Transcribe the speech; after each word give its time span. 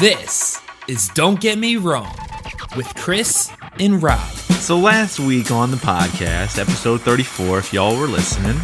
This 0.00 0.58
is 0.88 1.08
Don't 1.10 1.38
Get 1.38 1.58
Me 1.58 1.76
Wrong 1.76 2.16
with 2.74 2.90
Chris 2.94 3.52
and 3.78 4.02
Rob. 4.02 4.30
So 4.30 4.78
last 4.78 5.20
week 5.20 5.50
on 5.50 5.70
the 5.70 5.76
podcast, 5.76 6.58
episode 6.58 7.02
34, 7.02 7.58
if 7.58 7.72
y'all 7.74 8.00
were 8.00 8.06
listening 8.06 8.58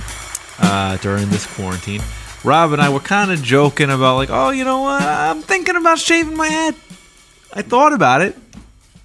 uh, 0.58 0.96
during 0.96 1.28
this 1.28 1.46
quarantine, 1.46 2.00
Rob 2.42 2.72
and 2.72 2.80
I 2.80 2.88
were 2.88 3.00
kind 3.00 3.30
of 3.30 3.42
joking 3.42 3.90
about 3.90 4.16
like, 4.16 4.30
oh, 4.30 4.48
you 4.48 4.64
know 4.64 4.80
what? 4.80 5.02
I'm 5.02 5.42
thinking 5.42 5.76
about 5.76 5.98
shaving 5.98 6.38
my 6.38 6.48
head. 6.48 6.74
I 7.52 7.60
thought 7.60 7.92
about 7.92 8.22
it, 8.22 8.34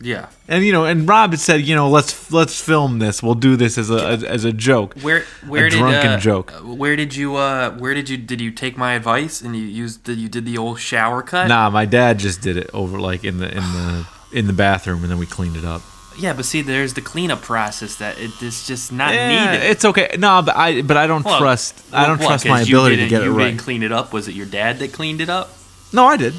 Yeah. 0.04 0.28
and 0.48 0.66
you 0.66 0.72
know, 0.72 0.86
and 0.86 1.08
Rob 1.08 1.32
had 1.32 1.40
said, 1.40 1.62
you 1.62 1.76
know, 1.76 1.90
let's 1.90 2.32
let's 2.32 2.60
film 2.60 3.00
this. 3.00 3.22
We'll 3.22 3.36
do 3.36 3.56
this 3.56 3.78
as 3.78 3.90
a 3.92 4.08
as, 4.08 4.24
as 4.24 4.44
a 4.46 4.52
joke. 4.52 4.96
Where 5.02 5.26
where 5.48 5.68
a 5.68 5.70
did 5.70 5.78
drunken 5.78 6.12
uh, 6.14 6.20
joke. 6.20 6.52
Where 6.64 6.96
did 6.96 7.16
you 7.16 7.36
uh 7.36 7.72
where 7.78 7.94
did 7.94 8.10
you 8.10 8.18
did 8.18 8.42
you 8.42 8.52
take 8.52 8.78
my 8.78 8.94
advice 8.94 9.42
and 9.42 9.56
you 9.56 9.64
used 9.64 10.04
did 10.04 10.18
you 10.18 10.28
did 10.28 10.46
the 10.46 10.58
old 10.58 10.80
shower 10.80 11.22
cut? 11.22 11.48
Nah, 11.48 11.70
my 11.70 11.86
dad 11.86 12.18
just 12.20 12.42
did 12.42 12.58
it 12.58 12.70
over 12.74 13.00
like 13.00 13.24
in 13.24 13.38
the 13.38 13.48
in 13.50 13.64
the 13.64 14.08
in 14.34 14.48
the 14.48 14.54
bathroom, 14.54 15.04
and 15.04 15.12
then 15.12 15.20
we 15.20 15.26
cleaned 15.28 15.56
it 15.58 15.66
up. 15.66 15.82
Yeah, 16.20 16.34
but 16.34 16.44
see, 16.46 16.62
there's 16.62 16.94
the 16.94 17.02
cleanup 17.02 17.42
process 17.42 17.96
that 17.98 18.18
it 18.20 18.32
is 18.42 18.68
just 18.68 18.92
not 18.92 19.14
Yeah, 19.14 19.52
needed. 19.54 19.66
it's 19.70 19.86
okay. 19.86 20.16
No, 20.18 20.42
but 20.42 20.58
I 20.58 20.82
but 20.82 20.98
I 20.98 21.08
don't 21.08 21.24
Well, 21.24 21.38
trust 21.40 21.82
I 21.94 22.06
don't 22.06 22.20
What, 22.20 22.28
trust 22.28 22.46
my 22.48 22.62
ability 22.62 22.98
to 22.98 23.08
get 23.08 23.22
it 23.22 23.26
you 23.26 23.34
right. 23.38 23.46
didn't 23.52 23.60
clean 23.62 23.82
it 23.84 23.92
up. 23.94 24.12
Was 24.14 24.28
it 24.28 24.36
your 24.36 24.46
dad 24.46 24.80
that 24.80 24.92
cleaned 24.94 25.22
it 25.22 25.30
up? 25.30 25.52
No, 25.94 26.06
I 26.08 26.18
did, 26.18 26.34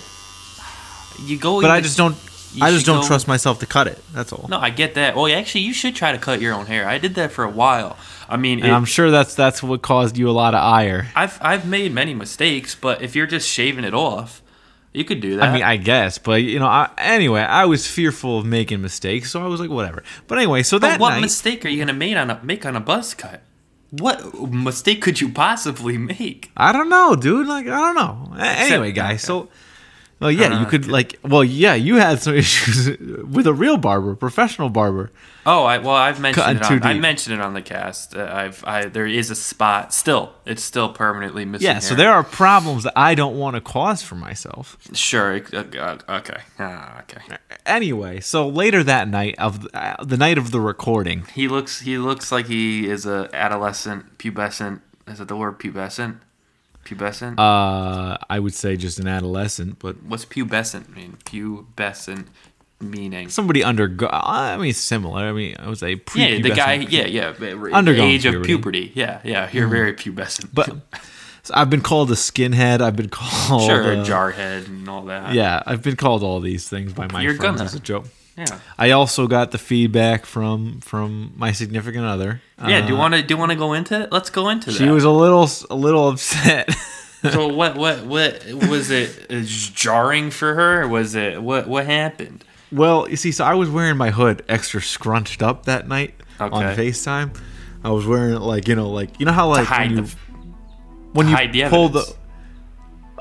You 1.24 1.38
go. 1.38 1.60
but 1.62 1.70
I 1.70 1.80
just 1.80 1.96
don't. 1.96 2.16
I 2.60 2.70
just 2.70 2.84
don't 2.86 3.00
go- 3.02 3.06
trust 3.06 3.26
myself 3.28 3.60
to 3.60 3.66
cut 3.66 3.86
it. 3.86 3.98
That's 4.12 4.32
all. 4.32 4.46
No, 4.48 4.58
I 4.58 4.70
get 4.70 4.94
that. 4.94 5.14
Well, 5.16 5.32
actually, 5.34 5.62
you 5.62 5.72
should 5.72 5.94
try 5.94 6.12
to 6.12 6.18
cut 6.18 6.40
your 6.40 6.52
own 6.54 6.66
hair. 6.66 6.88
I 6.88 6.98
did 6.98 7.14
that 7.14 7.32
for 7.32 7.44
a 7.44 7.50
while. 7.50 7.96
I 8.28 8.36
mean, 8.36 8.58
And 8.60 8.68
it- 8.68 8.72
I'm 8.72 8.84
sure 8.84 9.10
that's 9.10 9.34
that's 9.34 9.62
what 9.62 9.82
caused 9.82 10.16
you 10.18 10.28
a 10.28 10.32
lot 10.32 10.54
of 10.54 10.60
ire. 10.62 11.08
I've 11.14 11.38
I've 11.40 11.66
made 11.66 11.92
many 11.92 12.14
mistakes, 12.14 12.74
but 12.74 13.00
if 13.02 13.14
you're 13.16 13.26
just 13.26 13.48
shaving 13.48 13.84
it 13.84 13.94
off, 13.94 14.42
you 14.92 15.04
could 15.04 15.20
do 15.20 15.36
that. 15.36 15.44
I 15.48 15.52
mean, 15.54 15.62
I 15.62 15.76
guess, 15.76 16.18
but 16.18 16.42
you 16.42 16.58
know, 16.58 16.66
I, 16.66 16.90
anyway, 16.98 17.40
I 17.40 17.64
was 17.66 17.86
fearful 17.86 18.38
of 18.40 18.44
making 18.46 18.82
mistakes, 18.82 19.30
so 19.30 19.42
I 19.42 19.46
was 19.46 19.60
like, 19.60 19.70
whatever. 19.70 20.02
But 20.28 20.38
anyway, 20.38 20.62
so 20.62 20.78
But 20.78 20.88
that 20.88 21.00
what 21.00 21.10
night, 21.10 21.20
mistake 21.20 21.64
are 21.64 21.68
you 21.68 21.78
gonna 21.78 21.92
make 21.94 22.16
on 22.16 22.30
a 22.30 22.40
make 22.42 22.64
on 22.66 22.76
a 22.76 22.80
buzz 22.80 23.14
cut? 23.14 23.42
What 23.90 24.34
mistake 24.50 25.02
could 25.02 25.20
you 25.20 25.28
possibly 25.30 25.98
make? 26.16 26.50
I 26.56 26.72
don't 26.72 26.88
know, 26.88 27.14
dude. 27.14 27.46
Like, 27.46 27.66
I 27.66 27.78
don't 27.78 27.94
know. 27.94 28.34
A- 28.38 28.42
Anyway, 28.42 28.92
guys, 28.92 29.22
so. 29.22 29.48
Well, 30.22 30.30
yeah, 30.30 30.60
you 30.60 30.66
Uh, 30.66 30.70
could 30.70 30.86
like. 30.88 31.18
Well, 31.22 31.44
yeah, 31.44 31.74
you 31.74 31.96
had 31.96 32.22
some 32.22 32.34
issues 32.42 32.96
with 33.24 33.46
a 33.46 33.52
real 33.52 33.76
barber, 33.76 34.14
professional 34.14 34.68
barber. 34.70 35.10
Oh, 35.44 35.64
I 35.64 35.78
well, 35.78 35.96
I've 35.96 36.20
mentioned 36.20 36.60
it. 36.60 36.70
On, 36.70 36.82
I 36.84 36.94
mentioned 36.94 37.34
it 37.34 37.42
on 37.42 37.54
the 37.54 37.62
cast. 37.62 38.14
Uh, 38.14 38.30
I've 38.32 38.64
I 38.64 38.84
there 38.86 39.06
is 39.06 39.30
a 39.30 39.34
spot 39.34 39.92
still. 39.92 40.32
It's 40.46 40.62
still 40.62 40.88
permanently 40.92 41.44
missing. 41.44 41.66
Yeah, 41.66 41.80
so 41.80 41.96
there 41.96 42.12
are 42.12 42.22
problems 42.22 42.84
that 42.84 42.92
I 42.96 43.16
don't 43.16 43.36
want 43.36 43.56
to 43.56 43.60
cause 43.60 44.02
for 44.02 44.14
myself. 44.14 44.78
Sure. 44.94 45.42
uh, 45.52 45.64
uh, 45.78 45.98
okay. 46.20 46.40
Ah, 46.60 47.00
okay. 47.00 47.36
Anyway, 47.66 48.20
so 48.20 48.48
later 48.48 48.84
that 48.84 49.08
night 49.08 49.34
of 49.38 49.62
the, 49.62 49.70
uh, 49.76 50.04
the 50.04 50.16
night 50.16 50.38
of 50.38 50.52
the 50.52 50.60
recording, 50.60 51.24
He 51.34 51.48
looks. 51.48 51.80
He 51.80 51.98
looks 51.98 52.30
like 52.30 52.46
he 52.46 52.88
is 52.88 53.04
a 53.06 53.28
adolescent, 53.32 54.18
pubescent. 54.18 54.80
Is 55.08 55.20
it 55.20 55.26
the 55.26 55.36
word 55.36 55.58
pubescent? 55.58 56.18
Pubescent. 56.84 57.38
uh, 57.38 58.18
I 58.28 58.38
would 58.38 58.54
say 58.54 58.76
just 58.76 58.98
an 58.98 59.06
adolescent, 59.08 59.78
but 59.78 60.02
What's 60.02 60.24
pubescent 60.24 60.94
mean? 60.94 61.16
Pubescent 61.24 62.26
meaning. 62.80 63.28
somebody 63.28 63.62
undergo. 63.62 64.08
I 64.12 64.56
mean, 64.56 64.72
similar. 64.72 65.22
I 65.22 65.32
mean, 65.32 65.56
I 65.58 65.68
would 65.68 65.78
say 65.78 65.96
pre. 65.96 66.22
Yeah, 66.22 66.42
the 66.42 66.50
guy. 66.50 66.74
Yeah, 66.74 67.06
yeah. 67.06 67.32
the 67.32 67.52
Undergone 67.72 68.08
age 68.08 68.26
of 68.26 68.32
puberty. 68.42 68.88
puberty. 68.88 68.92
Yeah, 68.94 69.20
yeah. 69.24 69.48
You're 69.52 69.68
very 69.68 69.92
pubescent. 69.94 70.50
But 70.52 70.66
so 71.44 71.54
I've 71.54 71.70
been 71.70 71.82
called 71.82 72.10
a 72.10 72.14
skinhead. 72.14 72.80
I've 72.80 72.96
been 72.96 73.08
called 73.10 73.62
sure, 73.70 73.82
uh, 73.98 74.04
jarhead 74.04 74.66
and 74.66 74.88
all 74.88 75.02
that. 75.04 75.34
Yeah, 75.34 75.62
I've 75.66 75.82
been 75.82 75.96
called 75.96 76.22
all 76.24 76.40
these 76.40 76.68
things 76.68 76.92
by 76.92 77.06
my 77.12 77.22
You're 77.22 77.34
friends 77.36 77.58
gonna. 77.58 77.64
as 77.64 77.74
a 77.74 77.80
joke. 77.80 78.06
yeah. 78.36 78.58
I 78.78 78.90
also 78.90 79.26
got 79.28 79.52
the 79.52 79.58
feedback 79.58 80.26
from 80.26 80.80
from 80.80 81.32
my 81.36 81.52
significant 81.52 82.04
other. 82.04 82.40
Yeah, 82.66 82.80
do 82.82 82.88
you 82.88 82.94
Uh, 82.94 82.98
want 82.98 83.14
to 83.14 83.22
do 83.22 83.34
you 83.34 83.38
want 83.38 83.50
to 83.52 83.56
go 83.56 83.72
into 83.72 84.02
it? 84.02 84.12
Let's 84.12 84.30
go 84.30 84.48
into 84.48 84.70
it. 84.70 84.74
She 84.74 84.88
was 84.88 85.04
a 85.04 85.10
little 85.10 85.48
a 85.70 85.74
little 85.74 86.08
upset. 86.08 86.72
so 87.30 87.48
what 87.60 87.76
what 87.76 88.04
what 88.04 88.44
was 88.68 88.90
it 88.90 89.26
uh, 89.30 89.40
jarring 89.44 90.30
for 90.30 90.54
her? 90.54 90.86
Was 90.88 91.14
it 91.14 91.42
what 91.42 91.66
what 91.68 91.86
happened? 91.86 92.44
Well, 92.70 93.08
you 93.08 93.16
see, 93.16 93.32
so 93.32 93.44
I 93.44 93.54
was 93.54 93.68
wearing 93.68 93.96
my 93.96 94.10
hood 94.10 94.44
extra 94.48 94.80
scrunched 94.80 95.42
up 95.42 95.66
that 95.66 95.88
night 95.88 96.14
on 96.40 96.50
FaceTime. 96.52 97.36
I 97.84 97.90
was 97.90 98.06
wearing 98.06 98.34
it 98.34 98.38
like 98.40 98.68
you 98.68 98.74
know, 98.76 98.90
like 98.90 99.18
you 99.20 99.26
know 99.26 99.32
how 99.32 99.48
like 99.48 99.68
when 99.68 99.90
you 99.90 100.00
the- 100.02 100.16
when 101.12 101.28
you 101.28 101.36
the 101.36 101.68
pull 101.68 101.84
evidence. 101.86 102.06
the 102.06 102.16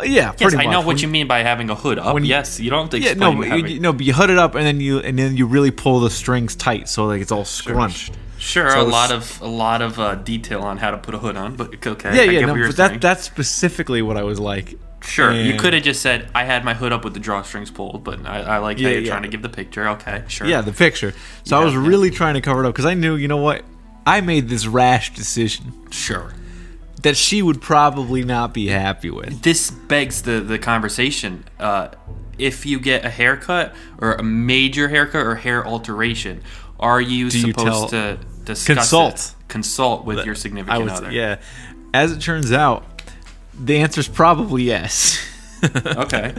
yeah, 0.09 0.33
Yes, 0.39 0.55
I 0.55 0.65
know 0.65 0.79
When 0.79 0.87
what 0.87 1.01
you 1.01 1.07
mean 1.09 1.27
by 1.27 1.43
having 1.43 1.69
a 1.69 1.75
hood 1.75 1.99
up. 1.99 2.13
when 2.15 2.23
you- 2.23 2.29
yes, 2.29 2.59
you 2.59 2.69
don't 2.71 2.91
Yeah, 2.93 3.09
explain 3.11 3.19
no, 3.19 3.39
but 3.41 3.47
having- 3.49 3.67
you, 3.67 3.79
no, 3.79 3.93
but 3.93 4.03
you 4.05 4.13
hood 4.13 4.29
it 4.31 4.37
up 4.39 4.55
and 4.55 4.65
then 4.65 4.79
you 4.79 4.99
and 4.99 5.19
then 5.19 5.35
you 5.37 5.45
really 5.45 5.69
pull 5.69 5.99
the 5.99 6.09
strings 6.09 6.55
tight 6.55 6.87
so 6.89 7.05
like 7.05 7.21
it's 7.21 7.31
all 7.31 7.43
scrunched. 7.45 8.05
Sure, 8.07 8.15
So 8.41 8.81
a 8.81 8.83
lot 8.83 9.11
of 9.11 9.39
a 9.41 9.47
lot 9.47 9.83
of 9.83 9.99
uh, 9.99 10.15
detail 10.15 10.61
on 10.61 10.77
how 10.77 10.89
to 10.89 10.97
put 10.97 11.13
a 11.13 11.19
hood 11.19 11.37
on, 11.37 11.55
but 11.55 11.85
okay. 11.85 12.15
Yeah, 12.15 12.21
I 12.21 12.25
yeah, 12.25 12.39
get 12.39 12.47
no, 12.47 12.55
but 12.55 12.75
that 12.77 12.87
saying. 12.89 12.99
that's 12.99 13.23
specifically 13.23 14.01
what 14.01 14.17
I 14.17 14.23
was 14.23 14.39
like. 14.39 14.79
Sure, 15.03 15.31
you 15.31 15.57
could 15.57 15.73
have 15.73 15.83
just 15.83 16.01
said 16.01 16.29
I 16.33 16.43
had 16.43 16.65
my 16.65 16.73
hood 16.73 16.91
up 16.91 17.03
with 17.03 17.13
the 17.13 17.19
drawstrings 17.19 17.73
pulled, 17.73 18.03
but 18.03 18.25
I, 18.25 18.41
I 18.41 18.57
like 18.57 18.79
how 18.79 18.89
you're 18.89 18.99
yeah. 18.99 19.09
trying 19.09 19.23
to 19.23 19.27
give 19.27 19.43
the 19.43 19.49
picture. 19.49 19.87
Okay, 19.89 20.23
sure. 20.27 20.47
Yeah, 20.47 20.61
the 20.61 20.73
picture. 20.73 21.13
So 21.43 21.59
I 21.59 21.63
was 21.63 21.73
yeah. 21.73 21.87
really 21.87 22.09
trying 22.09 22.33
to 22.33 22.41
cover 22.41 22.63
it 22.63 22.67
up 22.67 22.73
because 22.73 22.85
I 22.85 22.95
knew, 22.95 23.15
you 23.15 23.27
know 23.27 23.37
what, 23.37 23.63
I 24.05 24.21
made 24.21 24.49
this 24.49 24.65
rash 24.65 25.13
decision 25.13 25.73
sure. 25.91 26.33
that 27.03 27.17
she 27.17 27.41
would 27.41 27.61
probably 27.61 28.23
not 28.23 28.53
be 28.53 28.67
happy 28.67 29.11
with. 29.11 29.41
This 29.43 29.69
begs 29.69 30.23
the 30.23 30.39
the 30.39 30.57
conversation. 30.57 31.45
Uh, 31.59 31.89
if 32.39 32.65
you 32.65 32.79
get 32.79 33.05
a 33.05 33.09
haircut 33.09 33.75
or 33.99 34.13
a 34.13 34.23
major 34.23 34.87
haircut 34.89 35.25
or 35.25 35.35
hair 35.35 35.65
alteration, 35.65 36.43
are 36.79 36.99
you 36.99 37.29
Do 37.29 37.39
you 37.39 37.53
supposed 37.53 37.89
tell- 37.91 38.17
to 38.17 38.30
discuss 38.45 38.77
Consult. 38.77 39.15
it? 39.15 39.35
Consult 39.47 40.05
with 40.05 40.25
your 40.25 40.35
significant 40.35 40.83
would, 40.83 40.91
other. 40.91 41.11
yeah. 41.11 41.37
As 41.93 42.11
it 42.11 42.21
turns 42.21 42.51
out, 42.51 42.85
the 43.59 43.77
answer 43.79 43.99
is 43.99 44.07
probably 44.07 44.63
yes. 44.63 45.19
Okay. 45.85 46.33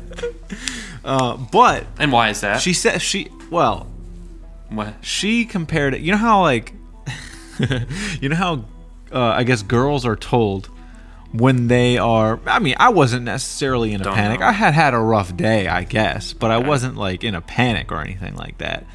uh, 1.04 1.36
but 1.36 1.86
And 1.98 2.10
why 2.10 2.30
is 2.30 2.40
that? 2.40 2.60
she 2.60 2.72
said 2.72 3.00
she 3.00 3.28
well, 3.50 3.86
What? 4.70 4.94
she 5.02 5.44
compared 5.44 5.94
it. 5.94 6.00
You 6.00 6.12
know 6.12 6.18
how 6.18 6.40
like, 6.42 6.72
you 8.20 8.28
know 8.28 8.36
how 8.36 8.64
uh, 9.12 9.20
I 9.20 9.44
guess 9.44 9.62
girls 9.62 10.04
are 10.06 10.16
told 10.16 10.66
when 11.32 11.68
they 11.68 11.98
are. 11.98 12.40
I 12.46 12.58
mean, 12.58 12.74
I 12.78 12.88
wasn't 12.88 13.24
necessarily 13.24 13.92
in 13.92 14.00
a 14.00 14.04
Don't 14.04 14.14
panic. 14.14 14.40
know. 14.40 14.46
I 14.46 14.52
had 14.52 14.74
had 14.74 14.94
a 14.94 14.98
rough 14.98 15.36
day, 15.36 15.68
I 15.68 15.84
guess, 15.84 16.32
but 16.32 16.50
I 16.50 16.58
wasn't 16.58 16.96
like 16.96 17.22
in 17.24 17.34
a 17.34 17.40
panic 17.40 17.92
or 17.92 18.00
anything 18.00 18.34
like 18.36 18.58
that. 18.58 18.86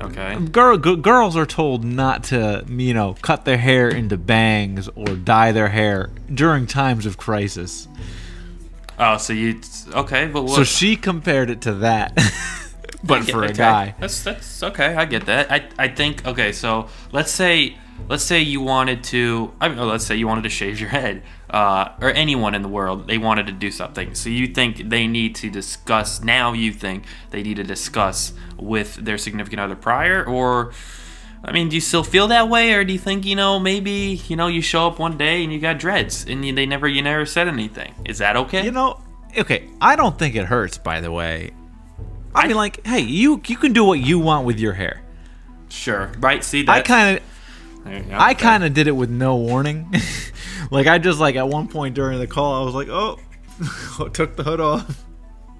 Okay. 0.00 0.38
Girl, 0.46 0.78
g- 0.78 0.96
girls 0.96 1.36
are 1.36 1.46
told 1.46 1.84
not 1.84 2.24
to, 2.24 2.64
you 2.68 2.94
know, 2.94 3.14
cut 3.22 3.44
their 3.44 3.58
hair 3.58 3.88
into 3.88 4.16
bangs 4.16 4.88
or 4.94 5.06
dye 5.16 5.52
their 5.52 5.68
hair 5.68 6.10
during 6.32 6.66
times 6.66 7.06
of 7.06 7.16
crisis. 7.18 7.88
Oh, 8.98 9.16
so 9.16 9.32
you 9.32 9.60
okay? 9.92 10.26
But 10.26 10.42
what? 10.42 10.56
So 10.56 10.64
she 10.64 10.96
compared 10.96 11.50
it 11.50 11.62
to 11.62 11.74
that, 11.74 12.14
but 13.04 13.24
for 13.24 13.42
a 13.42 13.46
okay. 13.46 13.54
guy. 13.54 13.94
That's 13.98 14.22
that's 14.22 14.62
okay. 14.62 14.94
I 14.94 15.04
get 15.04 15.26
that. 15.26 15.50
I 15.50 15.68
I 15.78 15.88
think 15.88 16.26
okay. 16.26 16.52
So 16.52 16.88
let's 17.10 17.30
say 17.30 17.76
let's 18.08 18.24
say 18.24 18.40
you 18.40 18.60
wanted 18.60 19.04
to. 19.04 19.52
I 19.60 19.68
mean, 19.68 19.78
oh, 19.78 19.86
let's 19.86 20.06
say 20.06 20.16
you 20.16 20.26
wanted 20.26 20.42
to 20.42 20.50
shave 20.50 20.78
your 20.80 20.90
head, 20.90 21.22
uh, 21.52 21.92
or 22.00 22.10
anyone 22.10 22.54
in 22.54 22.62
the 22.62 22.68
world 22.68 23.06
they 23.06 23.18
wanted 23.18 23.46
to 23.46 23.52
do 23.52 23.70
something. 23.70 24.14
So 24.14 24.30
you 24.30 24.48
think 24.48 24.88
they 24.88 25.06
need 25.06 25.34
to 25.36 25.50
discuss 25.50 26.22
now? 26.22 26.52
You 26.52 26.72
think 26.72 27.04
they 27.30 27.42
need 27.42 27.56
to 27.56 27.64
discuss 27.64 28.32
with 28.56 28.96
their 28.96 29.18
significant 29.18 29.60
other 29.60 29.76
prior, 29.76 30.24
or 30.24 30.72
I 31.44 31.52
mean, 31.52 31.68
do 31.68 31.74
you 31.74 31.80
still 31.80 32.04
feel 32.04 32.28
that 32.28 32.48
way, 32.48 32.72
or 32.72 32.84
do 32.84 32.92
you 32.92 32.98
think 32.98 33.26
you 33.26 33.36
know 33.36 33.58
maybe 33.58 34.20
you 34.28 34.36
know 34.36 34.46
you 34.46 34.62
show 34.62 34.86
up 34.86 34.98
one 34.98 35.18
day 35.18 35.44
and 35.44 35.52
you 35.52 35.60
got 35.60 35.78
dreads 35.78 36.24
and 36.26 36.44
you, 36.44 36.54
they 36.54 36.66
never 36.66 36.88
you 36.88 37.02
never 37.02 37.26
said 37.26 37.48
anything? 37.48 37.94
Is 38.06 38.18
that 38.18 38.36
okay? 38.36 38.64
You 38.64 38.70
know, 38.70 39.00
okay, 39.36 39.68
I 39.80 39.94
don't 39.94 40.18
think 40.18 40.34
it 40.34 40.46
hurts. 40.46 40.78
By 40.78 41.00
the 41.00 41.12
way, 41.12 41.50
I, 42.34 42.48
mean, 42.48 42.56
like, 42.56 42.86
hey, 42.86 43.00
you 43.00 43.42
you 43.46 43.56
can 43.56 43.74
do 43.74 43.84
what 43.84 44.00
you 44.00 44.18
want 44.18 44.46
with 44.46 44.58
your 44.58 44.72
hair. 44.72 45.02
sure. 45.68 46.12
Right. 46.18 46.42
See 46.42 46.62
that. 46.62 46.72
I 46.72 46.80
kind 46.80 47.18
of. 47.18 47.24
There 47.84 47.98
you 47.98 48.04
go. 48.04 48.16
I 48.16 48.34
kind 48.34 48.64
of 48.64 48.72
did 48.72 48.86
it 48.86 48.92
with 48.92 49.10
no 49.10 49.36
warning. 49.36 49.92
like 50.72 50.86
I 50.86 50.98
just 50.98 51.20
like 51.20 51.36
at 51.36 51.48
one 51.48 51.68
point 51.68 51.94
during 51.94 52.18
the 52.18 52.26
call, 52.26 52.60
I 52.62 52.64
was 52.64 52.74
like, 52.74 52.88
"Oh, 52.88 53.18
took 54.12 54.36
the 54.36 54.42
hood 54.42 54.60
off." 54.60 55.04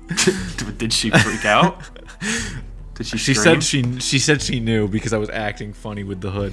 Did 0.78 0.92
she 0.92 1.10
freak 1.10 1.44
out? 1.44 1.80
Did 2.94 3.06
she? 3.06 3.16
She 3.18 3.34
scream? 3.34 3.60
said 3.60 3.64
she 3.64 4.00
she 4.00 4.18
said 4.18 4.42
she 4.42 4.60
knew 4.60 4.88
because 4.88 5.12
I 5.12 5.18
was 5.18 5.30
acting 5.30 5.72
funny 5.72 6.04
with 6.04 6.20
the 6.20 6.30
hood. 6.30 6.52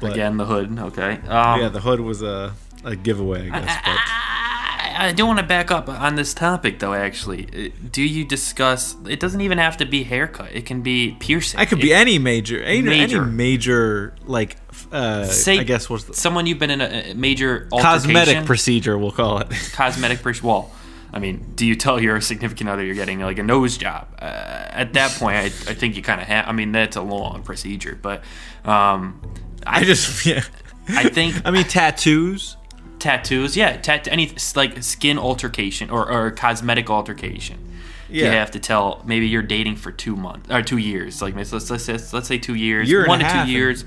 But 0.00 0.12
again 0.12 0.36
the 0.36 0.44
hood. 0.46 0.78
Okay. 0.78 1.12
Um, 1.28 1.60
yeah, 1.60 1.68
the 1.68 1.80
hood 1.80 2.00
was 2.00 2.22
a 2.22 2.54
a 2.84 2.94
giveaway, 2.96 3.50
I 3.50 3.60
guess. 3.60 3.76
But 3.84 3.94
I, 3.98 4.96
I 5.08 5.12
do 5.12 5.26
want 5.26 5.38
to 5.40 5.44
back 5.44 5.70
up 5.70 5.88
on 5.88 6.14
this 6.14 6.32
topic 6.34 6.78
though. 6.78 6.94
Actually, 6.94 7.46
Uh, 7.72 7.86
do 7.92 8.02
you 8.02 8.24
discuss? 8.24 8.96
It 9.08 9.20
doesn't 9.20 9.40
even 9.40 9.58
have 9.58 9.76
to 9.78 9.84
be 9.86 10.04
haircut. 10.04 10.50
It 10.54 10.64
can 10.66 10.82
be 10.82 11.16
piercing. 11.18 11.58
I 11.60 11.64
could 11.66 11.80
be 11.80 11.92
It- 11.92 11.96
any 11.96 12.18
major, 12.18 12.62
any 12.62 12.82
major, 12.82 13.22
any 13.22 13.30
major 13.32 14.14
like 14.26 14.56
uh, 14.92 15.24
Say, 15.24 15.58
I 15.58 15.62
guess 15.62 15.90
what's 15.90 16.04
the 16.04 16.14
someone 16.14 16.46
you've 16.46 16.58
been 16.58 16.70
in 16.70 16.80
a, 16.80 17.14
major 17.14 17.68
cosmetic 17.70 18.44
procedure? 18.46 18.96
We'll 18.98 19.12
call 19.12 19.38
it. 19.38 19.48
cosmetic 19.72 20.22
procedure. 20.22 20.46
Well, 20.46 20.70
I 21.12 21.18
mean, 21.18 21.52
do 21.54 21.66
you 21.66 21.76
tell 21.76 22.00
your 22.00 22.20
significant 22.20 22.68
other 22.68 22.84
you're 22.84 22.94
getting 22.94 23.20
like 23.20 23.38
a 23.38 23.42
nose 23.42 23.76
job? 23.76 24.08
Uh, 24.20 24.24
at 24.24 24.92
that 24.94 25.12
point, 25.12 25.36
I, 25.36 25.44
I 25.44 25.48
think 25.48 25.96
you 25.96 26.02
kind 26.02 26.20
of 26.20 26.26
have. 26.26 26.48
I 26.48 26.52
mean, 26.52 26.72
that's 26.72 26.96
a 26.96 27.02
long 27.02 27.42
procedure, 27.42 27.98
but 28.00 28.22
um, 28.64 29.20
I 29.66 29.84
just 29.84 30.26
yeah. 30.26 30.44
I 30.88 31.08
think 31.08 31.40
I 31.44 31.50
mean 31.50 31.64
tattoos. 31.64 32.56
tattoos, 32.98 33.56
yeah, 33.56 33.76
tat- 33.76 34.08
any 34.08 34.32
like 34.54 34.82
skin 34.82 35.18
altercation 35.18 35.90
or, 35.90 36.10
or 36.10 36.30
cosmetic 36.30 36.90
altercation. 36.90 37.66
You 38.08 38.26
have 38.26 38.52
to 38.52 38.60
tell. 38.60 39.02
Maybe 39.04 39.26
you're 39.26 39.42
dating 39.42 39.76
for 39.76 39.90
two 39.90 40.16
months 40.16 40.50
or 40.50 40.62
two 40.62 40.78
years. 40.78 41.20
Like 41.20 41.34
let's 41.34 41.52
let's 41.52 41.88
let's, 42.12 42.28
say 42.28 42.38
two 42.38 42.54
years, 42.54 42.88
Year 42.88 43.06
one 43.06 43.18
to 43.18 43.28
two 43.28 43.50
years, 43.50 43.84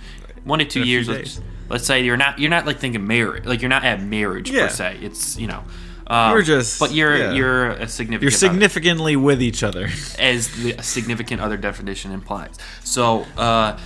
one 0.50 0.60
to 0.60 0.66
two 0.66 0.80
in 0.80 0.84
a 0.84 0.86
few 0.86 0.92
years. 0.94 1.08
Let's, 1.08 1.42
let's 1.70 1.86
say 1.86 2.04
you're 2.04 2.18
not 2.18 2.40
you're 2.40 2.50
not 2.50 2.66
like 2.66 2.80
thinking 2.80 3.08
marriage. 3.08 3.46
Like 3.46 3.62
you're 3.62 3.70
not 3.70 3.86
at 3.86 4.02
marriage 4.02 4.50
Yeah. 4.52 4.68
per 4.68 4.74
se. 4.74 4.98
It's 5.02 5.38
you 5.38 5.48
know. 5.48 5.64
Um, 6.12 6.32
You're 6.32 6.42
just- 6.42 6.80
but 6.80 6.92
you're 6.92 7.16
yeah. 7.16 7.32
you're 7.34 7.70
a 7.70 7.88
significant. 7.88 8.24
You're 8.24 8.30
other 8.30 8.38
significantly 8.38 9.16
with 9.16 9.44
each 9.44 9.62
other. 9.62 9.86
as 10.20 10.50
the 10.64 10.76
significant 10.82 11.40
other 11.40 11.56
definition 11.56 12.12
implies. 12.12 12.56
So, 12.84 13.28
uh, 13.38 13.78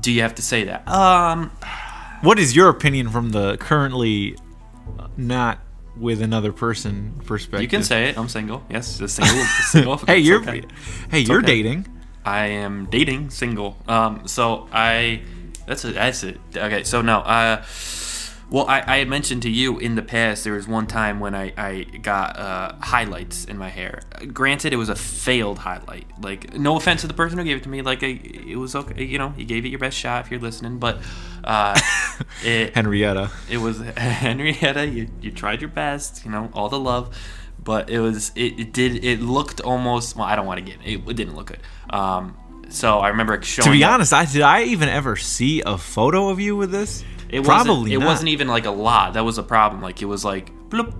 do 0.00 0.10
you 0.10 0.22
have 0.22 0.34
to 0.36 0.42
say 0.42 0.64
that? 0.64 0.88
Um, 0.88 1.50
What 2.22 2.38
is 2.38 2.56
your 2.56 2.70
opinion 2.70 3.10
from 3.10 3.30
the 3.32 3.58
currently 3.58 4.36
not 5.18 5.58
with 5.98 6.22
another 6.22 6.50
person 6.52 7.20
perspective? 7.26 7.60
you 7.60 7.68
can 7.68 7.82
say 7.82 8.08
it. 8.08 8.16
I'm 8.16 8.28
single. 8.30 8.64
Yes, 8.70 8.86
single. 9.12 9.44
single 9.68 9.96
Hey, 9.98 10.20
It's 10.20 10.28
you're 10.28 10.40
okay. 10.40 10.62
hey, 11.10 11.20
you're 11.20 11.38
okay. 11.40 11.46
dating. 11.46 11.86
I 12.24 12.46
am 12.46 12.86
dating, 12.90 13.28
single. 13.30 13.76
Um, 13.86 14.26
so 14.26 14.66
I, 14.72 15.20
that's 15.70 15.84
it. 15.84 15.94
That's 15.94 16.24
it. 16.24 16.40
Okay, 16.56 16.82
so 16.82 17.00
no. 17.00 17.20
Uh, 17.20 17.62
well, 18.50 18.66
I, 18.66 18.82
I 18.84 18.96
had 18.98 19.08
mentioned 19.08 19.42
to 19.42 19.48
you 19.50 19.78
in 19.78 19.94
the 19.94 20.02
past 20.02 20.42
there 20.42 20.54
was 20.54 20.66
one 20.66 20.88
time 20.88 21.20
when 21.20 21.32
I, 21.32 21.52
I 21.56 21.84
got 22.02 22.36
uh, 22.36 22.74
highlights 22.80 23.44
in 23.44 23.56
my 23.56 23.68
hair. 23.68 24.02
Granted, 24.32 24.72
it 24.72 24.76
was 24.76 24.88
a 24.88 24.96
failed 24.96 25.60
highlight. 25.60 26.06
Like, 26.20 26.54
no 26.54 26.76
offense 26.76 27.02
to 27.02 27.06
the 27.06 27.14
person 27.14 27.38
who 27.38 27.44
gave 27.44 27.58
it 27.58 27.62
to 27.62 27.68
me. 27.68 27.82
Like, 27.82 28.02
I, 28.02 28.20
it 28.24 28.56
was 28.56 28.74
okay. 28.74 29.04
You 29.04 29.18
know, 29.18 29.32
you 29.36 29.44
gave 29.44 29.64
it 29.64 29.68
your 29.68 29.78
best 29.78 29.96
shot 29.96 30.24
if 30.24 30.32
you're 30.32 30.40
listening. 30.40 30.78
But 30.80 30.98
uh, 31.44 31.80
it, 32.44 32.74
Henrietta. 32.74 33.30
it 33.48 33.58
was 33.58 33.78
Henrietta. 33.96 34.88
You 34.88 35.08
you 35.20 35.30
tried 35.30 35.60
your 35.60 35.70
best, 35.70 36.24
you 36.24 36.32
know, 36.32 36.50
all 36.52 36.68
the 36.68 36.80
love, 36.80 37.16
but 37.62 37.88
it 37.88 38.00
was 38.00 38.32
it, 38.34 38.58
it 38.58 38.72
did 38.72 39.04
it 39.04 39.20
looked 39.20 39.60
almost. 39.60 40.16
Well, 40.16 40.26
I 40.26 40.34
don't 40.34 40.46
want 40.46 40.58
to 40.58 40.64
get 40.64 40.84
it. 40.84 41.08
It 41.08 41.14
didn't 41.14 41.36
look 41.36 41.46
good. 41.46 41.60
Um, 41.90 42.36
so 42.70 42.98
I 42.98 43.08
remember 43.08 43.40
showing. 43.42 43.66
To 43.66 43.72
be 43.72 43.84
up- 43.84 43.92
honest, 43.92 44.12
I 44.12 44.24
did 44.24 44.42
I 44.42 44.62
even 44.64 44.88
ever 44.88 45.16
see 45.16 45.62
a 45.64 45.76
photo 45.78 46.28
of 46.30 46.40
you 46.40 46.56
with 46.56 46.70
this? 46.70 47.04
it 47.28 47.44
Probably 47.44 47.70
wasn't, 47.70 47.92
It 47.92 47.98
not. 47.98 48.06
wasn't 48.06 48.28
even 48.30 48.48
like 48.48 48.64
a 48.66 48.70
lot. 48.70 49.14
That 49.14 49.24
was 49.24 49.38
a 49.38 49.42
problem. 49.42 49.82
Like 49.82 50.02
it 50.02 50.06
was 50.06 50.24
like 50.24 50.50
bloop, 50.68 50.92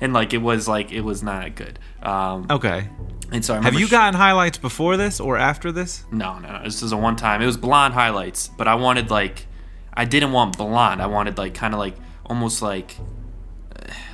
and 0.00 0.12
like 0.12 0.32
it 0.34 0.38
was 0.38 0.68
like 0.68 0.92
it 0.92 1.00
was 1.00 1.22
not 1.22 1.54
good. 1.56 1.78
Um, 2.02 2.46
Okay. 2.50 2.88
and 3.32 3.44
so 3.44 3.54
I 3.54 3.62
Have 3.62 3.74
you 3.74 3.86
sh- 3.86 3.90
gotten 3.90 4.14
highlights 4.14 4.58
before 4.58 4.96
this 4.96 5.18
or 5.20 5.36
after 5.38 5.72
this? 5.72 6.04
No, 6.12 6.38
no, 6.38 6.52
no. 6.58 6.64
This 6.64 6.82
is 6.82 6.92
a 6.92 6.96
one 6.96 7.16
time. 7.16 7.42
It 7.42 7.46
was 7.46 7.56
blonde 7.56 7.94
highlights, 7.94 8.48
but 8.56 8.68
I 8.68 8.74
wanted 8.76 9.10
like, 9.10 9.46
I 9.94 10.04
didn't 10.04 10.32
want 10.32 10.56
blonde. 10.58 11.00
I 11.02 11.06
wanted 11.06 11.38
like 11.38 11.54
kind 11.54 11.74
of 11.74 11.80
like 11.80 11.96
almost 12.26 12.62
like, 12.62 12.96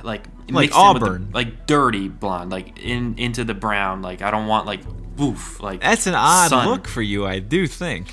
like 0.03 0.25
Like 0.49 0.55
with 0.55 0.69
the- 0.71 0.75
auburn. 0.75 1.29
like 1.33 1.65
dirty 1.67 2.07
blonde, 2.07 2.51
like 2.51 2.79
in 2.79 3.15
into 3.17 3.43
the 3.43 3.53
brown. 3.53 4.01
Like 4.01 4.21
I 4.21 4.31
don't 4.31 4.47
want 4.47 4.65
like 4.65 4.81
woof. 5.17 5.59
Like 5.61 5.81
That's 5.81 6.07
an 6.07 6.15
odd 6.15 6.49
sun. 6.49 6.67
look 6.67 6.87
for 6.87 7.01
you, 7.01 7.25
I 7.25 7.39
do 7.39 7.67
think. 7.67 8.07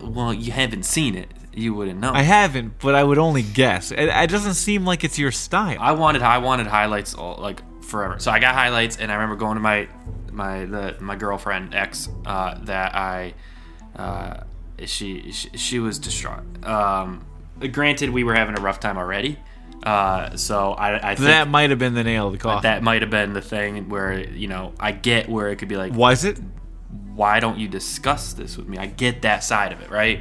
Well, 0.00 0.32
you 0.32 0.52
haven't 0.52 0.84
seen 0.84 1.14
it. 1.16 1.28
You 1.52 1.74
wouldn't 1.74 1.98
know. 2.00 2.12
I 2.12 2.22
haven't, 2.22 2.78
but 2.78 2.94
I 2.94 3.02
would 3.04 3.18
only 3.18 3.42
guess. 3.42 3.90
It, 3.90 3.98
it 4.08 4.30
doesn't 4.30 4.54
seem 4.54 4.84
like 4.86 5.02
it's 5.04 5.18
your 5.18 5.32
style. 5.32 5.76
I 5.80 5.92
wanted 5.92 6.22
I 6.22 6.38
wanted 6.38 6.66
highlights 6.68 7.12
all, 7.14 7.36
like 7.38 7.60
forever. 7.82 8.18
So 8.20 8.30
I 8.30 8.38
got 8.38 8.54
highlights, 8.54 8.96
and 8.98 9.10
I 9.10 9.14
remember 9.16 9.36
going 9.36 9.56
to 9.56 9.60
my 9.60 9.88
my 10.32 10.64
the 10.64 10.96
my 11.00 11.16
girlfriend 11.16 11.74
ex 11.74 12.08
uh, 12.24 12.56
that 12.62 12.94
I 12.94 13.34
uh, 13.96 14.44
she, 14.86 15.32
she 15.32 15.50
she 15.56 15.78
was 15.80 15.98
distraught. 15.98 16.44
Um, 16.64 17.26
granted, 17.72 18.10
we 18.10 18.22
were 18.24 18.34
having 18.34 18.56
a 18.56 18.60
rough 18.62 18.78
time 18.80 18.96
already, 18.96 19.36
uh, 19.82 20.36
so 20.36 20.72
I 20.72 21.10
I 21.12 21.14
think 21.14 21.26
that 21.26 21.48
might 21.48 21.70
have 21.70 21.78
been 21.78 21.94
the 21.94 22.04
nail 22.04 22.26
of 22.26 22.32
the 22.32 22.38
coffin. 22.38 22.62
that 22.62 22.82
might 22.82 23.02
have 23.02 23.10
been 23.10 23.32
the 23.32 23.40
thing 23.40 23.88
where 23.88 24.18
you 24.18 24.48
know 24.48 24.72
I 24.78 24.92
get 24.92 25.28
where 25.28 25.48
it 25.50 25.56
could 25.56 25.68
be 25.68 25.76
like, 25.76 25.92
Was 25.92 26.24
it? 26.24 26.38
why 27.14 27.38
don't 27.38 27.58
you 27.58 27.68
discuss 27.68 28.32
this 28.32 28.56
with 28.56 28.66
me? 28.68 28.78
I 28.78 28.86
get 28.86 29.22
that 29.22 29.44
side 29.44 29.72
of 29.72 29.80
it, 29.82 29.90
right? 29.90 30.20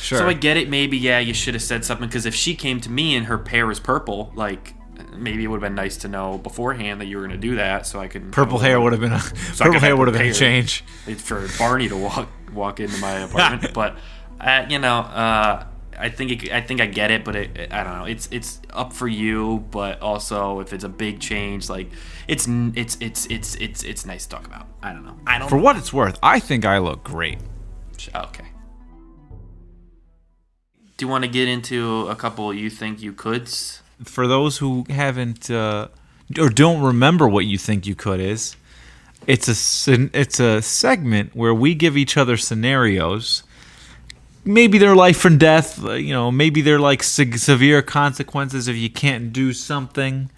Sure. 0.00 0.18
So 0.18 0.28
I 0.28 0.34
get 0.34 0.56
it. 0.58 0.68
Maybe 0.68 0.98
yeah, 0.98 1.18
you 1.18 1.32
should 1.32 1.54
have 1.54 1.62
said 1.62 1.84
something 1.84 2.06
because 2.06 2.26
if 2.26 2.34
she 2.34 2.54
came 2.54 2.80
to 2.82 2.90
me 2.90 3.16
and 3.16 3.26
her 3.26 3.42
hair 3.48 3.70
is 3.70 3.80
purple, 3.80 4.30
like 4.34 4.74
maybe 5.16 5.44
it 5.44 5.46
would 5.46 5.56
have 5.56 5.62
been 5.62 5.74
nice 5.74 5.96
to 5.98 6.08
know 6.08 6.36
beforehand 6.38 7.00
that 7.00 7.06
you 7.06 7.16
were 7.16 7.26
going 7.26 7.40
to 7.40 7.46
do 7.48 7.56
that, 7.56 7.86
so 7.86 7.98
I 8.00 8.08
could 8.08 8.30
Purple 8.32 8.58
hair 8.58 8.80
would 8.80 8.92
have 8.92 9.00
been 9.00 9.12
a 9.12 9.16
I 9.16 9.20
purple 9.58 9.80
hair 9.80 9.96
would 9.96 10.08
have 10.08 10.16
been 10.16 10.26
a 10.26 10.34
change. 10.34 10.84
For 11.18 11.48
Barney 11.58 11.88
to 11.88 11.96
walk 11.96 12.28
walk 12.52 12.80
into 12.80 12.98
my 12.98 13.12
apartment, 13.20 13.72
but 13.80 13.96
uh, 14.40 14.66
you 14.68 14.78
know, 14.78 14.98
uh, 14.98 15.64
I 15.98 16.08
think 16.08 16.30
it, 16.30 16.52
I 16.52 16.60
think 16.60 16.80
I 16.80 16.86
get 16.86 17.10
it, 17.10 17.24
but 17.24 17.36
it, 17.36 17.72
I 17.72 17.84
don't 17.84 17.98
know. 17.98 18.04
It's 18.04 18.28
it's 18.30 18.60
up 18.70 18.92
for 18.92 19.08
you, 19.08 19.64
but 19.70 20.00
also 20.00 20.60
if 20.60 20.72
it's 20.72 20.84
a 20.84 20.88
big 20.88 21.20
change, 21.20 21.68
like 21.68 21.88
it's 22.28 22.46
it's 22.48 22.96
it's 23.00 23.26
it's 23.26 23.54
it's 23.56 23.82
it's 23.82 24.06
nice 24.06 24.24
to 24.24 24.36
talk 24.36 24.46
about. 24.46 24.66
I 24.82 24.92
don't 24.92 25.04
know. 25.04 25.16
I 25.26 25.38
don't. 25.38 25.48
For 25.48 25.58
what 25.58 25.76
it's 25.76 25.92
worth, 25.92 26.18
I 26.22 26.40
think 26.40 26.64
I 26.64 26.78
look 26.78 27.04
great. 27.04 27.38
Okay. 28.14 28.44
Do 30.96 31.04
you 31.04 31.08
want 31.08 31.24
to 31.24 31.30
get 31.30 31.48
into 31.48 32.06
a 32.08 32.14
couple 32.14 32.52
you 32.54 32.70
think 32.70 33.02
you 33.02 33.12
coulds? 33.12 33.80
For 34.04 34.26
those 34.26 34.58
who 34.58 34.84
haven't 34.88 35.50
uh, 35.50 35.88
or 36.38 36.48
don't 36.48 36.82
remember 36.82 37.28
what 37.28 37.46
you 37.46 37.58
think 37.58 37.86
you 37.86 37.94
could 37.94 38.20
is, 38.20 38.56
it's 39.26 39.48
a 39.88 40.10
it's 40.18 40.40
a 40.40 40.62
segment 40.62 41.34
where 41.34 41.54
we 41.54 41.74
give 41.74 41.96
each 41.96 42.16
other 42.16 42.36
scenarios. 42.36 43.42
Maybe 44.44 44.78
they're 44.78 44.94
life 44.94 45.24
and 45.24 45.40
death. 45.40 45.82
uh, 45.84 45.92
You 45.92 46.12
know, 46.12 46.30
maybe 46.30 46.60
they're 46.62 46.78
like 46.80 47.02
se- 47.02 47.32
severe 47.38 47.82
consequences 47.82 48.68
if 48.68 48.76
you 48.76 48.90
can't 48.90 49.32
do 49.32 49.52
something. 49.52 50.30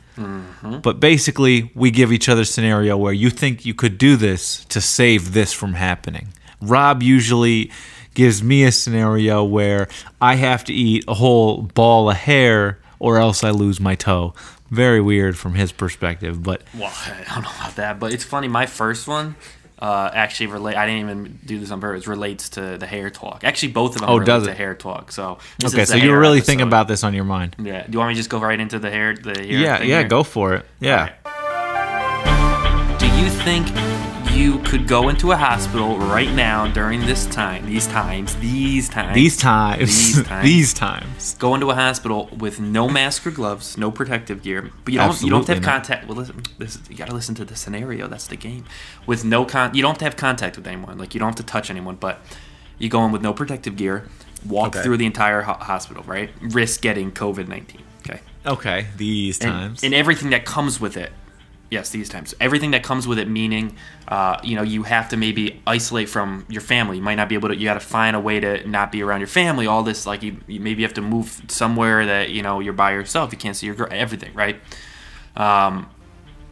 But 0.83 0.99
basically, 0.99 1.71
we 1.75 1.91
give 1.91 2.11
each 2.11 2.29
other 2.29 2.45
scenario 2.47 2.97
where 2.97 3.13
you 3.13 3.29
think 3.29 3.67
you 3.67 3.75
could 3.75 3.99
do 3.99 4.17
this 4.17 4.65
to 4.67 4.81
save 4.81 5.33
this 5.35 5.53
from 5.53 5.75
happening. 5.75 6.29
Rob 6.63 7.03
usually 7.03 7.71
gives 8.15 8.43
me 8.43 8.65
a 8.65 8.73
scenario 8.73 9.45
where 9.45 9.89
I 10.21 10.37
have 10.37 10.65
to 10.65 10.73
eat 10.73 11.05
a 11.07 11.13
whole 11.15 11.63
ball 11.75 12.09
of 12.09 12.17
hair 12.17 12.79
or 12.99 13.19
else 13.19 13.45
I 13.45 13.51
lose 13.51 13.79
my 13.79 13.95
toe. 13.95 14.33
Very 14.71 15.03
weird 15.03 15.37
from 15.37 15.55
his 15.55 15.71
perspective, 15.71 16.43
but 16.43 16.63
Well, 16.75 16.91
I 17.29 17.35
don't 17.35 17.43
know 17.45 17.51
about 17.61 17.77
that, 17.77 18.01
but 18.01 18.15
it's 18.15 18.25
funny. 18.25 18.49
My 18.49 18.65
first 18.65 19.07
one 19.07 19.37
uh, 19.79 20.11
actually 20.13 20.47
relate. 20.49 20.77
I 20.77 20.87
didn't 20.87 21.03
even 21.09 21.39
do 21.45 21.59
this 21.59 21.71
on 21.71 21.81
purpose. 21.81 22.07
Relates 22.07 22.49
to 22.51 22.79
the 22.79 22.87
hair 22.87 23.11
talk. 23.11 23.45
Actually, 23.45 23.73
both 23.73 23.95
of 23.95 24.01
them 24.01 24.11
Oh, 24.11 24.15
relate 24.15 24.27
does 24.27 24.45
to 24.45 24.51
it? 24.51 24.57
hair 24.57 24.75
talk. 24.75 25.13
So 25.13 25.39
okay, 25.65 25.85
so 25.85 25.97
you're 25.97 26.13
hair 26.13 26.21
really 26.21 26.41
thinking 26.41 26.67
about 26.67 26.89
this 26.89 27.05
on 27.05 27.13
your 27.15 27.25
mind. 27.25 27.57
Yeah. 27.59 27.85
Do 27.85 27.93
you 27.93 27.99
want 27.99 28.09
me 28.09 28.15
to 28.15 28.19
just 28.19 28.31
go 28.31 28.39
right 28.39 28.59
into 28.59 28.79
the 28.79 28.91
hair? 28.91 29.15
The 29.15 29.35
hair 29.35 29.45
Yeah, 29.45 29.79
thing 29.79 29.89
yeah, 29.89 29.99
here? 30.01 30.09
go 30.09 30.23
for 30.23 30.55
it. 30.55 30.67
Yeah. 30.81 31.11
Do 32.99 33.07
you 33.07 33.29
think 33.31 33.67
you 34.37 34.59
could 34.61 34.87
go 34.87 35.09
into 35.09 35.33
a 35.33 35.37
hospital 35.37 35.97
right 35.99 36.31
now 36.33 36.67
during 36.67 37.01
this 37.07 37.25
time, 37.27 37.65
these 37.67 37.87
times, 37.87 38.37
these 38.37 38.89
times, 38.89 39.15
These 39.15 39.37
times, 39.39 39.81
these 40.15 40.23
times, 40.29 40.45
these 40.45 40.75
times. 40.75 41.35
go 41.39 41.55
into 41.55 41.71
a 41.71 41.75
hospital 41.75 42.29
with 42.37 42.61
no 42.61 42.89
mask 42.89 43.27
or 43.27 43.31
gloves, 43.31 43.79
no 43.79 43.91
protective 43.91 44.43
gear, 44.43 44.71
but 44.85 44.93
you 44.93 44.99
don't 45.01 45.23
you 45.23 45.31
don't 45.31 45.47
have 45.49 45.63
not. 45.63 45.71
contact. 45.71 46.07
Well, 46.07 46.19
listen, 46.19 46.43
this 46.59 46.79
you 46.91 46.97
got 46.97 47.09
to 47.09 47.15
listen 47.15 47.35
to 47.37 47.45
the 47.45 47.57
scenario. 47.57 48.07
That's 48.09 48.27
the 48.27 48.37
game. 48.37 48.65
With 49.07 49.25
no 49.25 49.45
con, 49.45 49.75
you 49.75 49.83
don't 49.83 50.01
have 50.01 50.07
have 50.13 50.17
contact 50.17 50.57
with 50.57 50.67
anyone. 50.67 50.99
Like 50.99 51.15
you 51.15 51.19
don't 51.21 51.29
have 51.31 51.37
to 51.37 51.43
touch 51.43 51.69
anyone, 51.71 51.97
but 51.97 52.21
you 52.79 52.89
go 52.89 53.05
in 53.07 53.11
with 53.13 53.23
no 53.23 53.33
protective 53.33 53.77
gear, 53.77 54.07
walk 54.47 54.69
Okay. 54.77 54.83
through 54.85 54.99
the 54.99 55.07
entire 55.07 55.43
ho- 55.43 55.55
hospital, 55.55 56.05
right? 56.07 56.31
Risk 56.43 56.81
getting 56.83 57.11
COVID 57.11 57.49
nineteen. 57.49 57.83
Okay 58.07 58.21
Okay, 58.47 58.87
these 58.97 59.41
and, 59.41 59.51
times. 59.51 59.83
and 59.83 59.93
everything 59.95 60.31
that 60.31 60.45
comes 60.45 60.79
with 60.81 60.97
it. 60.97 61.11
Yes, 61.69 61.91
these 61.91 62.09
times. 62.09 62.33
Everything 62.41 62.71
that 62.71 62.85
comes 62.85 63.09
with 63.09 63.19
it, 63.19 63.29
meaning, 63.29 63.77
uh, 64.07 64.39
you 64.45 64.55
know, 64.55 64.63
you 64.63 64.85
have 64.85 65.09
to 65.09 65.17
maybe 65.17 65.61
isolate 65.67 66.09
from 66.09 66.47
your 66.49 66.61
family. 66.61 66.99
You 66.99 67.03
might 67.03 67.17
not 67.17 67.29
be 67.29 67.35
able 67.35 67.49
to. 67.49 67.57
You 67.57 67.65
got 67.65 67.75
to 67.75 67.81
find 67.81 68.15
a 68.15 68.21
way 68.21 68.39
to 68.39 68.69
not 68.69 68.93
be 68.93 69.03
around 69.03 69.19
your 69.19 69.27
family. 69.27 69.67
All 69.67 69.83
this, 69.83 70.07
like, 70.07 70.23
you, 70.23 70.37
you 70.47 70.61
maybe 70.61 70.83
have 70.83 70.95
to 70.95 71.03
move 71.03 71.43
somewhere 71.49 72.07
that 72.07 72.31
you 72.31 72.43
know 72.43 72.61
you're 72.61 72.73
by 72.73 72.93
yourself. 72.93 73.33
You 73.33 73.39
can't 73.39 73.57
see 73.57 73.67
your 73.67 73.75
girl. 73.75 73.89
Everything, 73.91 74.33
right? 74.33 74.61
Um, 75.35 75.91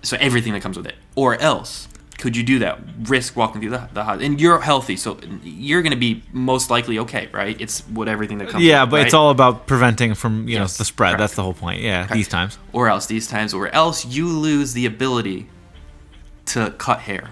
so 0.02 0.16
everything 0.18 0.52
that 0.52 0.62
comes 0.62 0.76
with 0.76 0.86
it, 0.86 0.96
or 1.14 1.40
else. 1.40 1.88
Could 2.24 2.38
you 2.38 2.42
do 2.42 2.58
that? 2.60 2.78
Risk 3.02 3.36
walking 3.36 3.60
through 3.60 3.72
the, 3.76 3.86
the 3.92 4.02
house, 4.02 4.22
and 4.22 4.40
you're 4.40 4.58
healthy, 4.60 4.96
so 4.96 5.18
you're 5.42 5.82
going 5.82 5.92
to 5.92 5.98
be 5.98 6.22
most 6.32 6.70
likely 6.70 6.98
okay, 7.00 7.28
right? 7.34 7.54
It's 7.60 7.80
what 7.88 8.08
everything 8.08 8.38
that 8.38 8.48
comes. 8.48 8.64
yeah, 8.64 8.84
with, 8.84 8.92
but 8.92 8.96
right? 8.96 9.04
it's 9.04 9.12
all 9.12 9.28
about 9.28 9.66
preventing 9.66 10.14
from 10.14 10.48
you 10.48 10.54
Yes, 10.56 10.78
know 10.78 10.78
the 10.80 10.84
spread. 10.86 11.08
correct. 11.10 11.18
That's 11.18 11.34
the 11.34 11.42
whole 11.42 11.52
point. 11.52 11.82
Yeah, 11.82 12.06
these 12.06 12.26
times. 12.28 12.56
or 12.72 12.88
else 12.88 13.04
these 13.04 13.26
times, 13.28 13.52
or 13.52 13.68
else 13.68 14.06
you 14.06 14.26
lose 14.26 14.72
the 14.72 14.86
ability 14.86 15.48
to 16.46 16.70
cut 16.78 17.00
hair. 17.00 17.28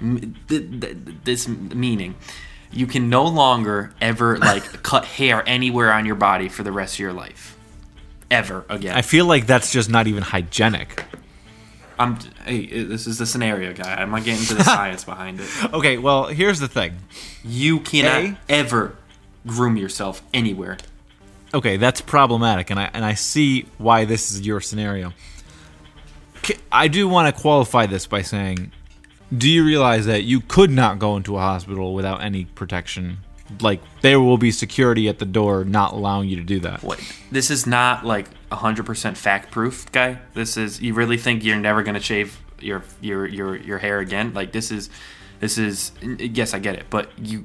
M- 0.00 0.36
th- 0.48 0.80
th- 0.80 0.96
This 1.24 1.48
meaning, 1.48 2.14
you 2.70 2.86
can 2.86 3.08
no 3.10 3.24
longer 3.24 3.92
ever 4.00 4.38
like 4.52 4.84
cut 4.84 5.04
hair 5.06 5.42
anywhere 5.44 5.92
on 5.92 6.06
your 6.06 6.14
body 6.14 6.48
for 6.48 6.62
the 6.62 6.70
rest 6.70 6.94
of 6.94 7.00
your 7.00 7.12
life, 7.12 7.56
ever 8.30 8.64
again. 8.68 8.94
I 8.96 9.02
feel 9.02 9.26
like 9.26 9.46
that's 9.48 9.72
just 9.72 9.90
not 9.90 10.06
even 10.06 10.22
hygienic. 10.22 11.04
I'm. 11.98 12.18
Hey, 12.44 12.84
this 12.84 13.06
is 13.06 13.18
the 13.18 13.26
scenario, 13.26 13.72
guy. 13.72 13.94
I'm 13.94 14.10
not 14.10 14.24
getting 14.24 14.44
to 14.46 14.54
the 14.54 14.64
science 14.76 15.04
behind 15.04 15.40
it. 15.40 15.48
Okay, 15.72 15.98
well, 15.98 16.26
here's 16.26 16.60
the 16.60 16.68
thing. 16.68 16.96
You 17.44 17.80
cannot 17.80 18.20
A? 18.20 18.38
ever 18.48 18.96
groom 19.46 19.76
yourself 19.76 20.22
anywhere. 20.34 20.78
Okay, 21.54 21.76
that's 21.76 22.00
problematic, 22.00 22.70
and 22.70 22.78
I 22.78 22.90
and 22.92 23.04
I 23.04 23.14
see 23.14 23.66
why 23.78 24.04
this 24.04 24.30
is 24.32 24.46
your 24.46 24.60
scenario. 24.60 25.12
I 26.70 26.88
do 26.88 27.08
want 27.08 27.34
to 27.34 27.40
qualify 27.40 27.86
this 27.86 28.06
by 28.06 28.22
saying, 28.22 28.70
do 29.36 29.50
you 29.50 29.64
realize 29.64 30.06
that 30.06 30.22
you 30.22 30.40
could 30.40 30.70
not 30.70 30.98
go 30.98 31.16
into 31.16 31.36
a 31.36 31.40
hospital 31.40 31.94
without 31.94 32.22
any 32.22 32.44
protection? 32.44 33.18
Like 33.60 33.80
there 34.02 34.20
will 34.20 34.38
be 34.38 34.50
security 34.50 35.08
at 35.08 35.18
the 35.18 35.24
door, 35.24 35.64
not 35.64 35.92
allowing 35.92 36.28
you 36.28 36.36
to 36.36 36.42
do 36.42 36.60
that. 36.60 36.82
Wait, 36.82 37.00
This 37.30 37.50
is 37.50 37.66
not 37.66 38.04
like 38.04 38.26
100% 38.50 39.16
fact 39.16 39.50
proof, 39.50 39.90
guy. 39.92 40.18
This 40.34 40.56
is. 40.56 40.80
You 40.80 40.94
really 40.94 41.18
think 41.18 41.44
you're 41.44 41.56
never 41.56 41.82
gonna 41.82 42.00
shave 42.00 42.40
your 42.60 42.82
your 43.00 43.26
your 43.26 43.56
your 43.56 43.78
hair 43.78 44.00
again? 44.00 44.32
Like 44.34 44.52
this 44.52 44.70
is. 44.70 44.90
This 45.38 45.58
is 45.58 45.92
yes, 46.00 46.54
I 46.54 46.58
get 46.60 46.76
it, 46.76 46.86
but 46.88 47.10
you 47.18 47.44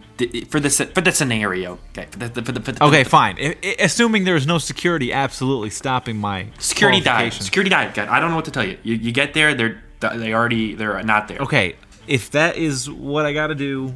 for 0.50 0.62
the 0.62 0.70
for 0.70 1.02
the 1.02 1.12
scenario, 1.12 1.78
okay, 1.90 2.08
for 2.10 2.20
the, 2.20 2.42
for 2.42 2.52
the, 2.54 2.62
for 2.62 2.72
the, 2.72 2.84
Okay, 2.86 3.04
fine. 3.04 3.36
I, 3.38 3.58
I- 3.62 3.76
assuming 3.80 4.24
there 4.24 4.38
is 4.38 4.48
no 4.48 4.60
security 4.60 5.12
absolutely 5.12 5.72
stopping 5.72 6.16
my 6.16 6.48
Security 6.58 7.02
died. 7.02 7.34
Security 7.34 7.70
died. 7.70 7.94
God, 7.94 8.08
I 8.08 8.22
don't 8.22 8.30
know 8.30 8.38
what 8.38 8.46
to 8.46 8.52
tell 8.52 8.64
you. 8.66 8.78
You, 8.84 8.96
you 8.96 9.12
get 9.12 9.34
there, 9.34 9.54
they're 9.54 9.84
they 10.00 10.34
already 10.34 10.74
they're 10.74 11.04
not 11.04 11.28
there. 11.28 11.40
okay, 11.40 11.76
if 12.08 12.32
that 12.32 12.56
is 12.56 12.90
what 12.90 13.26
I 13.26 13.34
got 13.34 13.48
to 13.48 13.56
do, 13.56 13.94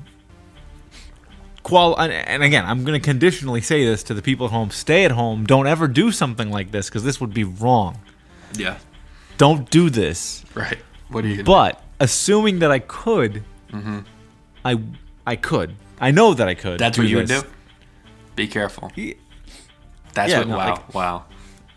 qual 1.66 2.00
and, 2.00 2.44
again, 2.44 2.64
I'm 2.64 2.84
going 2.86 3.00
to 3.00 3.04
conditionally 3.04 3.60
say 3.60 3.84
this 3.84 4.04
to 4.04 4.14
the 4.14 4.22
people 4.22 4.46
at 4.46 4.52
home: 4.52 4.70
stay 4.70 5.04
at 5.04 5.12
home. 5.12 5.46
Don't 5.46 5.66
ever 5.66 5.88
do 5.88 6.12
something 6.12 6.52
like 6.52 6.72
this 6.72 6.90
because 6.90 7.04
this 7.04 7.20
would 7.20 7.34
be 7.34 7.44
wrong. 7.44 8.00
Yeah. 8.54 8.78
Don't 9.38 9.70
do 9.72 9.90
this. 9.90 10.46
Right. 10.54 10.78
What 11.10 11.26
are 11.26 11.28
you? 11.28 11.44
But 11.44 11.82
assuming 12.00 12.60
that 12.60 12.72
I 12.72 12.80
could, 12.80 13.44
mm-hmm. 13.72 14.00
I 14.64 14.80
I 15.26 15.36
could. 15.36 15.76
I 16.00 16.12
know 16.12 16.36
that 16.36 16.48
I 16.48 16.54
could. 16.54 16.80
That's 16.80 17.00
what 17.00 17.08
you 17.08 17.18
would 17.18 17.28
do. 17.28 17.42
Be 18.36 18.48
careful. 18.48 18.92
That's 20.14 20.32
Yeah, 20.32 20.40
what. 20.40 20.48
no, 20.48 20.58
wow. 20.58 20.70
like- 20.70 20.94
wow. 20.94 21.26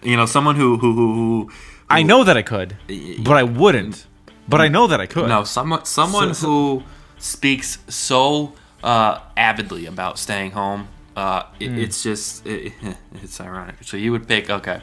You 0.02 0.16
know, 0.16 0.26
someone 0.26 0.56
who 0.56 0.76
who 0.76 0.92
who 0.92 1.14
who. 1.14 1.50
I 1.88 2.02
know 2.02 2.24
that 2.24 2.36
I 2.36 2.42
could, 2.42 2.76
but 3.24 3.36
I 3.36 3.42
wouldn't. 3.42 4.06
But 4.46 4.60
I 4.60 4.68
mm. 4.68 4.72
know 4.72 4.86
that 4.86 5.00
I 5.00 5.06
could. 5.06 5.28
No, 5.28 5.44
someone 5.44 5.86
someone 5.86 6.34
So- 6.34 6.42
so- 6.42 6.48
who 6.48 6.82
speaks 7.18 7.78
so 7.88 8.52
uh, 8.82 9.20
avidly 9.36 9.86
about 9.86 10.18
staying 10.18 10.52
home. 10.52 10.88
Uh, 11.16 11.42
it, 11.58 11.68
Hmm. 11.70 11.78
It's 11.78 12.02
just 12.02 12.46
it, 12.46 12.72
it's 13.22 13.40
ironic. 13.40 13.76
So 13.82 13.96
you 13.96 14.12
would 14.12 14.28
pick 14.28 14.48
okay, 14.50 14.80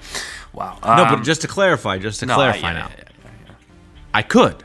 wow. 0.53 0.77
No, 0.83 0.89
Um, 1.05 1.15
but 1.15 1.23
just 1.23 1.41
to 1.41 1.47
clarify, 1.47 1.97
just 1.97 2.19
to 2.19 2.25
no, 2.25 2.33
I- 2.33 2.35
clarify 2.37 2.67
yeah, 2.73 2.79
now, 2.79 2.89
yeah, 2.97 3.03
yeah. 3.47 3.53
I 4.13 4.21
could, 4.21 4.63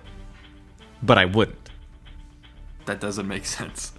but 1.03 1.17
I 1.19 1.27
wouldn't. 1.27 1.71
that 2.87 3.01
doesn't 3.01 3.29
make 3.29 3.45
sense. 3.59 3.93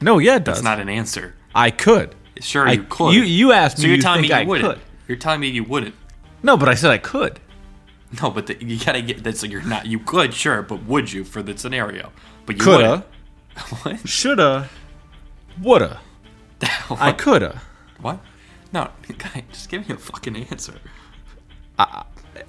No, 0.00 0.18
yeah, 0.18 0.36
it 0.36 0.44
does. 0.44 0.56
That's 0.56 0.64
not 0.64 0.80
an 0.80 0.88
answer. 0.88 1.34
I 1.54 1.70
could. 1.70 2.14
Sure, 2.40 2.66
I, 2.68 2.72
you 2.72 2.82
could. 2.82 3.14
You 3.14 3.22
you 3.22 3.52
asked 3.52 3.78
me. 3.78 3.82
so 3.82 3.86
you're 3.86 3.96
you 3.96 4.02
telling 4.02 4.22
think 4.22 4.32
me 4.32 4.36
you 4.36 4.42
I 4.42 4.44
wouldn't. 4.44 4.74
could. 4.74 4.80
You're 5.06 5.18
telling 5.18 5.40
me 5.40 5.48
you 5.48 5.62
wouldn't. 5.64 5.94
No, 6.42 6.56
but 6.56 6.68
I 6.68 6.74
said 6.74 6.90
I 6.90 6.98
could. 6.98 7.38
No, 8.20 8.30
but 8.30 8.46
the, 8.48 8.62
you 8.64 8.84
gotta 8.84 9.02
get 9.02 9.22
that's 9.22 9.42
like 9.42 9.52
you're 9.52 9.62
not. 9.62 9.86
You 9.86 10.00
could, 10.00 10.34
sure, 10.34 10.62
but 10.62 10.84
would 10.84 11.12
you 11.12 11.22
for 11.24 11.42
the 11.44 11.56
scenario? 11.56 12.12
But 12.44 12.56
you 12.56 12.62
Coulda, 12.62 12.88
wouldn't. 12.90 13.06
What? 13.82 14.08
shoulda, 14.08 14.68
woulda. 15.62 16.00
I 16.90 17.12
coulda. 17.12 17.60
What? 18.00 18.18
No, 18.72 18.88
guy, 19.18 19.44
just 19.50 19.68
give 19.68 19.88
me 19.88 19.94
a 19.94 19.98
fucking 19.98 20.36
answer. 20.36 20.74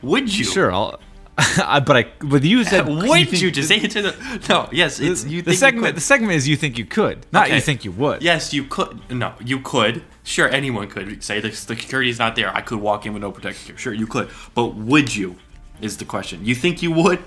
would 0.01 0.35
you? 0.35 0.43
Sure, 0.43 0.71
I'll. 0.71 0.99
I, 1.37 1.79
but 1.81 1.97
I. 1.97 2.05
But 2.19 2.43
you 2.43 2.63
said. 2.63 2.87
Would 2.87 3.31
you, 3.31 3.37
think- 3.37 3.53
just 3.53 3.71
answer 3.71 4.01
the? 4.01 4.45
No. 4.49 4.69
Yes, 4.71 4.99
it's 4.99 5.25
you. 5.25 5.41
the 5.41 5.53
segment. 5.53 5.87
You. 5.87 5.91
The 5.93 6.01
segment 6.01 6.31
is 6.33 6.47
you 6.47 6.55
think 6.55 6.77
you 6.77 6.85
could, 6.85 7.25
not 7.31 7.47
Okay. 7.47 7.55
you 7.55 7.61
think 7.61 7.83
you 7.85 7.91
would. 7.91 8.21
Yes, 8.23 8.53
you 8.53 8.63
could. 8.63 9.01
No, 9.11 9.33
you 9.43 9.59
could. 9.59 10.03
Sure, 10.23 10.47
anyone 10.47 10.87
could 10.87 11.23
say 11.23 11.39
the, 11.41 11.49
the 11.49 11.55
security's 11.75 12.17
not 12.19 12.35
there. 12.35 12.55
I 12.55 12.61
could 12.61 12.79
walk 12.79 13.05
in 13.05 13.13
with 13.13 13.21
no 13.21 13.31
protection. 13.31 13.75
Sure, 13.77 13.93
you 13.93 14.07
could. 14.07 14.29
But 14.55 14.75
would 14.75 15.15
you? 15.15 15.35
Is 15.81 15.97
the 15.97 16.05
question. 16.05 16.45
You 16.45 16.55
think 16.55 16.81
you 16.81 16.91
would? 16.91 17.19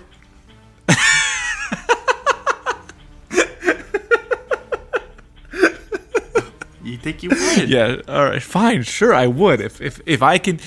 Think 7.12 7.23
you 7.23 7.31
would? 7.31 7.69
Yeah. 7.77 8.00
All 8.09 8.25
right. 8.25 8.43
Fine. 8.43 8.83
Sure, 8.83 9.15
I 9.15 9.27
would. 9.27 9.61
If 9.61 9.81
if 9.81 10.00
if 10.07 10.23
I 10.23 10.38
can. 10.38 10.61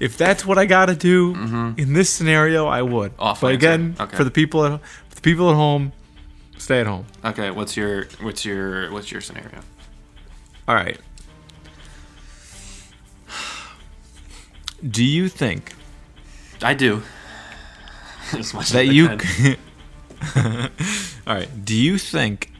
If 0.00 0.16
that's 0.16 0.46
what 0.46 0.58
I 0.58 0.66
got 0.66 0.86
to 0.86 0.94
do 0.94 1.34
mm-hmm. 1.34 1.80
in 1.80 1.92
this 1.92 2.08
scenario, 2.08 2.66
I 2.66 2.82
would. 2.82 3.12
Off 3.18 3.40
but 3.40 3.52
again, 3.52 3.96
Okay. 3.98 4.16
for 4.16 4.22
the 4.22 4.30
people 4.30 4.64
at 4.64 4.80
for 5.08 5.14
the 5.16 5.20
people 5.20 5.50
at 5.50 5.56
home, 5.56 5.92
stay 6.56 6.80
at 6.80 6.86
home. 6.86 7.06
Okay. 7.24 7.50
What's 7.50 7.76
your 7.76 8.06
what's 8.20 8.44
your 8.44 8.92
what's 8.92 9.10
your 9.10 9.20
scenario? 9.20 9.60
All 10.68 10.76
right. 10.76 10.98
Do 14.88 15.04
you 15.04 15.28
think 15.28 15.72
I 16.62 16.74
do. 16.74 17.02
That 18.72 18.88
you. 18.88 19.08
All 21.26 21.34
right. 21.34 21.64
Do 21.64 21.74
you 21.74 21.96
think 21.96 22.52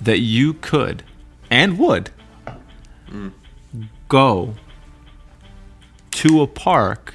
that 0.00 0.20
you 0.20 0.54
could 0.54 1.02
and 1.50 1.76
would 1.78 2.10
go 4.08 4.54
to 6.12 6.42
a 6.42 6.46
park 6.46 7.14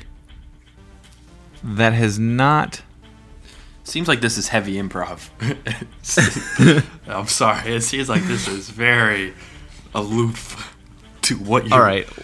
that 1.64 1.94
has 1.94 2.20
not 2.20 2.82
Seems 3.86 4.08
like 4.08 4.22
this 4.22 4.38
is 4.38 4.48
heavy 4.48 4.76
improv. 4.76 5.30
I'm 7.08 7.28
sorry. 7.28 7.74
It 7.76 7.82
seems 7.82 8.08
like 8.08 8.24
this 8.24 8.48
is 8.48 8.70
very 8.70 9.34
aloof 9.94 10.76
to 11.24 11.36
what 11.36 11.66
you. 11.68 11.74
All 11.74 11.82
right. 11.82 12.08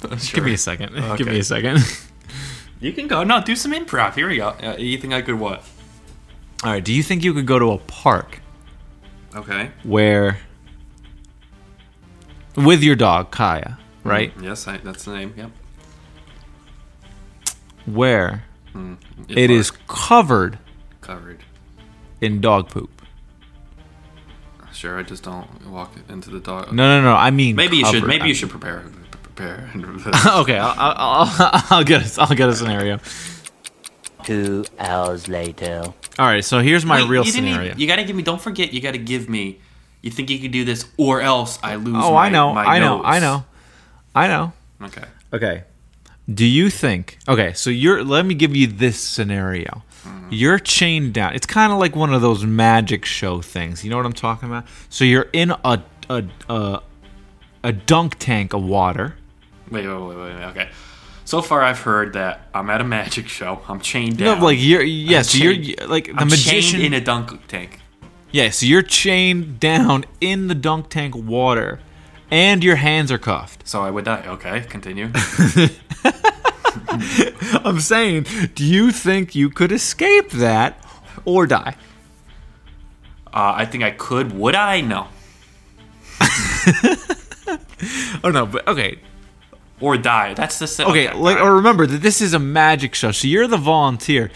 Sure. 0.00 0.36
Give 0.36 0.44
me 0.44 0.54
a 0.54 0.58
second. 0.58 0.94
Give 1.16 1.26
me 1.26 1.40
a 1.40 1.44
second. 1.44 1.78
You 2.80 2.92
can 2.92 3.08
go. 3.08 3.24
No, 3.24 3.42
do 3.42 3.56
some 3.56 3.72
improv. 3.72 4.14
Here 4.14 4.28
we 4.28 4.36
go. 4.36 4.50
Uh, 4.50 4.76
you 4.78 4.96
think 4.96 5.12
I 5.12 5.22
could 5.22 5.40
what? 5.40 5.64
All 6.62 6.70
right. 6.70 6.84
Do 6.84 6.92
you 6.92 7.02
think 7.02 7.24
you 7.24 7.34
could 7.34 7.46
go 7.46 7.58
to 7.58 7.72
a 7.72 7.78
park 7.78 8.40
Okay. 9.34 9.72
where 9.82 10.38
with 12.64 12.82
your 12.82 12.96
dog 12.96 13.30
Kaya, 13.30 13.78
right? 14.04 14.32
Yes, 14.40 14.66
I, 14.68 14.76
that's 14.78 15.04
the 15.04 15.12
name. 15.14 15.34
Yep. 15.36 15.50
Where 17.86 18.44
Mm. 18.74 18.98
it 19.28 19.50
is 19.50 19.70
covered 19.86 20.58
covered. 21.00 21.42
in 22.20 22.40
dog 22.40 22.68
poop. 22.68 22.90
Sure. 24.72 24.98
I 24.98 25.02
just 25.02 25.22
don't 25.24 25.48
walk 25.68 25.94
into 26.08 26.30
the 26.30 26.38
dog. 26.38 26.70
No, 26.72 27.00
no, 27.00 27.02
no. 27.02 27.14
I 27.16 27.30
mean, 27.30 27.56
Maybe 27.56 27.78
you 27.78 27.86
should. 27.86 28.04
Maybe 28.06 28.24
I- 28.24 28.26
you 28.26 28.34
should 28.34 28.50
prepare. 28.50 28.84
Prepare. 29.22 29.70
okay, 30.26 30.58
I'll, 30.58 30.74
I'll, 30.76 30.94
I'll, 31.38 31.62
I'll 31.70 31.84
get 31.84 32.02
a, 32.18 32.20
I'll 32.20 32.36
get 32.36 32.48
a 32.48 32.54
scenario. 32.54 32.98
Two 34.24 34.64
hours 34.78 35.26
later. 35.28 35.82
All 36.18 36.26
right, 36.26 36.44
so 36.44 36.58
here's 36.60 36.84
my 36.84 37.00
Wait, 37.02 37.08
real 37.08 37.24
you 37.24 37.32
didn't 37.32 37.46
even- 37.48 37.54
scenario. 37.54 37.76
you 37.76 37.86
gotta 37.86 38.04
give 38.04 38.14
me. 38.14 38.22
Don't 38.22 38.40
forget. 38.40 38.72
You 38.72 38.80
gotta 38.80 38.98
give 38.98 39.28
me. 39.28 39.58
You 40.02 40.10
think 40.10 40.30
you 40.30 40.38
can 40.38 40.50
do 40.50 40.64
this, 40.64 40.86
or 40.96 41.20
else 41.20 41.58
I 41.62 41.74
lose. 41.76 41.96
oh, 41.98 42.14
my, 42.14 42.26
I 42.26 42.28
know, 42.30 42.54
my 42.54 42.64
I 42.64 42.78
know, 42.78 42.96
nose. 42.98 43.04
I 43.06 43.18
know, 43.18 43.44
I 44.14 44.26
know. 44.28 44.52
Okay. 44.82 45.04
Okay. 45.32 45.64
Do 46.32 46.44
you 46.44 46.70
think? 46.70 47.18
Okay, 47.26 47.52
so 47.54 47.70
you're. 47.70 48.04
Let 48.04 48.26
me 48.26 48.34
give 48.34 48.54
you 48.54 48.66
this 48.66 49.00
scenario. 49.00 49.82
Mm-hmm. 50.04 50.28
You're 50.30 50.58
chained 50.58 51.14
down. 51.14 51.34
It's 51.34 51.46
kind 51.46 51.72
of 51.72 51.78
like 51.78 51.96
one 51.96 52.12
of 52.12 52.20
those 52.20 52.44
magic 52.44 53.04
show 53.04 53.40
things. 53.40 53.82
You 53.82 53.90
know 53.90 53.96
what 53.96 54.06
I'm 54.06 54.12
talking 54.12 54.48
about? 54.48 54.66
So 54.90 55.04
you're 55.04 55.28
in 55.32 55.50
a 55.50 55.82
a 56.10 56.24
a, 56.48 56.80
a 57.64 57.72
dunk 57.72 58.16
tank 58.18 58.52
of 58.52 58.62
water. 58.62 59.16
Wait, 59.70 59.86
wait, 59.86 59.94
wait, 59.96 60.16
wait, 60.16 60.34
wait. 60.34 60.44
Okay. 60.50 60.68
So 61.24 61.42
far, 61.42 61.62
I've 61.62 61.80
heard 61.80 62.14
that 62.14 62.48
I'm 62.54 62.70
at 62.70 62.80
a 62.80 62.84
magic 62.84 63.28
show. 63.28 63.60
I'm 63.68 63.80
chained 63.80 64.18
down. 64.18 64.38
No, 64.38 64.44
like 64.44 64.58
you're. 64.60 64.82
Yes, 64.82 65.34
I'm 65.34 65.42
you're 65.42 65.86
like 65.86 66.06
the 66.06 66.14
I'm 66.16 66.28
magician. 66.28 66.80
chained 66.80 66.94
in 66.94 66.94
a 66.94 67.04
dunk 67.04 67.46
tank. 67.48 67.80
Yeah, 68.30 68.50
so 68.50 68.66
you're 68.66 68.82
chained 68.82 69.58
down 69.58 70.04
in 70.20 70.48
the 70.48 70.54
dunk 70.54 70.90
tank 70.90 71.14
water, 71.16 71.80
and 72.30 72.62
your 72.62 72.76
hands 72.76 73.10
are 73.10 73.18
cuffed. 73.18 73.66
So 73.66 73.80
I 73.82 73.90
would 73.90 74.04
die. 74.04 74.22
Okay, 74.26 74.60
continue. 74.68 75.10
I'm 77.64 77.80
saying, 77.80 78.26
do 78.54 78.64
you 78.64 78.90
think 78.92 79.34
you 79.34 79.48
could 79.50 79.72
escape 79.72 80.30
that 80.30 80.78
or 81.24 81.46
die? 81.46 81.74
Uh, 83.28 83.52
I 83.56 83.64
think 83.64 83.82
I 83.84 83.90
could. 83.92 84.32
Would 84.32 84.54
I? 84.54 84.80
No. 84.80 85.08
Oh 88.24 88.30
no, 88.30 88.44
but 88.44 88.66
okay, 88.66 88.98
Or 89.80 89.96
die. 89.96 90.34
That's 90.34 90.58
the 90.58 90.66
se- 90.66 90.84
okay. 90.84 91.12
like, 91.14 91.38
or 91.40 91.54
remember 91.54 91.86
that 91.86 92.02
this 92.02 92.20
is 92.20 92.34
a 92.34 92.38
magic 92.40 92.94
show, 92.96 93.12
so 93.12 93.28
you're 93.28 93.46
the 93.46 93.56
volunteer. 93.56 94.30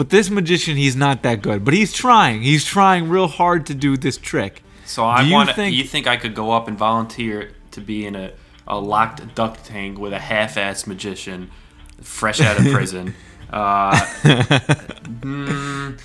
But 0.00 0.08
this 0.08 0.30
magician, 0.30 0.78
he's 0.78 0.96
not 0.96 1.22
that 1.24 1.42
good. 1.42 1.62
But 1.62 1.74
he's 1.74 1.92
trying. 1.92 2.40
He's 2.40 2.64
trying 2.64 3.10
real 3.10 3.26
hard 3.26 3.66
to 3.66 3.74
do 3.74 3.98
this 3.98 4.16
trick. 4.16 4.62
So 4.86 5.04
I 5.04 5.30
want 5.30 5.50
to. 5.50 5.54
think- 5.54 5.76
You 5.76 5.84
think 5.84 6.06
I 6.06 6.16
could 6.16 6.34
go 6.34 6.52
up 6.52 6.68
and 6.68 6.78
volunteer 6.78 7.52
to 7.72 7.82
be 7.82 8.06
in 8.06 8.16
a, 8.16 8.32
a 8.66 8.78
locked 8.80 9.34
duck 9.34 9.58
tank 9.62 9.98
with 9.98 10.14
a 10.14 10.18
half-ass 10.18 10.86
magician, 10.86 11.50
fresh 12.00 12.40
out 12.40 12.58
of 12.58 12.64
prison, 12.72 13.14
Uh, 13.52 13.92
mm, 15.20 16.00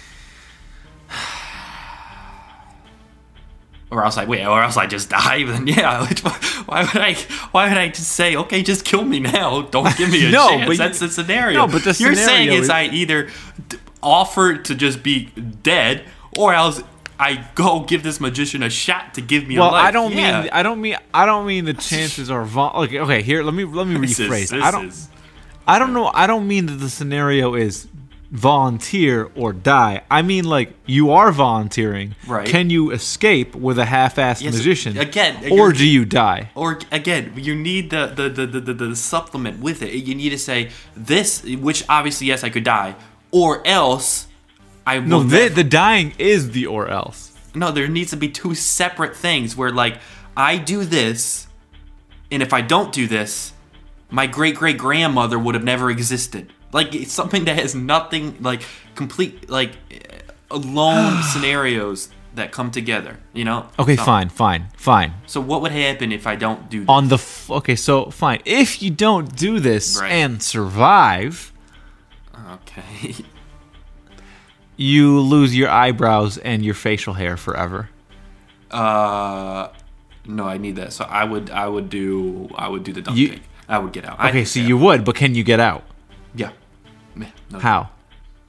or 3.96 4.04
else 4.04 4.18
I 4.18 4.26
wait, 4.26 4.46
or 4.46 4.62
else 4.62 4.78
I 4.78 4.86
just 4.88 5.10
die. 5.10 5.44
Then 5.52 5.66
yeah, 5.68 6.06
why 6.66 6.82
would 6.84 7.02
I? 7.02 7.14
Why 7.52 7.68
would 7.70 7.78
I 7.78 7.88
just 7.90 8.12
say, 8.12 8.36
okay, 8.36 8.62
just 8.64 8.86
kill 8.86 9.04
me 9.06 9.20
now? 9.20 9.62
Don't 9.76 9.96
give 9.98 10.10
me 10.12 10.28
a 10.28 10.32
No, 10.32 10.50
chance. 10.50 10.66
but 10.66 10.72
you- 10.74 10.78
That's 10.78 11.00
the 11.00 11.10
scenario. 11.10 11.60
No, 11.66 11.68
but 11.72 11.84
the 11.84 11.96
you're 12.00 12.16
saying 12.16 12.50
is 12.52 12.66
is- 12.66 12.70
I 12.70 12.84
either 12.86 13.30
d- 13.70 13.78
offer 14.04 14.58
to 14.58 14.76
just 14.76 15.02
be 15.04 15.26
dead, 15.64 16.04
or 16.38 16.54
else 16.54 16.82
I 17.20 17.46
go 17.56 17.80
give 17.82 18.04
this 18.04 18.20
magician 18.20 18.62
a 18.62 18.70
shot 18.70 19.14
to 19.14 19.22
give 19.22 19.48
me 19.48 19.56
a 19.56 19.60
Well, 19.62 19.72
life. 19.72 19.86
I 19.86 19.92
don't 19.92 20.12
Yeah. 20.14 20.42
mean 20.42 20.50
I 20.52 20.64
don't 20.64 20.82
mean 20.82 20.98
I 21.14 21.26
don't 21.26 21.48
mean 21.48 21.66
the 21.66 21.74
chances 21.74 22.30
are 22.30 22.44
vol- 22.44 22.74
okay. 22.84 23.00
Okay, 23.00 23.22
here 23.22 23.42
let 23.44 23.54
me 23.54 23.64
let 23.64 23.88
me 23.88 24.00
This 24.06 24.20
is- 24.20 24.30
rephrase. 24.30 24.50
this 24.52 24.64
I 24.64 24.72
don't 24.72 24.88
is- 24.90 25.08
I 25.68 25.80
don't 25.80 25.94
know. 25.94 26.12
I 26.14 26.28
don't 26.28 26.48
mean 26.48 26.66
that 26.68 26.74
the 26.80 26.90
scenario 26.90 27.56
is 27.56 27.88
volunteer 28.32 29.30
or 29.36 29.54
die. 29.54 30.02
I 30.10 30.22
mean 30.22 30.46
like 30.46 30.74
you 30.86 31.12
are 31.12 31.32
volunteering. 31.32 32.16
Right. 32.28 32.48
Can 32.48 32.70
you 32.70 32.92
escape 32.92 33.56
with 33.56 33.78
a 33.80 33.86
half-assed 33.86 34.42
Yes, 34.42 34.56
magician? 34.56 34.98
again, 34.98 35.52
or 35.52 35.72
do 35.72 35.88
you 35.88 36.06
die? 36.06 36.50
Or 36.56 36.80
again, 36.92 37.34
you 37.36 37.56
need 37.56 37.90
the 37.92 38.08
the, 38.08 38.30
the, 38.30 38.46
the, 38.48 38.60
the 38.62 38.74
the 38.74 38.96
supplement 38.96 39.60
with 39.62 39.82
it. 39.82 39.94
You 39.94 40.16
need 40.16 40.32
to 40.32 40.38
say 40.38 40.70
this, 40.96 41.44
which 41.44 41.84
obviously 41.88 42.28
yes, 42.28 42.44
I 42.44 42.50
could 42.50 42.64
die, 42.64 42.96
or 43.32 43.66
else 43.68 44.28
I 44.86 45.00
No, 45.00 45.24
the, 45.24 45.48
the 45.50 45.64
dying 45.64 46.14
is 46.18 46.52
the 46.52 46.66
or 46.68 46.88
else. 46.90 47.34
no, 47.56 47.72
there 47.72 47.88
needs 47.88 48.12
to 48.12 48.18
be 48.18 48.30
two 48.30 48.54
separate 48.56 49.16
things 49.16 49.56
where 49.56 49.72
like 49.72 49.98
I 50.38 50.58
do 50.58 50.84
this, 50.84 51.48
and 52.32 52.44
if 52.44 52.52
I 52.54 52.62
don't 52.62 52.92
do 52.92 53.08
this, 53.08 53.54
my 54.10 54.28
great 54.28 54.56
great 54.56 54.78
grandmother 54.78 55.40
would 55.40 55.56
have 55.56 55.64
never 55.64 55.90
existed. 55.90 56.52
Like 56.76 56.94
it's 56.94 57.14
something 57.14 57.46
that 57.46 57.56
has 57.64 57.74
nothing 57.74 58.36
like 58.42 58.62
complete 59.00 59.50
like 59.50 59.72
alone 60.52 61.24
scenarios 61.32 62.10
that 62.36 62.52
come 62.52 62.70
together. 62.70 63.14
You 63.34 63.46
know? 63.46 63.60
Okay, 63.80 63.96
fine, 63.96 64.28
fine, 64.30 64.68
fine. 64.76 65.14
So 65.26 65.40
what 65.40 65.62
would 65.62 65.72
happen 65.72 66.12
if 66.12 66.28
I 66.28 66.36
don't 66.36 66.70
do? 66.70 66.80
This? 66.82 66.90
On 66.90 67.08
the 67.08 67.16
f- 67.16 67.50
okay, 67.50 67.76
so 67.78 67.94
fine. 68.12 68.42
If 68.44 68.82
you 68.84 68.92
don't 68.92 69.34
do 69.36 69.60
this 69.60 69.86
Right. 70.02 70.12
and 70.12 70.44
survive, 70.44 71.54
Okay. 72.60 73.16
you 74.78 75.20
lose 75.22 75.56
your 75.56 75.70
eyebrows 75.70 76.38
and 76.38 76.64
your 76.66 76.74
facial 76.76 77.14
hair 77.14 77.38
forever. 77.38 77.90
Uh, 78.70 79.70
no, 80.26 80.44
I 80.46 80.58
need 80.58 80.76
that. 80.76 80.92
So 80.92 81.06
I 81.06 81.24
would, 81.24 81.50
I 81.50 81.68
would 81.68 81.90
do, 81.90 82.50
I 82.56 82.68
would 82.68 82.84
do 82.84 82.92
the 82.92 83.02
dunk 83.02 83.18
You-. 83.18 83.40
I 83.70 83.80
would 83.80 83.94
get 83.94 84.04
out. 84.06 84.20
Okay, 84.30 84.44
so 84.46 84.60
you 84.60 84.78
would, 84.78 85.06
but 85.06 85.16
can 85.16 85.36
you 85.36 85.44
get 85.44 85.60
out? 85.60 85.84
yeah. 86.36 86.52
No. 87.16 87.60
How? 87.60 87.90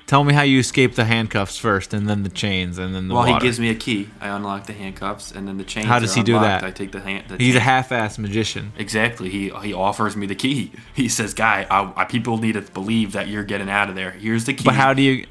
Tell 0.06 0.22
me 0.22 0.34
how 0.34 0.42
you 0.42 0.60
escape 0.60 0.94
the 0.94 1.04
handcuffs 1.04 1.58
first, 1.58 1.92
and 1.92 2.08
then 2.08 2.22
the 2.22 2.28
chains, 2.28 2.78
and 2.78 2.94
then 2.94 3.08
the 3.08 3.14
Well, 3.14 3.24
water. 3.24 3.34
he 3.34 3.40
gives 3.40 3.58
me 3.58 3.70
a 3.70 3.74
key. 3.74 4.08
I 4.20 4.28
unlock 4.28 4.66
the 4.66 4.72
handcuffs, 4.72 5.32
and 5.32 5.48
then 5.48 5.56
the 5.58 5.64
chains. 5.64 5.86
How 5.86 5.98
does 5.98 6.14
he 6.14 6.22
do 6.22 6.34
that? 6.38 6.62
I 6.62 6.70
take 6.70 6.92
the 6.92 7.00
hand. 7.00 7.24
The 7.26 7.36
He's 7.38 7.56
a 7.56 7.60
half-assed 7.60 8.16
magician. 8.18 8.72
Exactly. 8.78 9.28
He 9.30 9.50
he 9.62 9.74
offers 9.74 10.16
me 10.16 10.26
the 10.26 10.36
key. 10.36 10.70
He 10.94 11.08
says, 11.08 11.34
"Guy, 11.34 11.66
I, 11.68 11.92
I, 11.96 12.04
people 12.04 12.38
need 12.38 12.52
to 12.52 12.60
believe 12.62 13.12
that 13.12 13.26
you're 13.26 13.42
getting 13.42 13.68
out 13.68 13.88
of 13.88 13.96
there. 13.96 14.12
Here's 14.12 14.44
the 14.44 14.54
key." 14.54 14.62
But 14.64 14.74
how 14.76 14.94
do 14.94 15.02
you? 15.02 15.26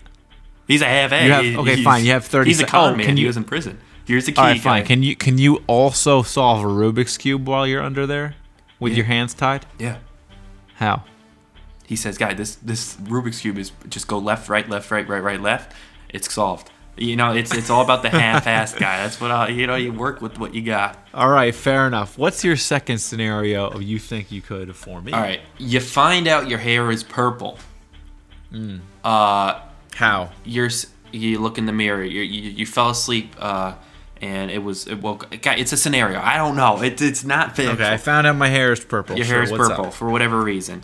He's 0.67 0.81
a 0.81 0.85
half 0.87 1.11
You 1.11 1.31
have- 1.31 1.45
okay, 1.59 1.81
fine, 1.83 2.03
you 2.03 2.11
have 2.11 2.25
30 2.25 2.49
He's 2.49 2.59
a 2.59 2.65
con 2.65 2.93
oh, 2.93 2.95
man. 2.97 3.05
can 3.05 3.17
he 3.17 3.25
was 3.25 3.37
in 3.37 3.43
prison. 3.45 3.77
Here's 4.05 4.25
the 4.25 4.31
key. 4.33 4.41
All 4.41 4.47
right, 4.47 4.59
fine. 4.59 4.81
guy. 4.81 4.87
Can 4.87 5.03
you 5.03 5.15
can 5.15 5.37
you 5.37 5.63
also 5.67 6.21
solve 6.21 6.63
a 6.65 6.67
Rubik's 6.67 7.17
cube 7.17 7.47
while 7.47 7.65
you're 7.65 7.81
under 7.83 8.05
there 8.05 8.35
with 8.79 8.91
Yeah. 8.91 8.97
your 8.97 9.05
hands 9.05 9.33
tied? 9.33 9.65
yeah. 9.79 9.97
How? 10.75 11.03
He 11.85 11.95
says, 11.95 12.17
"Guy, 12.17 12.33
this 12.33 12.55
this 12.55 12.95
Rubik's 12.97 13.41
cube 13.41 13.57
is 13.57 13.71
just 13.89 14.07
go 14.07 14.17
left, 14.17 14.49
right, 14.49 14.67
left, 14.67 14.89
right, 14.91 15.07
right, 15.07 15.23
right, 15.23 15.41
left. 15.41 15.73
It's 16.09 16.31
solved." 16.31 16.71
You 16.97 17.17
know, 17.17 17.33
it's 17.33 17.53
it's 17.53 17.69
all 17.69 17.83
about 17.83 18.03
the 18.03 18.09
half-assed 18.09 18.79
guy. 18.79 19.03
That's 19.03 19.19
what 19.19 19.29
I, 19.29 19.49
you 19.49 19.67
know. 19.67 19.75
You 19.75 19.91
work 19.91 20.21
with 20.21 20.39
what 20.39 20.55
you 20.55 20.61
got. 20.61 20.97
All 21.13 21.29
right, 21.29 21.53
fair 21.53 21.87
enough. 21.87 22.17
What's 22.17 22.43
your 22.43 22.55
second 22.55 22.99
scenario 22.99 23.67
of 23.67 23.81
you 23.81 23.99
think 23.99 24.31
you 24.31 24.41
could 24.41 24.75
for 24.75 25.01
me? 25.01 25.11
All 25.11 25.21
right, 25.21 25.41
you 25.57 25.79
find 25.81 26.27
out 26.27 26.47
your 26.47 26.59
hair 26.59 26.89
is 26.91 27.03
purple. 27.03 27.59
Hmm. 28.49 28.77
Uh, 29.03 29.61
How? 29.93 30.31
you're 30.45 30.69
you 31.11 31.39
look 31.39 31.57
in 31.57 31.65
the 31.65 31.73
mirror. 31.73 32.03
You 32.03 32.21
you, 32.21 32.49
you 32.51 32.65
fell 32.65 32.89
asleep. 32.89 33.35
Uh, 33.37 33.75
and 34.21 34.49
it 34.49 34.59
was 34.63 34.87
it 34.87 35.01
woke. 35.01 35.41
Guy, 35.41 35.55
it's 35.55 35.73
a 35.73 35.77
scenario. 35.77 36.19
I 36.19 36.37
don't 36.37 36.55
know. 36.55 36.81
It, 36.81 37.01
it's 37.01 37.23
not 37.23 37.55
fiction. 37.55 37.75
Okay, 37.75 37.91
I 37.91 37.97
found 37.97 38.25
out 38.25 38.35
my 38.35 38.47
hair 38.47 38.71
is 38.71 38.83
purple. 38.83 39.17
Your 39.17 39.25
hair 39.25 39.43
is 39.43 39.51
purple 39.51 39.87
up? 39.87 39.93
for 39.93 40.09
whatever 40.09 40.41
reason. 40.41 40.83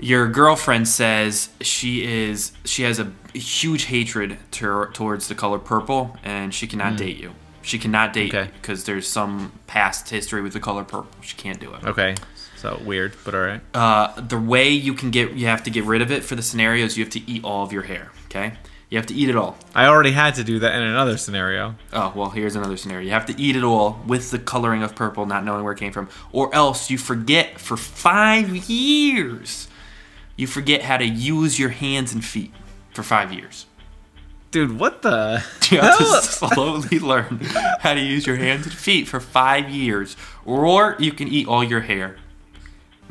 Your 0.00 0.28
girlfriend 0.28 0.86
says 0.88 1.48
she 1.60 2.04
is 2.04 2.52
she 2.64 2.84
has 2.84 2.98
a 2.98 3.12
huge 3.34 3.84
hatred 3.84 4.38
towards 4.50 5.28
the 5.28 5.34
color 5.34 5.58
purple, 5.58 6.16
and 6.22 6.54
she 6.54 6.66
cannot 6.66 6.96
date 6.96 7.16
you. 7.18 7.32
She 7.62 7.78
cannot 7.78 8.12
date. 8.12 8.34
Okay. 8.34 8.46
you 8.46 8.52
because 8.60 8.84
there's 8.84 9.06
some 9.08 9.52
past 9.66 10.08
history 10.08 10.40
with 10.40 10.52
the 10.52 10.60
color 10.60 10.84
purple. 10.84 11.08
She 11.20 11.36
can't 11.36 11.60
do 11.60 11.74
it. 11.74 11.84
Okay, 11.84 12.14
so 12.56 12.80
weird, 12.84 13.14
but 13.24 13.34
all 13.34 13.42
right. 13.42 13.60
Uh, 13.74 14.18
the 14.20 14.38
way 14.38 14.70
you 14.70 14.94
can 14.94 15.10
get 15.10 15.32
you 15.32 15.46
have 15.46 15.64
to 15.64 15.70
get 15.70 15.84
rid 15.84 16.00
of 16.00 16.10
it 16.10 16.24
for 16.24 16.34
the 16.36 16.42
scenarios. 16.42 16.96
You 16.96 17.04
have 17.04 17.12
to 17.12 17.30
eat 17.30 17.44
all 17.44 17.64
of 17.64 17.72
your 17.72 17.82
hair. 17.82 18.10
Okay, 18.26 18.54
you 18.88 18.96
have 18.96 19.06
to 19.06 19.14
eat 19.14 19.28
it 19.28 19.36
all. 19.36 19.58
I 19.74 19.86
already 19.86 20.12
had 20.12 20.34
to 20.36 20.44
do 20.44 20.58
that 20.60 20.74
in 20.74 20.82
another 20.82 21.16
scenario. 21.18 21.74
Oh, 21.92 22.12
well, 22.16 22.30
here's 22.30 22.56
another 22.56 22.76
scenario. 22.76 23.04
You 23.04 23.12
have 23.12 23.26
to 23.26 23.38
eat 23.38 23.56
it 23.56 23.64
all 23.64 24.00
with 24.06 24.30
the 24.30 24.38
coloring 24.38 24.82
of 24.82 24.94
purple, 24.94 25.26
not 25.26 25.44
knowing 25.44 25.62
where 25.64 25.74
it 25.74 25.78
came 25.78 25.92
from. 25.92 26.08
Or 26.32 26.54
else 26.54 26.88
you 26.88 26.96
forget 26.96 27.60
for 27.60 27.76
five 27.76 28.54
years. 28.70 29.67
You 30.38 30.46
forget 30.46 30.82
how 30.82 30.96
to 30.96 31.04
use 31.04 31.58
your 31.58 31.68
hands 31.70 32.14
and 32.14 32.24
feet 32.24 32.52
for 32.94 33.02
five 33.02 33.30
years. 33.32 33.66
Dude, 34.50 34.78
what 34.78 35.02
the? 35.02 35.44
You 35.70 35.80
have 35.80 35.98
to 35.98 36.04
slowly 36.22 36.98
learn 37.12 37.40
how 37.80 37.92
to 37.92 38.00
use 38.00 38.26
your 38.26 38.36
hands 38.36 38.64
and 38.64 38.74
feet 38.74 39.06
for 39.06 39.20
five 39.20 39.68
years. 39.68 40.16
Or 40.46 40.96
you 40.98 41.12
can 41.12 41.28
eat 41.28 41.46
all 41.46 41.62
your 41.62 41.80
hair. 41.80 42.16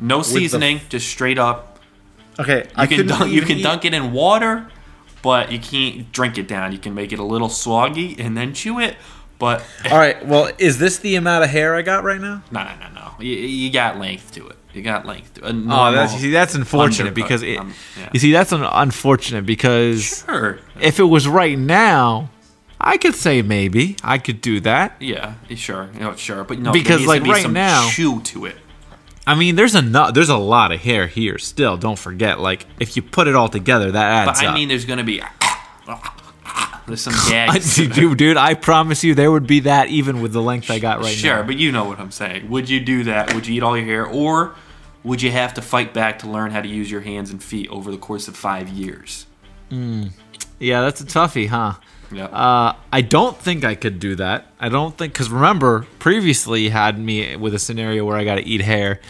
No 0.00 0.22
seasoning, 0.22 0.80
just 0.88 1.08
straight 1.08 1.38
up. 1.38 1.78
Okay, 2.40 2.64
You 2.64 2.70
I 2.74 2.86
can 2.86 3.06
dunk, 3.06 3.32
you 3.32 3.42
can 3.42 3.58
eat- 3.58 3.62
dunk 3.62 3.84
it 3.84 3.94
in 3.94 4.12
water, 4.12 4.68
but 5.22 5.52
you 5.52 5.58
can't 5.60 6.10
drink 6.10 6.38
it 6.38 6.48
down. 6.48 6.72
You 6.72 6.78
can 6.78 6.94
make 6.94 7.12
it 7.12 7.18
a 7.20 7.24
little 7.24 7.48
soggy 7.48 8.16
and 8.18 8.36
then 8.36 8.54
chew 8.54 8.80
it. 8.80 8.96
But 9.38 9.64
All 9.90 9.98
right, 9.98 10.24
well, 10.26 10.50
is 10.58 10.78
this 10.78 10.98
the 10.98 11.14
amount 11.14 11.44
of 11.44 11.50
hair 11.50 11.76
I 11.76 11.82
got 11.82 12.02
right 12.02 12.20
now? 12.20 12.42
No, 12.50 12.64
no, 12.64 12.74
no, 12.80 12.88
no. 12.94 13.10
You, 13.20 13.34
you 13.36 13.70
got 13.70 13.98
length 13.98 14.32
to 14.32 14.48
it. 14.48 14.56
You 14.74 14.82
got 14.82 15.06
like 15.06 15.24
it. 15.36 15.42
A 15.42 15.46
Oh, 15.48 15.92
that's 15.92 16.12
you 16.14 16.18
see, 16.20 16.30
that's 16.30 16.54
unfortunate 16.54 17.08
undercut. 17.08 17.14
because 17.14 17.42
it. 17.42 17.58
Um, 17.58 17.72
yeah. 17.98 18.10
You 18.12 18.20
see, 18.20 18.32
that's 18.32 18.52
un- 18.52 18.62
unfortunate 18.70 19.46
because 19.46 20.24
Sure. 20.26 20.58
if 20.80 20.98
it 21.00 21.04
was 21.04 21.26
right 21.26 21.58
now, 21.58 22.30
I 22.80 22.96
could 22.96 23.14
say 23.14 23.42
maybe 23.42 23.96
I 24.04 24.18
could 24.18 24.40
do 24.40 24.60
that. 24.60 24.94
Yeah, 25.00 25.34
sure. 25.56 25.88
Know, 25.98 26.14
sure. 26.16 26.44
But 26.44 26.58
no, 26.60 26.70
Because, 26.72 27.04
like, 27.06 27.24
be 27.24 27.30
right 27.30 27.42
some 27.42 27.52
now- 27.54 27.88
chew 27.90 28.20
to 28.22 28.44
it. 28.44 28.56
I 29.26 29.34
mean, 29.34 29.56
there's 29.56 29.74
a 29.74 29.82
no- 29.82 30.10
there's 30.10 30.28
a 30.30 30.36
lot 30.38 30.70
of 30.72 30.80
hair 30.80 31.06
here 31.06 31.38
still. 31.38 31.76
Don't 31.76 31.98
forget, 31.98 32.38
like 32.40 32.66
if 32.78 32.96
you 32.96 33.02
put 33.02 33.26
it 33.26 33.34
all 33.34 33.48
together, 33.48 33.90
that 33.90 34.04
adds. 34.28 34.38
But 34.40 34.46
I 34.46 34.48
up. 34.50 34.54
mean, 34.54 34.68
there's 34.68 34.84
gonna 34.84 35.02
be 35.04 35.20
there's 36.88 37.00
some 37.00 37.14
gags. 37.28 37.76
dude, 37.76 38.16
dude, 38.16 38.36
I 38.36 38.54
promise 38.54 39.04
you, 39.04 39.14
there 39.14 39.30
would 39.30 39.46
be 39.46 39.60
that 39.60 39.88
even 39.88 40.20
with 40.20 40.32
the 40.32 40.42
length 40.42 40.70
I 40.70 40.78
got 40.78 41.00
right 41.00 41.14
sure, 41.14 41.36
now. 41.36 41.42
but 41.44 41.56
you 41.56 41.70
know 41.70 41.84
what 41.84 42.00
I'm 42.00 42.10
saying. 42.10 42.48
Would 42.50 42.68
you 42.68 42.80
do 42.80 43.04
that? 43.04 43.34
Would 43.34 43.46
you 43.46 43.56
eat 43.56 43.62
all 43.62 43.76
your 43.76 43.86
hair, 43.86 44.06
or 44.06 44.54
would 45.04 45.22
you 45.22 45.30
have 45.30 45.54
to 45.54 45.62
fight 45.62 45.94
back 45.94 46.18
to 46.20 46.28
learn 46.28 46.50
how 46.50 46.60
to 46.60 46.68
use 46.68 46.90
your 46.90 47.02
hands 47.02 47.30
and 47.30 47.42
feet 47.42 47.68
over 47.70 47.90
the 47.90 47.98
course 47.98 48.28
of 48.28 48.36
five 48.36 48.68
years? 48.68 49.26
Yeah, 49.70 50.80
that's 50.80 51.00
a 51.00 51.04
toughie, 51.04 51.48
huh? 51.48 51.74
Yeah. 52.10 52.24
Uh, 52.24 52.74
I 52.92 53.02
don't 53.02 53.36
think 53.36 53.64
I 53.64 53.74
could 53.74 54.00
do 54.00 54.16
that. 54.16 54.46
I 54.58 54.68
don't 54.68 54.96
think 54.96 55.12
because 55.12 55.30
remember 55.30 55.86
previously 55.98 56.62
you 56.62 56.70
had 56.70 56.98
me 56.98 57.36
with 57.36 57.54
a 57.54 57.58
scenario 57.58 58.04
where 58.04 58.16
I 58.16 58.24
got 58.24 58.36
to 58.36 58.46
eat 58.46 58.62
hair, 58.62 59.00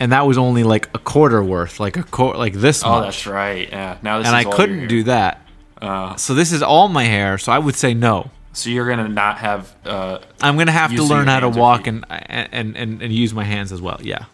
and 0.00 0.12
that 0.12 0.26
was 0.26 0.38
only 0.38 0.64
like 0.64 0.88
a 0.94 0.98
quarter 0.98 1.42
worth, 1.42 1.78
like 1.78 1.96
a 1.96 2.02
quarter, 2.02 2.38
like 2.38 2.54
this 2.54 2.82
oh, 2.84 2.90
much, 2.90 3.04
that's 3.04 3.26
right. 3.26 3.68
Yeah. 3.68 3.98
Now 4.02 4.18
this 4.18 4.28
and 4.28 4.36
I 4.36 4.44
couldn't 4.44 4.88
do 4.88 5.04
that. 5.04 5.42
Uh, 5.80 6.16
So 6.16 6.34
this 6.34 6.52
is 6.52 6.62
all 6.62 6.88
my 6.88 7.04
hair. 7.04 7.38
So 7.38 7.52
I 7.52 7.58
would 7.58 7.74
say 7.76 7.94
no. 7.94 8.30
so 8.52 8.70
you're 8.70 8.88
gonna 8.88 9.08
not 9.08 9.38
have. 9.38 9.74
Uh, 9.84 10.18
I'm 10.42 10.56
gonna 10.58 10.72
have 10.72 10.90
to 10.94 11.02
learn 11.04 11.26
how 11.28 11.40
to 11.40 11.48
walk 11.48 11.86
and, 11.86 12.04
and 12.10 12.76
and 12.76 13.02
and 13.02 13.12
use 13.12 13.32
my 13.34 13.44
hands 13.44 13.70
as 13.72 13.80
well. 13.80 13.98
Yeah. 14.02 14.24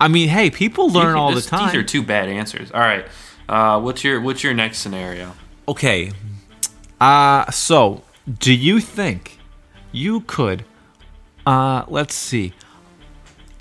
I 0.00 0.08
mean, 0.08 0.28
hey, 0.28 0.50
people 0.50 0.88
learn 0.90 1.14
all 1.16 1.32
the 1.34 1.42
time. 1.42 1.66
These 1.66 1.76
are 1.76 1.82
two 1.84 2.02
bad 2.02 2.28
answers. 2.28 2.70
All 2.72 2.80
right. 2.80 3.06
Uh, 3.48 3.80
what's 3.80 4.02
your 4.02 4.20
What's 4.20 4.42
your 4.42 4.54
next 4.54 4.78
scenario? 4.78 5.34
Okay. 5.68 6.12
Uh 7.00 7.50
so 7.50 8.02
do 8.38 8.52
you 8.52 8.80
think 8.80 9.38
you 9.92 10.20
could 10.22 10.64
uh 11.46 11.84
let's 11.88 12.14
see 12.14 12.52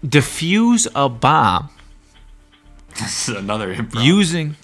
defuse 0.05 0.87
a 0.95 1.07
bomb 1.09 1.69
This 2.99 3.29
is 3.29 3.35
another 3.35 3.73
improv. 3.75 4.03
using 4.03 4.55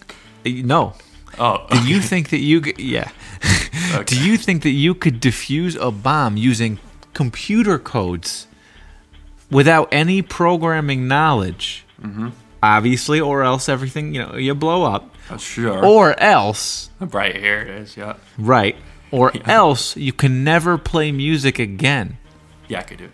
no. 0.46 0.94
Oh, 1.40 1.66
Do 1.72 1.84
you 1.88 2.00
think 2.02 2.30
that 2.30 2.40
you 2.40 2.62
could 2.62 2.80
yeah. 2.80 3.10
Do 4.06 4.20
you 4.20 4.38
think 4.38 4.64
that 4.64 4.72
you 4.72 4.94
could 4.96 5.22
defuse 5.22 5.80
a 5.80 5.92
bomb 5.92 6.38
using 6.38 6.80
computer 7.14 7.78
codes 7.80 8.48
without 9.50 9.88
any 9.92 10.22
programming 10.22 11.08
knowledge? 11.08 11.86
Mm-hmm. 12.02 12.30
obviously, 12.62 13.22
or 13.22 13.42
else 13.44 13.70
everything 13.70 14.14
you 14.14 14.22
know 14.26 14.36
you 14.36 14.54
blow 14.54 14.84
up, 14.84 15.16
Oh, 15.30 15.38
sure. 15.38 15.84
or 15.86 16.20
else 16.20 16.90
right 17.00 17.36
here 17.36 17.62
it 17.62 17.70
is. 17.70 17.96
Yeah. 17.98 18.16
right, 18.38 18.76
or 19.12 19.32
else 19.46 19.96
you 19.96 20.12
can 20.12 20.44
never 20.44 20.78
play 20.78 21.12
music 21.12 21.58
again. 21.58 22.18
Yeah, 22.68 22.80
I 22.80 22.84
could 22.84 22.98
do 22.98 23.06
it. 23.06 23.12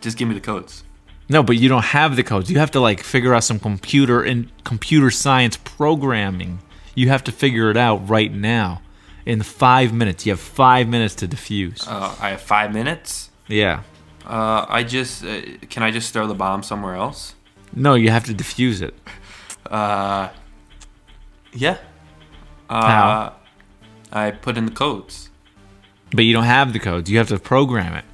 Just 0.00 0.16
give 0.16 0.28
me 0.28 0.34
the 0.34 0.40
codes. 0.40 0.82
No, 1.28 1.42
but 1.42 1.56
you 1.58 1.68
don't 1.68 1.84
have 1.84 2.16
the 2.16 2.22
codes. 2.24 2.50
You 2.50 2.58
have 2.58 2.70
to 2.72 2.80
like 2.80 3.00
figure 3.02 3.34
out 3.34 3.44
some 3.44 3.58
computer 3.60 4.22
and 4.22 4.50
computer 4.64 5.10
science 5.10 5.56
programming. 5.58 6.58
You 6.94 7.08
have 7.08 7.24
to 7.24 7.32
figure 7.32 7.70
it 7.70 7.76
out 7.76 8.08
right 8.08 8.32
now. 8.32 8.80
In 9.24 9.42
five 9.42 9.92
minutes, 9.92 10.26
you 10.26 10.32
have 10.32 10.40
five 10.40 10.88
minutes 10.88 11.14
to 11.16 11.28
defuse. 11.28 11.86
Uh, 11.86 12.14
I 12.20 12.30
have 12.30 12.40
five 12.40 12.72
minutes. 12.72 13.30
yeah. 13.48 13.82
Uh, 14.24 14.66
I 14.68 14.84
just 14.84 15.24
uh, 15.24 15.40
can 15.68 15.82
I 15.82 15.90
just 15.90 16.12
throw 16.12 16.28
the 16.28 16.34
bomb 16.34 16.62
somewhere 16.62 16.94
else? 16.94 17.34
No, 17.74 17.94
you 17.94 18.10
have 18.10 18.24
to 18.26 18.32
defuse 18.34 18.80
it. 18.80 18.94
Uh, 19.68 20.28
yeah. 21.52 21.78
Uh, 22.70 22.86
How? 22.86 23.36
I 24.12 24.30
put 24.30 24.56
in 24.56 24.66
the 24.66 24.72
codes. 24.72 25.30
But 26.14 26.24
you 26.24 26.32
don't 26.34 26.44
have 26.44 26.72
the 26.72 26.78
codes. 26.78 27.10
You 27.10 27.18
have 27.18 27.28
to 27.28 27.38
program 27.40 27.94
it. 27.94 28.04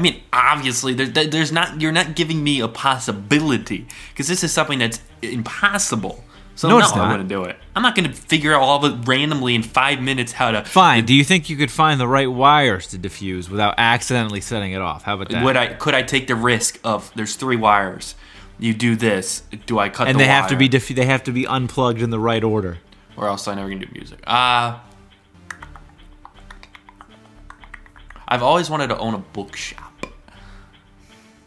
I 0.00 0.02
mean, 0.02 0.22
obviously, 0.32 0.94
there, 0.94 1.06
there- 1.06 1.26
there's 1.26 1.52
not. 1.52 1.78
You're 1.80 1.92
not 1.92 2.14
giving 2.14 2.42
me 2.42 2.60
a 2.60 2.68
possibility 2.68 3.86
because 4.08 4.28
this 4.28 4.42
is 4.42 4.50
something 4.50 4.78
that's 4.78 4.98
impossible. 5.20 6.24
So 6.54 6.68
No, 6.68 6.78
no, 6.78 6.84
it's 6.84 6.92
I 6.94 6.96
not. 6.96 7.10
wouldn't 7.10 7.28
do 7.28 7.44
it. 7.44 7.56
I'm 7.76 7.82
not 7.82 7.94
going 7.94 8.08
to 8.10 8.14
figure 8.14 8.54
out 8.54 8.60
all 8.62 8.82
of 8.82 8.90
it 8.92 9.06
randomly 9.06 9.54
in 9.54 9.62
five 9.62 10.00
minutes 10.00 10.32
how 10.32 10.50
to. 10.52 10.64
Fine. 10.64 11.04
Do 11.04 11.14
you 11.14 11.22
think 11.24 11.50
you 11.50 11.56
could 11.56 11.70
find 11.70 12.00
the 12.00 12.08
right 12.08 12.30
wires 12.30 12.86
to 12.88 12.98
diffuse 12.98 13.50
without 13.50 13.74
accidentally 13.76 14.40
setting 14.40 14.72
it 14.72 14.80
off? 14.80 15.02
How 15.02 15.14
about 15.14 15.28
that? 15.30 15.44
Would 15.44 15.56
I? 15.58 15.74
Could 15.74 15.94
I 15.94 16.02
take 16.02 16.26
the 16.26 16.34
risk 16.34 16.78
of 16.82 17.12
there's 17.14 17.34
three 17.36 17.56
wires? 17.56 18.14
You 18.58 18.72
do 18.72 18.96
this. 18.96 19.42
Do 19.66 19.78
I 19.78 19.90
cut? 19.90 20.08
and 20.08 20.16
the 20.18 20.22
they 20.24 20.28
have 20.28 20.46
to 20.48 20.56
be 20.56 20.68
dif- 20.68 20.88
they 20.88 21.04
have 21.06 21.24
to 21.24 21.32
be 21.32 21.46
unplugged 21.46 22.00
in 22.00 22.08
the 22.08 22.18
right 22.20 22.42
order. 22.42 22.78
or 23.18 23.28
else 23.28 23.46
I 23.48 23.54
never 23.54 23.68
can 23.68 23.80
do 23.80 23.88
music. 23.92 24.20
Uh 24.26 24.78
I've 28.32 28.42
always 28.44 28.70
wanted 28.70 28.86
to 28.88 28.98
own 28.98 29.14
a 29.14 29.18
bookshop. 29.18 29.89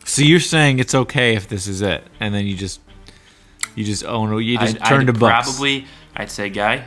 So 0.06 0.22
you're 0.22 0.40
saying 0.40 0.80
it's 0.80 0.94
okay 0.94 1.36
if 1.36 1.48
this 1.48 1.68
is 1.68 1.82
it, 1.82 2.04
and 2.20 2.34
then 2.34 2.46
you 2.46 2.56
just 2.56 2.82
you 3.76 3.84
just 3.84 4.04
own 4.04 4.42
you 4.44 4.58
just 4.58 4.76
I'd, 4.82 4.86
turn 4.86 5.02
I'd 5.02 5.08
to 5.08 5.14
books. 5.14 5.50
probably 5.50 5.86
I'd 6.16 6.30
say, 6.30 6.50
guy, 6.50 6.84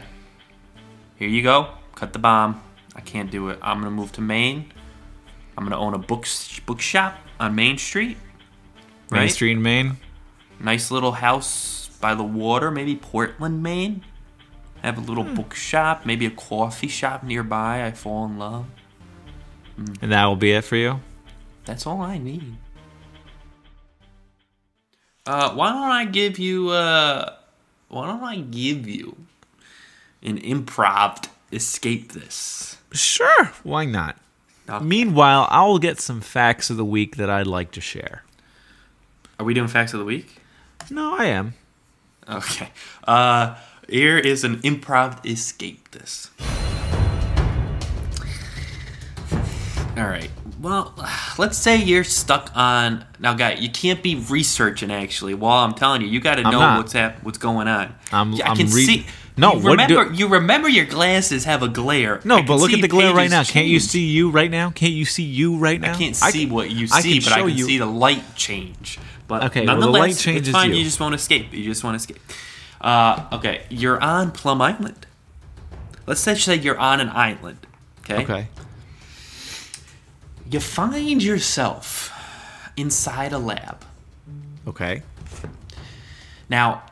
here 1.17 1.29
you 1.29 1.43
go. 1.43 1.69
Cut 1.95 2.13
the 2.13 2.19
bomb. 2.19 2.63
I 2.95 3.01
can't 3.01 3.31
do 3.31 3.49
it. 3.49 3.59
I'm 3.63 3.79
gonna 3.79 3.91
move 3.91 4.13
to 4.13 4.21
Maine. 4.21 4.73
I'm 5.57 5.65
gonna 5.65 5.79
own 5.79 5.95
a 5.95 5.99
book 5.99 6.27
bookshop 6.67 7.17
on 7.41 7.55
Main 7.55 7.79
Street. 7.79 8.19
Main? 9.11 9.29
Street 9.29 9.53
in 9.53 9.63
Maine. 9.63 9.97
Nice 10.61 10.91
little 10.91 11.13
house 11.13 11.91
by 12.01 12.15
the 12.15 12.23
water, 12.25 12.71
maybe 12.71 12.97
Portland, 12.97 13.63
Maine. 13.63 14.03
I 14.83 14.87
Have 14.87 14.99
a 14.99 15.01
little 15.01 15.25
Hmm. 15.25 15.35
bookshop, 15.35 16.05
maybe 16.07 16.27
a 16.27 16.31
coffee 16.31 16.89
shop 16.89 17.23
nearby. 17.23 17.85
I 17.85 17.91
fall 17.93 18.27
in 18.27 18.39
love. 18.39 18.67
And 20.01 20.13
that 20.13 20.25
will 20.27 20.37
be 20.37 20.53
it 20.53 20.65
for 20.65 20.77
you. 20.77 21.01
That's 21.65 21.87
all 21.87 22.01
I 22.03 22.19
need. 22.19 22.57
Uh, 25.27 25.53
why 25.53 25.71
don't 25.71 25.91
I 25.91 26.05
give 26.05 26.39
you 26.39 26.71
uh, 26.71 27.35
why 27.89 28.07
don't 28.07 28.23
I 28.23 28.37
give 28.37 28.87
you 28.87 29.17
an 30.23 30.39
improv 30.39 31.29
escape 31.53 32.13
this? 32.13 32.77
Sure, 32.93 33.53
why 33.63 33.85
not? 33.85 34.17
Okay. 34.69 34.85
Meanwhile, 34.85 35.49
I'll 35.51 35.79
get 35.79 36.01
some 36.01 36.21
facts 36.21 36.71
of 36.71 36.77
the 36.77 36.85
week 36.85 37.17
that 37.17 37.31
I'd 37.31 37.47
like 37.47 37.71
to 37.73 37.81
share. 37.81 38.23
Are 39.39 39.45
we 39.45 39.55
doing 39.55 39.69
facts 39.69 39.93
of 39.93 39.99
the 40.01 40.05
week? 40.05 40.41
No, 40.91 41.17
I 41.17 41.27
am. 41.27 41.55
Okay. 42.29 42.69
Uh, 43.05 43.57
here 43.89 44.19
is 44.19 44.45
an 44.45 44.57
improv 44.63 45.25
escape 45.25 45.91
this. 45.93 46.31
All 49.97 50.09
right. 50.09 50.31
Well, 50.61 50.95
let's 51.39 51.59
say 51.59 51.77
you're 51.77 52.05
stuck 52.05 52.51
on 52.55 53.05
now, 53.19 53.35
guy. 53.35 53.53
You 53.55 53.71
can't 53.71 54.03
be 54.03 54.15
researching 54.17 54.91
actually. 54.91 55.35
While 55.35 55.65
I'm 55.65 55.75
telling 55.75 56.03
you, 56.03 56.09
you 56.09 56.21
got 56.21 56.37
to 56.37 56.43
know 56.43 56.51
not. 56.51 56.79
what's 56.79 56.93
hap- 56.93 57.23
what's 57.23 57.39
going 57.39 57.69
on. 57.69 57.95
I'm- 58.13 58.35
I 58.35 58.51
I'm 58.51 58.57
can 58.57 58.69
see. 58.69 59.07
No, 59.39 59.53
you 59.55 59.61
what 59.61 59.79
do- 59.87 59.95
remember 59.99 60.15
you 60.15 60.29
remember 60.29 60.69
your 60.69 60.87
glasses 60.87 61.45
have 61.45 61.63
a 61.63 61.69
glare. 61.69 62.21
No, 62.25 62.37
I 62.37 62.43
but 62.43 62.57
look 62.59 62.73
at 62.73 62.81
the 62.81 62.89
glare 62.89 63.13
right 63.15 63.31
now. 63.31 63.45
Can't 63.45 63.67
you 63.67 63.81
see 63.81 64.07
you 64.07 64.31
right 64.31 64.51
now? 64.51 64.71
Can't 64.71 64.93
you 64.95 65.05
see 65.05 65.25
you 65.25 65.57
right 65.59 65.79
now? 65.81 65.93
I 65.93 65.97
can't 65.97 66.23
I 66.23 66.31
see 66.31 66.47
can- 66.47 66.55
what 66.55 66.71
you 66.71 66.89
I 66.93 67.01
see, 67.01 67.21
can 67.21 67.25
but 67.25 67.33
I 67.39 67.41
can 67.47 67.57
you. 67.59 67.65
see 67.65 67.79
the 67.79 67.87
light 67.87 68.35
change. 68.35 68.99
But 69.29 69.45
Okay, 69.45 69.67
well, 69.67 69.79
the 69.81 69.87
light 69.89 70.01
light 70.01 70.27
it's 70.29 70.49
fine. 70.49 70.71
you. 70.71 70.77
You 70.77 70.85
just 70.85 71.01
want 71.01 71.13
to 71.13 71.17
escape. 71.17 71.53
You 71.53 71.65
just 71.65 71.83
want 71.85 71.95
to 71.95 71.97
escape. 71.97 72.19
Uh, 72.81 73.25
okay, 73.33 73.63
you're 73.69 74.01
on 74.03 74.31
Plum 74.31 74.63
Island. 74.63 75.07
Let's 76.07 76.21
say 76.21 76.35
say 76.37 76.55
you're 76.57 76.79
on 76.79 77.01
an 77.01 77.09
island. 77.11 77.59
Okay. 78.01 78.23
Okay. 78.23 78.49
You 80.51 80.61
find 80.61 81.23
yourself 81.23 82.13
inside 82.77 83.33
a 83.33 83.39
lab. 83.39 83.85
Okay. 84.67 85.03
Now, 86.49 86.83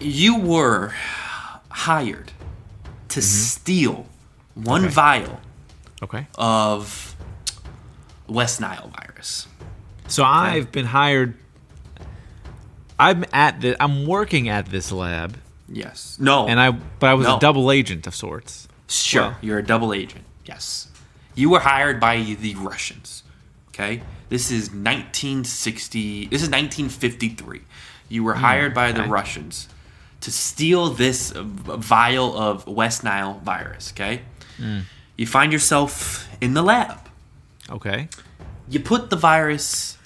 you 0.00 0.38
were 0.38 0.92
hired 1.70 2.32
to 3.08 3.22
steal 3.22 4.06
one 4.54 4.82
Mm-hmm. 4.82 4.86
Okay. 4.86 4.94
vial 4.94 5.40
Okay. 6.02 6.26
of 6.36 7.14
West 8.28 8.60
Nile 8.60 8.90
virus. 9.00 9.46
So 10.08 10.24
I've 10.24 10.70
been 10.72 10.86
hired. 10.86 11.34
I'm 12.98 13.24
at 13.32 13.60
the. 13.60 13.76
I'm 13.82 14.06
working 14.06 14.48
at 14.48 14.66
this 14.66 14.92
lab, 14.92 15.36
Yes. 15.68 16.16
No. 16.20 16.46
and 16.46 16.60
I. 16.60 16.70
But 16.72 17.08
I 17.10 17.14
was 17.14 17.26
No. 17.26 17.36
a 17.36 17.40
double 17.40 17.70
agent 17.72 18.06
of 18.06 18.14
sorts. 18.14 18.68
Sure, 18.86 19.22
Well- 19.22 19.36
you're 19.40 19.58
a 19.58 19.64
double 19.64 19.92
agent. 19.94 20.24
Yes. 20.44 20.88
You 21.34 21.50
were 21.50 21.60
hired 21.60 22.00
by 22.00 22.36
the 22.40 22.54
Russians. 22.56 23.22
Okay? 23.68 24.02
This 24.28 24.50
is 24.50 24.70
1960. 24.70 26.26
This 26.26 26.42
is 26.42 26.48
1953. 26.48 27.60
You 28.08 28.24
were 28.24 28.34
hired 28.34 28.74
by 28.74 28.92
the 28.92 29.02
okay. 29.02 29.10
Russians 29.10 29.68
to 30.20 30.30
steal 30.30 30.90
this 30.90 31.32
vial 31.34 32.36
of 32.36 32.66
West 32.66 33.04
Nile 33.04 33.40
virus. 33.44 33.92
Okay? 33.92 34.22
You 35.16 35.26
find 35.26 35.52
yourself 35.52 36.28
in 36.40 36.54
the 36.54 36.62
lab. 36.62 36.98
Okay. 37.70 38.08
You 38.68 38.80
put 38.80 39.10
the 39.10 39.16
virus 39.16 39.98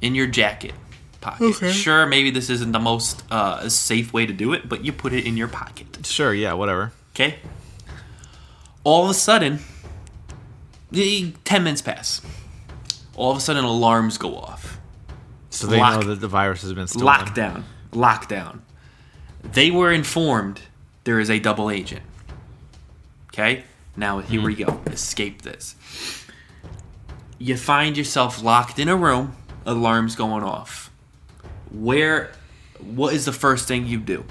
in 0.00 0.14
your 0.14 0.26
jacket 0.26 0.74
pocket. 1.20 1.72
Sure, 1.72 2.06
maybe 2.06 2.30
this 2.30 2.48
isn't 2.50 2.72
the 2.72 2.78
most 2.78 3.22
uh, 3.30 3.68
safe 3.68 4.12
way 4.12 4.26
to 4.26 4.32
do 4.32 4.52
it, 4.52 4.68
but 4.68 4.84
you 4.84 4.92
put 4.92 5.12
it 5.12 5.26
in 5.26 5.36
your 5.36 5.48
pocket. 5.48 6.06
Sure. 6.06 6.32
Yeah. 6.32 6.54
Whatever. 6.54 6.92
Okay. 7.14 7.38
All 8.84 9.04
of 9.04 9.10
a 9.10 9.14
sudden, 9.14 9.60
the 10.90 11.32
ten 11.44 11.64
minutes 11.64 11.82
pass. 11.82 12.20
All 13.16 13.32
of 13.32 13.38
a 13.38 13.40
sudden, 13.40 13.64
alarms 13.64 14.18
go 14.18 14.36
off. 14.36 14.78
So 15.50 15.66
they 15.66 15.78
Lock- 15.78 16.00
know 16.00 16.08
that 16.08 16.20
the 16.20 16.28
virus 16.28 16.62
has 16.62 16.72
been 16.72 16.86
stolen. 16.86 17.08
Lockdown. 17.08 17.62
Lockdown. 17.92 18.60
They 19.42 19.70
were 19.70 19.92
informed 19.92 20.62
there 21.04 21.20
is 21.20 21.30
a 21.30 21.38
double 21.38 21.70
agent. 21.70 22.02
Okay? 23.32 23.64
Now, 23.96 24.20
here 24.20 24.42
we 24.42 24.54
hmm. 24.54 24.62
go. 24.62 24.80
Escape 24.86 25.42
this. 25.42 25.74
You 27.38 27.56
find 27.56 27.96
yourself 27.96 28.42
locked 28.42 28.78
in 28.78 28.88
a 28.88 28.96
room, 28.96 29.36
alarms 29.64 30.16
going 30.16 30.42
off. 30.42 30.90
Where, 31.70 32.32
what 32.78 33.14
is 33.14 33.24
the 33.24 33.32
first 33.32 33.68
thing 33.68 33.86
you 33.86 33.98
do? 33.98 34.24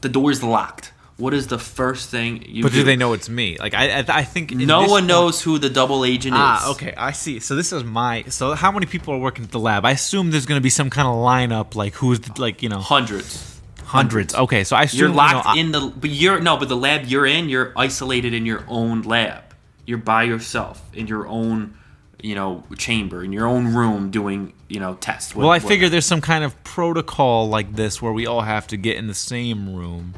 The 0.00 0.08
door's 0.08 0.42
locked. 0.42 0.92
What 1.18 1.34
is 1.34 1.48
the 1.48 1.58
first 1.58 2.10
thing 2.10 2.44
you 2.46 2.62
But 2.62 2.70
do? 2.72 2.78
do 2.78 2.84
they 2.84 2.94
know 2.94 3.12
it's 3.12 3.28
me? 3.28 3.56
Like 3.58 3.74
I, 3.74 3.98
I, 4.00 4.04
I 4.08 4.22
think 4.24 4.52
No 4.52 4.80
one 4.82 4.88
point- 4.88 5.06
knows 5.06 5.42
who 5.42 5.58
the 5.58 5.68
double 5.68 6.04
agent 6.04 6.34
is. 6.34 6.40
Ah, 6.40 6.70
okay, 6.70 6.94
I 6.96 7.10
see. 7.10 7.40
So 7.40 7.56
this 7.56 7.72
is 7.72 7.82
my. 7.82 8.22
So 8.28 8.54
how 8.54 8.70
many 8.70 8.86
people 8.86 9.12
are 9.14 9.18
working 9.18 9.44
at 9.44 9.50
the 9.50 9.58
lab? 9.58 9.84
I 9.84 9.90
assume 9.90 10.30
there's 10.30 10.46
going 10.46 10.60
to 10.60 10.62
be 10.62 10.70
some 10.70 10.90
kind 10.90 11.08
of 11.08 11.14
lineup, 11.16 11.74
like 11.74 11.94
who's 11.94 12.20
the, 12.20 12.40
like 12.40 12.62
you 12.62 12.68
know 12.68 12.78
Hundreds. 12.78 13.60
hundreds. 13.84 14.32
Okay, 14.34 14.62
so 14.62 14.76
I 14.76 14.84
assume 14.84 14.98
You're 15.00 15.08
you 15.08 15.14
know, 15.14 15.18
locked 15.18 15.46
I- 15.48 15.58
in 15.58 15.72
the 15.72 15.80
but 16.00 16.10
you're 16.10 16.40
no, 16.40 16.56
but 16.56 16.68
the 16.68 16.76
lab 16.76 17.06
you're 17.06 17.26
in, 17.26 17.48
you're 17.48 17.72
isolated 17.76 18.32
in 18.32 18.46
your 18.46 18.64
own 18.68 19.02
lab. 19.02 19.42
You're 19.86 19.98
by 19.98 20.22
yourself 20.22 20.80
in 20.94 21.08
your 21.08 21.26
own, 21.26 21.74
you 22.22 22.36
know, 22.36 22.62
chamber 22.76 23.24
in 23.24 23.32
your 23.32 23.46
own 23.48 23.74
room 23.74 24.10
doing, 24.12 24.52
you 24.68 24.78
know, 24.78 24.94
tests. 24.94 25.34
Well, 25.34 25.48
I 25.48 25.54
What- 25.56 25.62
what- 25.64 25.68
figure 25.68 25.88
there's 25.88 26.06
some 26.06 26.20
kind 26.20 26.44
of 26.44 26.62
protocol 26.62 27.48
like 27.48 27.74
this 27.74 28.00
where 28.00 28.12
we 28.12 28.24
all 28.24 28.42
have 28.42 28.68
to 28.68 28.76
get 28.76 28.96
in 28.98 29.08
the 29.08 29.14
same 29.14 29.74
room. 29.74 30.14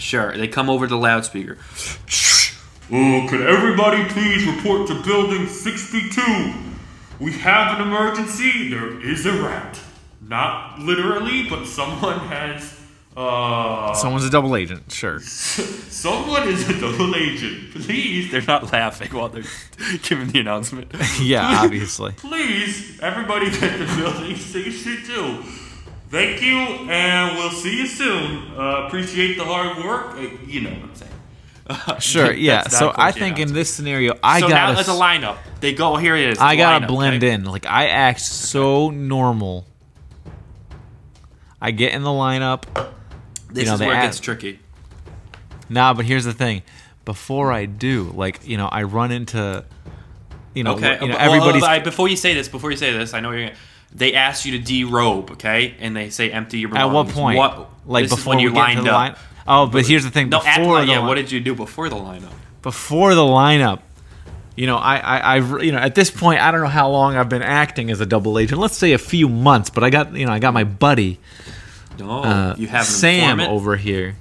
Sure, 0.00 0.36
they 0.36 0.48
come 0.48 0.68
over 0.70 0.86
to 0.86 0.90
the 0.90 0.96
loudspeaker. 0.98 1.58
Oh, 2.92 3.26
could 3.28 3.42
everybody 3.42 4.04
please 4.08 4.44
report 4.46 4.88
to 4.88 5.00
building 5.02 5.46
62? 5.46 6.52
We 7.20 7.32
have 7.38 7.78
an 7.78 7.86
emergency. 7.86 8.68
There 8.70 9.00
is 9.06 9.26
a 9.26 9.32
rat. 9.42 9.78
Not 10.26 10.80
literally, 10.80 11.48
but 11.48 11.66
someone 11.66 12.18
has 12.20 12.76
Uh, 13.16 13.92
Someone's 13.94 14.24
a 14.24 14.30
double 14.30 14.54
agent, 14.56 14.90
sure. 14.90 15.20
someone 15.20 16.48
is 16.48 16.68
a 16.68 16.80
double 16.80 17.14
agent. 17.16 17.72
Please, 17.72 18.30
They're 18.30 18.40
not 18.46 18.72
laughing 18.72 19.10
while 19.12 19.28
they're 19.28 19.42
giving 20.02 20.28
the 20.28 20.38
announcement. 20.40 20.92
yeah, 21.20 21.60
obviously. 21.62 22.12
please, 22.12 22.98
everybody 23.00 23.50
get 23.50 23.78
to 23.78 23.96
building 23.96 24.36
62. 24.36 25.44
Thank 26.10 26.42
you, 26.42 26.56
and 26.58 27.36
we'll 27.36 27.50
see 27.52 27.78
you 27.78 27.86
soon. 27.86 28.52
Uh, 28.56 28.86
appreciate 28.86 29.36
the 29.38 29.44
hard 29.44 29.84
work. 29.84 30.16
Uh, 30.16 30.22
you 30.44 30.62
know 30.62 30.70
what 30.70 30.82
I'm 30.82 30.94
saying. 30.94 31.10
Sure, 32.00 32.32
yeah. 32.32 32.66
So 32.66 32.92
I 32.96 33.12
think 33.12 33.38
enough. 33.38 33.50
in 33.50 33.54
this 33.54 33.72
scenario, 33.72 34.18
I 34.24 34.40
so 34.40 34.48
gotta, 34.48 34.72
now 34.72 34.74
there's 34.74 34.88
a 34.88 35.00
lineup. 35.00 35.36
They 35.60 35.72
go 35.72 35.94
here. 35.96 36.16
It 36.16 36.30
is. 36.30 36.38
I 36.38 36.56
gotta 36.56 36.84
lineup, 36.84 36.88
blend 36.88 37.22
okay? 37.22 37.32
in. 37.32 37.44
Like 37.44 37.64
I 37.64 37.86
act 37.86 38.20
so 38.22 38.90
normal. 38.90 39.66
I 41.60 41.70
get 41.70 41.92
in 41.92 42.02
the 42.02 42.08
lineup. 42.10 42.64
This 43.52 43.66
know, 43.66 43.74
is 43.74 43.80
where 43.80 43.92
it 43.92 44.02
gets 44.02 44.18
tricky. 44.18 44.58
Nah, 45.68 45.94
but 45.94 46.06
here's 46.06 46.24
the 46.24 46.32
thing. 46.32 46.62
Before 47.04 47.52
I 47.52 47.66
do, 47.66 48.10
like 48.16 48.40
you 48.48 48.56
know, 48.56 48.66
I 48.66 48.82
run 48.82 49.12
into, 49.12 49.64
you 50.54 50.64
know, 50.64 50.74
Okay. 50.74 50.98
you 51.00 51.06
know 51.08 51.16
everybody's. 51.16 51.62
I- 51.62 51.78
before 51.78 52.08
you 52.08 52.16
say 52.16 52.34
this, 52.34 52.48
before 52.48 52.72
you 52.72 52.76
say 52.76 52.92
this, 52.92 53.14
I 53.14 53.20
know 53.20 53.30
you're. 53.30 53.46
Gonna, 53.46 53.56
they 53.92 54.14
ask 54.14 54.44
you 54.44 54.58
to 54.58 54.64
derobe, 54.64 55.32
okay, 55.32 55.74
and 55.80 55.94
they 55.96 56.10
say 56.10 56.30
empty 56.30 56.58
your 56.60 56.68
belongings. 56.70 56.90
at 56.90 56.94
what 56.94 57.08
point? 57.08 57.38
What? 57.38 57.70
like 57.86 58.08
before 58.08 58.38
you 58.38 58.50
lined 58.50 58.80
up. 58.80 58.86
line. 58.86 59.16
Oh, 59.48 59.66
but 59.66 59.84
here's 59.86 60.04
the 60.04 60.10
thing. 60.10 60.28
No, 60.28 60.38
before 60.38 60.74
line, 60.74 60.86
the 60.86 60.92
yeah. 60.92 61.00
li- 61.00 61.08
What 61.08 61.14
did 61.16 61.32
you 61.32 61.40
do 61.40 61.54
before 61.54 61.88
the 61.88 61.96
lineup? 61.96 62.30
before 62.62 63.14
the 63.14 63.22
lineup, 63.22 63.80
you 64.54 64.66
know, 64.66 64.76
I, 64.76 64.98
I, 64.98 65.18
I, 65.38 65.62
you 65.62 65.72
know, 65.72 65.78
at 65.78 65.94
this 65.94 66.10
point, 66.10 66.40
I 66.40 66.50
don't 66.50 66.60
know 66.60 66.66
how 66.68 66.90
long 66.90 67.16
I've 67.16 67.30
been 67.30 67.42
acting 67.42 67.90
as 67.90 68.00
a 68.00 68.06
double 68.06 68.38
agent. 68.38 68.60
Let's 68.60 68.76
say 68.76 68.92
a 68.92 68.98
few 68.98 69.28
months, 69.28 69.70
but 69.70 69.82
I 69.82 69.88
got, 69.90 70.14
you 70.14 70.26
know, 70.26 70.32
I 70.32 70.38
got 70.38 70.52
my 70.54 70.64
buddy 70.64 71.18
No, 71.98 72.22
uh, 72.22 72.54
you 72.58 72.68
have 72.68 72.84
Sam 72.84 73.40
informant? 73.40 73.50
over 73.50 73.76
here. 73.76 74.16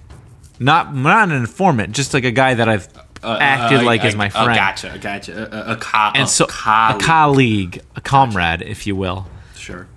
Not, 0.58 0.96
not 0.96 1.30
an 1.30 1.36
informant, 1.36 1.92
just 1.94 2.14
like 2.14 2.24
a 2.24 2.32
guy 2.32 2.54
that 2.54 2.68
I've 2.70 2.88
Uh, 3.22 3.38
acted 3.40 3.82
uh, 3.82 3.84
like 3.84 4.02
uh, 4.04 4.08
as 4.08 4.16
my 4.16 4.28
uh, 4.28 4.30
friend, 4.46 4.56
gotcha, 4.56 4.98
gotcha. 5.02 5.34
A, 5.34 5.72
a, 5.72 5.74
a, 5.74 5.76
co- 5.78 6.12
and 6.16 6.28
so 6.30 6.46
colleague. 6.48 7.02
a 7.02 7.06
colleague, 7.06 7.82
a 7.98 8.02
comrade, 8.02 8.62
if 8.62 8.88
you 8.88 8.96
will. 8.96 9.28
Sure. 9.70 9.88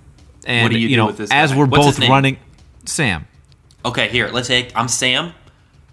And 0.45 0.71
do 0.71 0.77
you 0.77 0.83
you 0.87 0.95
do 0.95 0.97
know, 0.97 1.05
with 1.07 1.17
this 1.17 1.31
as 1.31 1.51
guy? 1.51 1.57
we're 1.57 1.65
What's 1.65 1.97
both 1.97 2.09
running, 2.09 2.37
Sam. 2.85 3.27
Okay, 3.85 4.09
here. 4.09 4.29
Let's 4.29 4.47
say 4.47 4.69
I'm 4.75 4.87
Sam. 4.87 5.33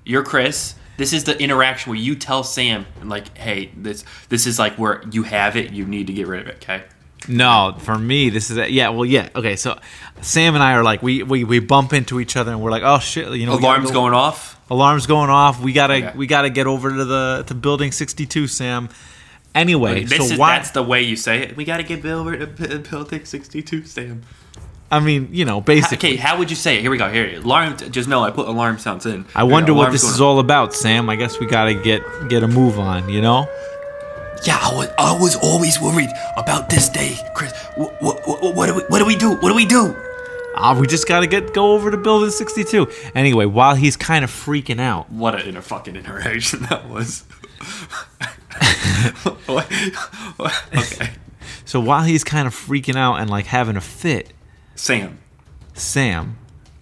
You're 0.04 0.24
Chris. 0.24 0.74
This 0.96 1.12
is 1.12 1.24
the 1.24 1.40
interaction 1.40 1.90
where 1.90 1.98
you 1.98 2.14
tell 2.14 2.42
Sam, 2.42 2.84
like, 3.02 3.36
"Hey, 3.38 3.70
this 3.76 4.04
this 4.28 4.46
is 4.46 4.58
like 4.58 4.74
where 4.76 5.02
you 5.12 5.22
have 5.22 5.56
it. 5.56 5.72
You 5.72 5.86
need 5.86 6.06
to 6.08 6.12
get 6.12 6.26
rid 6.26 6.40
of 6.42 6.46
it." 6.48 6.56
Okay. 6.62 6.82
No, 7.28 7.76
for 7.78 7.98
me, 7.98 8.30
this 8.30 8.50
is 8.50 8.56
a, 8.56 8.70
yeah. 8.70 8.88
Well, 8.88 9.04
yeah. 9.04 9.28
Okay, 9.36 9.54
so 9.56 9.78
Sam 10.22 10.54
and 10.54 10.64
I 10.64 10.72
are 10.72 10.82
like 10.82 11.02
we, 11.02 11.22
we 11.22 11.44
we 11.44 11.58
bump 11.58 11.92
into 11.92 12.18
each 12.18 12.34
other 12.36 12.50
and 12.50 12.60
we're 12.62 12.70
like, 12.70 12.82
oh 12.82 12.98
shit, 12.98 13.28
you 13.34 13.44
know, 13.46 13.54
Alarms 13.54 13.88
go- 13.88 13.92
going 13.94 14.14
off. 14.14 14.58
alarms 14.70 15.06
going 15.06 15.28
off. 15.30 15.60
We 15.60 15.72
gotta 15.74 15.94
Okay. 15.94 16.12
we 16.16 16.26
gotta 16.26 16.48
get 16.50 16.66
over 16.66 16.90
to 16.90 17.04
the 17.04 17.44
to 17.46 17.54
building 17.54 17.92
sixty 17.92 18.24
two, 18.26 18.46
Sam. 18.46 18.88
Anyway, 19.54 20.04
This 20.04 20.18
so 20.18 20.32
is 20.34 20.38
why? 20.38 20.56
that's 20.56 20.70
the 20.70 20.82
way 20.82 21.02
you 21.02 21.16
say 21.16 21.42
it. 21.42 21.56
We 21.56 21.64
got 21.64 21.78
to 21.78 21.82
get 21.82 22.02
Bill 22.02 22.24
to 22.24 22.46
Building 22.46 23.24
62, 23.24 23.84
Sam. 23.84 24.22
I 24.92 24.98
mean, 25.00 25.28
you 25.32 25.44
know, 25.44 25.60
basically. 25.60 26.10
Okay, 26.10 26.16
how 26.16 26.38
would 26.38 26.50
you 26.50 26.56
say 26.56 26.76
it? 26.76 26.82
Here 26.82 26.90
we 26.90 26.98
go. 26.98 27.08
Here, 27.10 27.38
alarm. 27.38 27.76
Just 27.76 28.08
know 28.08 28.24
I 28.24 28.30
put 28.32 28.48
alarm 28.48 28.78
sounds 28.78 29.06
in. 29.06 29.24
I 29.36 29.44
wonder 29.44 29.72
go, 29.72 29.78
what 29.78 29.92
this 29.92 30.02
is 30.02 30.20
off. 30.20 30.26
all 30.26 30.38
about, 30.40 30.74
Sam. 30.74 31.08
I 31.08 31.14
guess 31.16 31.38
we 31.38 31.46
gotta 31.46 31.74
get 31.74 32.02
get 32.28 32.42
a 32.42 32.48
move 32.48 32.78
on. 32.78 33.08
You 33.08 33.20
know. 33.22 33.48
Yeah, 34.44 34.58
I 34.60 34.74
was, 34.74 34.88
I 34.98 35.12
was 35.20 35.36
always 35.36 35.80
worried 35.80 36.08
about 36.36 36.70
this 36.70 36.88
day, 36.88 37.16
Chris. 37.34 37.52
What, 37.76 38.02
what, 38.02 38.26
what, 38.26 38.54
what 38.56 38.66
do 38.66 38.74
we 38.74 38.80
what 38.88 38.98
do 38.98 39.04
we 39.06 39.14
do? 39.14 39.30
What 39.36 39.48
do 39.50 39.54
we 39.54 39.66
do? 39.66 39.94
Ah, 40.56 40.76
we 40.78 40.88
just 40.88 41.06
gotta 41.06 41.28
get 41.28 41.54
go 41.54 41.72
over 41.74 41.90
to 41.92 41.96
building 41.96 42.30
sixty 42.30 42.64
two. 42.64 42.88
Anyway, 43.14 43.44
while 43.44 43.76
he's 43.76 43.96
kind 43.96 44.24
of 44.24 44.30
freaking 44.30 44.80
out, 44.80 45.08
What 45.10 45.36
a 45.36 45.48
inter 45.48 45.60
fucking 45.60 45.94
interaction 45.94 46.60
that 46.70 46.88
was. 46.88 47.22
What- 49.46 49.70
what- 50.36 50.62
okay, 50.76 51.10
so 51.64 51.80
while 51.80 52.02
he's 52.02 52.24
kind 52.24 52.46
of 52.46 52.54
freaking 52.54 52.96
out 52.96 53.16
and 53.16 53.28
like 53.30 53.46
having 53.46 53.76
a 53.76 53.80
fit, 53.80 54.32
Sam. 54.74 55.18
Sam, 55.74 56.36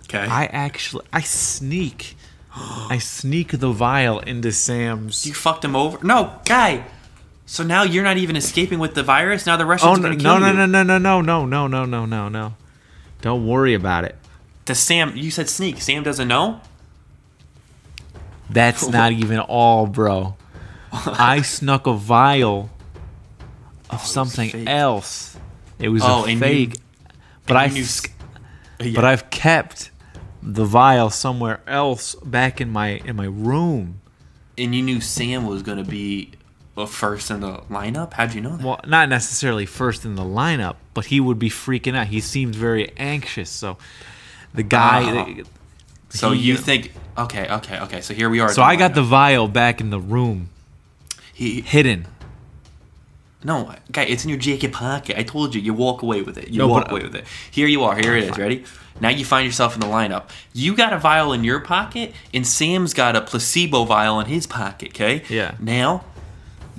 Okay. 0.04 0.18
I 0.26 0.46
actually 0.46 1.04
I 1.12 1.20
sneak, 1.20 2.16
I 2.54 2.98
sneak 2.98 3.52
the 3.58 3.70
vial 3.70 4.20
into 4.20 4.52
Sam's. 4.52 5.26
you 5.26 5.34
fucked 5.34 5.64
him 5.64 5.76
over. 5.76 5.98
No, 6.04 6.40
guy. 6.44 6.84
So 7.46 7.62
now 7.64 7.82
you're 7.82 8.04
not 8.04 8.18
even 8.18 8.36
escaping 8.36 8.78
with 8.78 8.94
the 8.94 9.02
virus. 9.02 9.46
Now 9.46 9.56
the 9.56 9.64
Oh 9.64 9.68
Russians 9.68 9.98
are 9.98 10.02
no 10.02 10.02
gonna 10.02 10.16
kill 10.16 10.38
no 10.40 10.52
no 10.52 10.62
you. 10.64 10.66
no 10.66 10.82
no 10.82 10.98
no 10.98 11.20
no 11.22 11.44
no 11.46 11.66
no 11.66 11.84
no 11.86 12.04
no 12.06 12.28
no! 12.28 12.54
Don't 13.22 13.46
worry 13.46 13.74
about 13.74 14.04
it. 14.04 14.16
Does 14.66 14.78
Sam? 14.78 15.16
You 15.16 15.30
said 15.30 15.48
sneak. 15.48 15.80
Sam 15.80 16.02
doesn't 16.02 16.28
know. 16.28 16.60
That's 18.50 18.88
not 18.88 19.12
even 19.12 19.38
all, 19.40 19.86
bro. 19.86 20.36
I 20.92 21.42
snuck 21.42 21.86
a 21.86 21.94
vial 21.94 22.70
of 23.90 24.00
something 24.02 24.50
fake. 24.50 24.68
else. 24.68 25.36
It 25.78 25.88
was 25.88 26.02
Oh, 26.04 26.24
a 26.24 26.28
and 26.28 26.32
you- 26.32 26.38
fake, 26.38 26.74
but 27.46 27.56
I 27.56 27.66
knew, 27.68 27.84
yeah. 28.80 28.92
but 28.94 29.04
I've 29.04 29.30
kept 29.30 29.90
the 30.42 30.64
vial 30.64 31.10
somewhere 31.10 31.60
else 31.66 32.14
back 32.24 32.60
in 32.60 32.70
my 32.70 33.00
in 33.04 33.16
my 33.16 33.26
room. 33.26 34.00
and 34.56 34.74
you 34.74 34.82
knew 34.82 35.00
Sam 35.00 35.46
was 35.46 35.62
gonna 35.62 35.84
be 35.84 36.32
uh, 36.76 36.84
first 36.86 37.30
in 37.30 37.40
the 37.40 37.58
lineup. 37.70 38.12
How'd 38.14 38.34
you 38.34 38.40
know 38.40 38.56
that? 38.56 38.64
Well, 38.66 38.80
not 38.86 39.08
necessarily 39.08 39.66
first 39.66 40.04
in 40.04 40.14
the 40.16 40.22
lineup, 40.24 40.76
but 40.94 41.06
he 41.06 41.20
would 41.20 41.38
be 41.38 41.48
freaking 41.50 41.94
out. 41.96 42.08
He 42.08 42.20
seemed 42.20 42.54
very 42.56 42.90
anxious. 42.96 43.50
So 43.50 43.78
the 44.54 44.62
guy. 44.64 45.02
Oh. 45.40 45.42
So 46.10 46.32
he- 46.32 46.40
you 46.40 46.56
think? 46.56 46.92
Okay, 47.16 47.48
okay, 47.48 47.78
okay. 47.80 48.00
So 48.00 48.14
here 48.14 48.28
we 48.30 48.40
are. 48.40 48.48
So 48.52 48.62
I 48.62 48.76
got 48.76 48.94
the 48.94 49.02
vial 49.02 49.46
back 49.48 49.80
in 49.80 49.90
the 49.90 50.00
room, 50.00 50.48
He, 51.38 51.60
hidden. 51.60 52.06
no, 53.44 53.72
guy. 53.92 54.02
It's 54.02 54.24
in 54.24 54.30
your 54.30 54.38
jacket 54.38 54.72
pocket. 54.72 55.16
I 55.16 55.22
told 55.22 55.54
you. 55.54 55.60
You 55.60 55.72
walk 55.72 56.02
away 56.02 56.22
with 56.22 56.36
it. 56.36 56.48
You 56.48 56.58
No, 56.58 56.66
walk 56.68 56.84
but- 56.86 56.90
away 56.92 57.02
with 57.04 57.14
it. 57.14 57.24
Here 57.50 57.68
you 57.68 57.84
are. 57.84 57.96
Here 57.96 58.16
it 58.16 58.24
is. 58.24 58.36
Ready? 58.36 58.64
Now 59.00 59.10
you 59.10 59.24
find 59.24 59.46
yourself 59.46 59.74
in 59.74 59.80
the 59.80 59.86
lineup. 59.86 60.24
You 60.52 60.74
got 60.74 60.92
a 60.92 60.98
vial 60.98 61.32
in 61.32 61.44
your 61.44 61.60
pocket, 61.60 62.12
and 62.34 62.44
Sam's 62.44 62.92
got 62.92 63.14
a 63.14 63.20
placebo 63.20 63.84
vial 63.84 64.18
in 64.18 64.26
his 64.26 64.46
pocket. 64.48 64.88
Okay. 64.88 65.22
Yeah. 65.28 65.54
Now, 65.60 66.04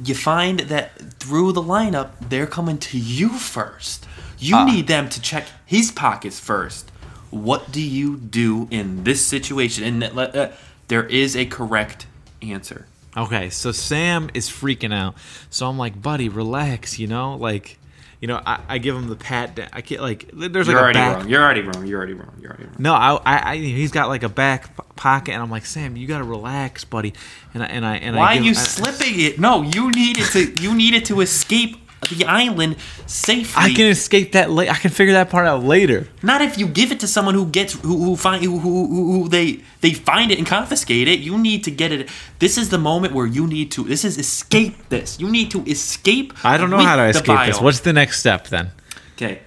you 0.04 0.14
find 0.16 0.60
that 0.62 0.98
through 1.20 1.54
the 1.54 1.62
lineup, 1.64 2.10
they're 2.30 2.48
coming 2.48 2.78
to 2.80 2.98
you 3.00 3.30
first. 3.30 4.06
You 4.38 4.56
Ah. 4.58 4.66
need 4.66 4.88
them 4.88 5.08
to 5.10 5.22
check 5.22 5.48
his 5.66 5.92
pockets 5.92 6.38
first. 6.40 6.92
What 7.30 7.72
do 7.72 7.82
you 7.82 8.18
do 8.18 8.68
in 8.72 9.06
this 9.06 9.26
situation? 9.26 9.86
And 9.86 10.04
uh, 10.04 10.50
there 10.90 11.06
is 11.06 11.38
a 11.38 11.46
correct 11.46 12.06
answer. 12.42 12.86
Okay, 13.18 13.50
so 13.50 13.72
Sam 13.72 14.30
is 14.34 14.50
freaking 14.50 14.94
out. 14.94 15.16
So 15.50 15.68
I'm 15.68 15.78
like, 15.78 16.00
buddy, 16.02 16.30
relax. 16.30 17.00
You 17.00 17.08
know, 17.08 17.36
like, 17.36 17.80
you 18.22 18.28
know, 18.28 18.42
I, 18.46 18.62
I 18.68 18.78
give 18.78 18.96
him 18.96 19.08
the 19.10 19.16
pat. 19.16 19.56
Down. 19.56 19.70
I 19.74 19.82
can't 19.82 20.02
like. 20.02 20.30
There's 20.34 20.68
like 20.68 20.74
You're 20.74 20.80
already 20.80 21.00
back. 21.00 21.18
wrong. 21.18 21.30
You're 21.30 21.42
already 21.44 21.62
wrong. 21.62 21.86
You're 21.88 21.98
already 21.98 22.14
wrong. 22.14 22.34
You're 22.40 22.52
already 22.52 22.66
wrong. 22.66 22.76
No, 22.78 22.94
I, 22.94 23.16
I, 23.26 23.52
I, 23.52 23.56
he's 23.58 23.92
got 23.92 24.10
like 24.10 24.24
a 24.24 24.30
back 24.30 24.96
pocket, 24.96 25.34
and 25.34 25.42
I'm 25.42 25.50
like, 25.50 25.66
Sam, 25.66 25.96
you 25.98 26.08
gotta 26.08 26.24
relax, 26.24 26.84
buddy. 26.86 27.14
And 27.54 27.64
I, 27.64 27.66
and 27.68 27.86
I, 27.86 27.96
and 27.98 28.16
I. 28.16 28.20
Why 28.20 28.38
are 28.38 28.42
you 28.42 28.52
I- 28.52 28.54
slipping 28.54 29.20
it? 29.20 29.40
No, 29.40 29.64
you 29.64 29.90
needed 29.92 30.26
to. 30.28 30.62
You 30.62 30.76
needed 30.76 31.06
to 31.06 31.22
escape 31.22 31.78
the 32.10 32.26
island 32.26 32.78
safely. 33.06 33.62
I 33.62 33.74
can 33.74 33.88
escape 33.88 34.32
that. 34.32 34.50
La- 34.50 34.64
I 34.64 34.76
can 34.76 34.92
figure 34.92 35.14
that 35.14 35.30
part 35.30 35.46
out 35.46 35.64
later. 35.64 36.08
Not 36.24 36.42
if 36.42 36.58
you 36.58 36.68
give 36.68 36.92
it 36.92 37.00
to 37.02 37.08
someone 37.08 37.36
who 37.36 37.46
gets 37.46 37.74
who, 37.74 37.98
who 37.98 38.16
find 38.16 38.44
who, 38.44 38.60
who, 38.60 38.86
who, 38.88 39.30
they 39.30 39.62
they 39.82 39.94
find 39.94 40.32
it 40.32 40.38
and 40.38 40.48
confiscate 40.48 41.08
it. 41.08 41.20
You 41.20 41.38
need 41.38 41.64
to 41.66 41.72
get 41.72 41.92
it. 41.92 42.10
This 42.40 42.58
is 42.58 42.70
the 42.70 42.78
moment 42.78 43.14
where 43.14 43.26
you 43.28 43.46
need 43.48 43.72
to. 43.72 43.84
This 43.84 44.06
is 44.06 44.18
escape. 44.18 44.90
This 44.90 45.20
you 45.20 45.30
need 45.30 45.52
to 45.52 45.64
escape. 45.66 46.34
I 46.44 46.58
don't 46.58 46.70
know 46.70 46.78
how 46.78 46.96
to 46.96 47.06
escape 47.06 47.40
this. 47.46 47.62
What's 47.62 47.82
the 47.82 47.94
next 47.94 48.20
step 48.20 48.48
then? 48.48 48.72
okay? 49.16 49.42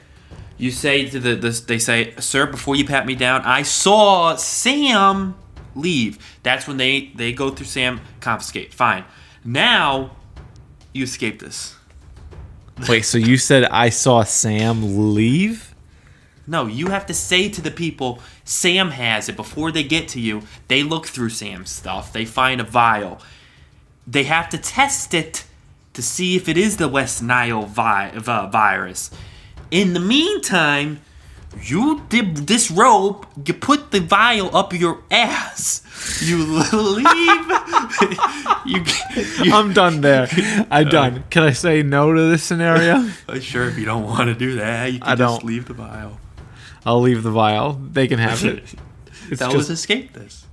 You 0.59 0.71
say 0.71 1.09
to 1.09 1.19
the 1.19 1.35
this. 1.35 1.61
They 1.61 1.79
say, 1.79 2.15
"Sir, 2.19 2.47
before 2.47 2.77
you 2.77 2.85
pat 2.85 3.07
me 3.07 3.15
down, 3.15 3.43
I 3.43 3.63
saw 3.63 4.37
Sam 4.37 5.35
leave." 5.75 6.19
That's 6.43 6.69
when 6.69 6.77
they 6.77 7.11
they 7.17 7.33
go 7.33 7.51
through 7.51 7.67
Sam 7.67 8.01
confiscate. 8.21 8.73
Fine. 8.73 9.05
Now 9.45 10.17
you 10.93 11.05
escape 11.05 11.41
this. 11.41 11.75
Wait, 12.89 13.03
so 13.03 13.19
you 13.19 13.37
said 13.37 13.65
I 13.65 13.91
saw 13.91 14.25
Sam 14.25 15.15
leave? 15.15 15.75
No, 16.47 16.67
you 16.67 16.89
have 16.89 17.07
to 17.07 17.15
say 17.15 17.49
to 17.49 17.61
the 17.61 17.71
people, 17.71 18.21
Sam 18.45 18.91
has 18.91 19.29
it 19.29 19.37
before 19.37 19.71
they 19.71 19.85
get 19.85 20.09
to 20.09 20.21
you. 20.21 20.43
They 20.69 20.83
look 20.83 21.07
through 21.07 21.31
Sam's 21.31 21.71
stuff, 21.71 22.13
they 22.13 22.25
find 22.25 22.61
a 22.61 22.65
vial. 22.65 23.21
They 24.07 24.25
have 24.25 24.49
to 24.51 24.59
test 24.59 25.15
it 25.15 25.45
to 25.93 26.03
see 26.03 26.35
if 26.35 26.49
it 26.49 26.57
is 26.57 26.77
the 26.77 26.89
West 26.89 27.23
Nile 27.23 27.67
vi- 27.67 28.13
vi- 28.17 28.47
virus. 28.51 29.11
In 29.71 29.93
the 29.93 30.01
meantime, 30.01 31.01
you 31.63 32.03
did 32.09 32.47
disrobe, 32.47 33.27
you 33.47 33.55
put 33.55 33.91
the 33.91 34.01
vial 34.01 34.55
up 34.57 34.73
your 34.73 35.03
ass. 35.11 35.83
You 36.23 36.39
leave. 36.73 37.07
you, 38.67 38.85
you 39.45 39.53
I'm 39.55 39.73
done 39.73 40.01
there. 40.01 40.29
I'm 40.71 40.89
done. 40.89 41.25
Can 41.31 41.43
I 41.45 41.53
say 41.53 41.83
no 41.83 42.13
to 42.13 42.23
this 42.31 42.43
scenario? 42.43 43.09
sure 43.41 43.69
if 43.69 43.79
you 43.79 43.85
don't 43.85 44.05
want 44.05 44.29
to 44.29 44.35
do 44.35 44.57
that, 44.57 44.93
you 44.93 44.99
can 45.01 45.09
I 45.09 45.15
just 45.15 45.41
don't. 45.41 45.45
leave 45.45 45.67
the 45.67 45.75
vial. 45.75 46.19
I'll 46.85 47.01
leave 47.01 47.23
the 47.23 47.31
vial. 47.31 47.75
They 47.75 48.09
can 48.09 48.19
have 48.19 48.45
it. 48.45 48.65
It's 49.29 49.39
That 49.41 49.47
just- 49.47 49.57
was 49.57 49.71
escape 49.71 50.13
this. 50.15 50.47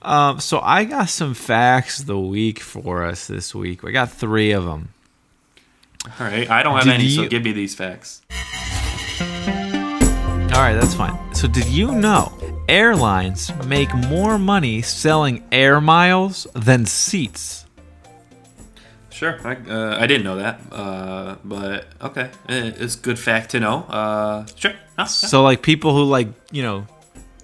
Um, 0.00 0.38
so 0.40 0.60
I 0.60 0.84
got 0.84 1.08
some 1.08 1.34
facts 1.34 2.00
of 2.00 2.06
the 2.06 2.18
week 2.18 2.60
for 2.60 3.04
us 3.04 3.26
this 3.26 3.54
week. 3.54 3.82
I 3.84 3.90
got 3.90 4.10
three 4.10 4.52
of 4.52 4.64
them. 4.64 4.90
All 6.06 6.12
right, 6.26 6.48
I 6.48 6.62
don't 6.62 6.74
have 6.74 6.84
Did 6.84 6.94
any, 6.94 7.08
so 7.08 7.26
give 7.26 7.42
me 7.42 7.52
these 7.52 7.74
facts. 7.74 8.22
All 10.54 10.64
right, 10.64 10.74
that's 10.74 10.94
fine. 10.94 11.34
So 11.34 11.48
did 11.48 11.66
you 11.66 11.92
know 11.92 12.32
airlines 12.68 13.52
make 13.66 13.92
more 13.94 14.38
money 14.38 14.82
selling 14.82 15.44
air 15.52 15.80
miles 15.80 16.46
than 16.54 16.86
seats? 16.86 17.66
Sure, 19.10 19.38
I, 19.44 19.56
uh, 19.68 19.96
I 20.00 20.06
didn't 20.06 20.22
know 20.22 20.36
that, 20.36 20.60
uh, 20.70 21.36
but 21.44 21.86
okay, 22.00 22.30
it's 22.48 22.94
a 22.94 22.98
good 23.00 23.18
fact 23.18 23.50
to 23.50 23.60
know. 23.60 23.78
Uh, 23.88 24.46
sure, 24.54 24.74
yeah. 24.96 25.04
So 25.04 25.42
like 25.42 25.62
people 25.62 25.92
who 25.92 26.04
like 26.04 26.28
you 26.52 26.62
know 26.62 26.86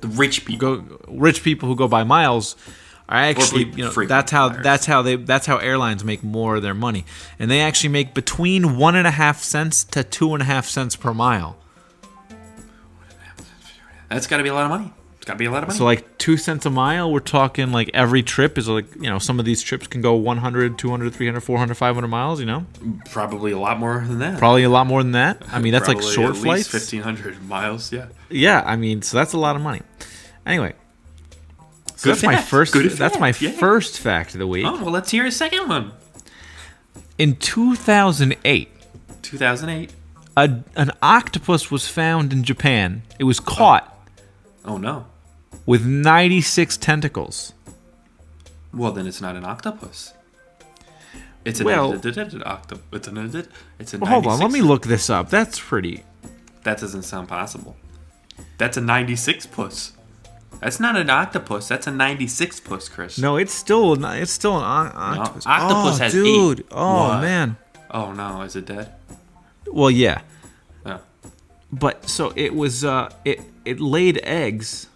the 0.00 0.08
rich 0.08 0.44
people. 0.44 0.76
go 0.76 1.00
rich 1.08 1.42
people 1.42 1.68
who 1.68 1.74
go 1.74 1.88
by 1.88 2.04
miles 2.04 2.54
are 3.08 3.18
actually 3.18 3.64
you 3.64 3.84
know 3.84 3.90
that's 4.06 4.30
how 4.32 4.48
flyers. 4.48 4.64
that's 4.64 4.86
how 4.86 5.02
they 5.02 5.16
that's 5.16 5.46
how 5.46 5.58
airlines 5.58 6.02
make 6.04 6.22
more 6.22 6.56
of 6.56 6.62
their 6.62 6.74
money 6.74 7.04
and 7.38 7.50
they 7.50 7.60
actually 7.60 7.90
make 7.90 8.14
between 8.14 8.76
one 8.78 8.96
and 8.96 9.06
a 9.06 9.10
half 9.10 9.42
cents 9.42 9.84
to 9.84 10.02
two 10.02 10.32
and 10.34 10.42
a 10.42 10.46
half 10.46 10.66
cents 10.66 10.96
per 10.96 11.12
mile 11.12 11.56
That's 14.08 14.26
got 14.26 14.36
to 14.36 14.42
be 14.42 14.48
a 14.48 14.54
lot 14.54 14.64
of 14.64 14.70
money. 14.70 14.92
It's 15.16 15.26
got 15.26 15.34
to 15.34 15.38
be 15.38 15.46
a 15.46 15.50
lot 15.50 15.62
of 15.62 15.68
money. 15.68 15.78
so 15.78 15.84
like 15.84 16.18
two 16.18 16.36
cents 16.36 16.66
a 16.66 16.70
mile 16.70 17.10
we're 17.10 17.18
talking 17.20 17.72
like 17.72 17.90
every 17.94 18.22
trip 18.22 18.58
is 18.58 18.68
like 18.68 18.94
you 18.96 19.08
know 19.08 19.18
some 19.18 19.38
of 19.38 19.44
these 19.46 19.62
trips 19.62 19.86
can 19.86 20.02
go 20.02 20.14
100 20.14 20.78
200 20.78 21.14
300 21.14 21.40
400 21.40 21.74
500 21.74 22.08
miles 22.08 22.40
you 22.40 22.46
know 22.46 22.66
Probably 23.10 23.50
a 23.52 23.58
lot 23.58 23.78
more 23.78 24.04
than 24.06 24.18
that. 24.18 24.38
probably 24.38 24.64
a 24.64 24.68
lot 24.68 24.86
more 24.86 25.02
than 25.02 25.12
that 25.12 25.42
i 25.50 25.58
mean 25.58 25.72
that's 25.72 25.88
like 25.88 26.02
short 26.02 26.36
flights 26.36 26.68
fifteen 26.68 27.00
hundred 27.02 27.42
miles. 27.48 27.90
Yeah. 27.90 28.08
yeah 28.28 28.62
i 28.66 28.76
mean 28.76 29.00
so 29.02 29.16
that's 29.16 29.32
a 29.32 29.38
lot 29.38 29.56
of 29.56 29.62
money 29.62 29.80
anyway 30.44 30.74
so 32.04 32.10
that's 32.10 32.22
my 32.22 32.36
first 32.36 32.72
Good 32.72 32.90
that's 32.92 33.18
my 33.18 33.32
fact, 33.32 33.42
yeah. 33.42 33.50
first 33.52 33.98
fact 33.98 34.34
of 34.34 34.38
the 34.38 34.46
week 34.46 34.64
Oh 34.66 34.76
well, 34.82 34.90
let's 34.92 35.10
hear 35.10 35.26
a 35.26 35.30
second 35.32 35.68
one. 35.68 35.92
in 37.18 37.36
2008 37.36 38.68
Two 39.22 39.38
thousand 39.38 39.68
eight. 39.70 39.92
a, 40.36 40.60
an 40.76 40.90
octopus 41.02 41.70
was 41.70 41.88
found 41.88 42.32
in 42.32 42.44
Japan. 42.44 43.02
It 43.18 43.24
was 43.24 43.40
caught 43.40 43.90
Oh, 44.64 44.74
oh 44.74 44.76
no. 44.78 45.06
with 45.66 45.84
96 45.86 46.76
tentacles. 46.78 47.52
Well, 48.72 48.92
then 48.92 49.06
it's 49.06 49.20
not 49.20 49.36
an 49.36 49.44
octopus. 49.44 50.12
It's 51.44 51.60
an 51.60 51.66
Well- 51.66 51.92
octopus. 51.92 52.16
It's 52.92 53.08
an 53.08 53.48
it's 53.78 53.94
a. 53.94 53.98
Well, 53.98 54.10
hold 54.10 54.26
on, 54.26 54.40
let 54.40 54.50
me 54.50 54.62
look 54.62 54.86
this 54.86 55.08
up. 55.10 55.28
That's 55.30 55.60
pretty. 55.60 56.02
That 56.64 56.78
doesn't 56.80 57.02
sound 57.02 57.28
possible. 57.28 57.76
That's 58.58 58.76
a 58.76 58.80
ninety-six 58.80 59.46
puss. 59.46 59.92
That's 60.60 60.80
not 60.80 60.96
an 60.96 61.10
octopus. 61.10 61.68
That's 61.68 61.86
a 61.86 61.90
ninety-six 61.90 62.60
puss, 62.60 62.88
Chris. 62.88 63.18
No, 63.18 63.36
it's 63.36 63.52
still 63.52 64.02
it's 64.04 64.30
still 64.32 64.56
an 64.56 64.62
o- 64.62 64.98
octopus. 64.98 65.46
octopus 65.46 65.94
oh, 66.00 66.02
has 66.02 66.12
dude. 66.12 66.60
eight. 66.60 66.66
Oh 66.72 67.08
What? 67.08 67.20
man. 67.20 67.56
Oh 67.90 68.12
no, 68.12 68.42
is 68.42 68.56
it 68.56 68.66
dead? 68.66 68.92
Well, 69.66 69.90
yeah, 69.90 70.20
Oh. 70.86 71.00
but 71.72 72.08
so 72.08 72.32
it 72.36 72.54
was. 72.54 72.84
Uh, 72.84 73.10
it 73.24 73.40
it 73.64 73.80
laid 73.80 74.20
eggs, 74.22 74.88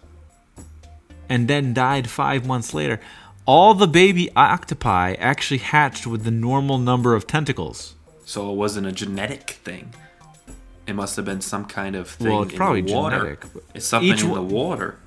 and 1.27 1.47
then 1.47 1.73
died 1.73 2.09
five 2.09 2.45
months 2.45 2.73
later. 2.73 2.99
All 3.45 3.73
the 3.73 3.87
baby 3.87 4.29
octopi 4.35 5.13
actually 5.13 5.57
hatched 5.57 6.05
with 6.05 6.23
the 6.23 6.31
normal 6.31 6.77
number 6.77 7.15
of 7.15 7.25
tentacles. 7.25 7.95
So 8.25 8.51
it 8.51 8.55
wasn't 8.55 8.85
a 8.85 8.91
genetic 8.91 9.59
thing. 9.63 9.93
It 10.85 10.93
must 10.93 11.15
have 11.15 11.25
been 11.25 11.41
some 11.41 11.65
kind 11.65 11.95
of 11.95 12.09
thing 12.09 12.27
Well, 12.31 12.43
it's 12.43 12.51
in 12.51 12.57
probably 12.57 12.81
the 12.81 12.93
water. 12.93 13.17
genetic, 13.19 13.45
It's 13.73 13.85
something 13.87 14.09
in 14.19 14.33
the 14.33 14.41
water. 14.41 14.97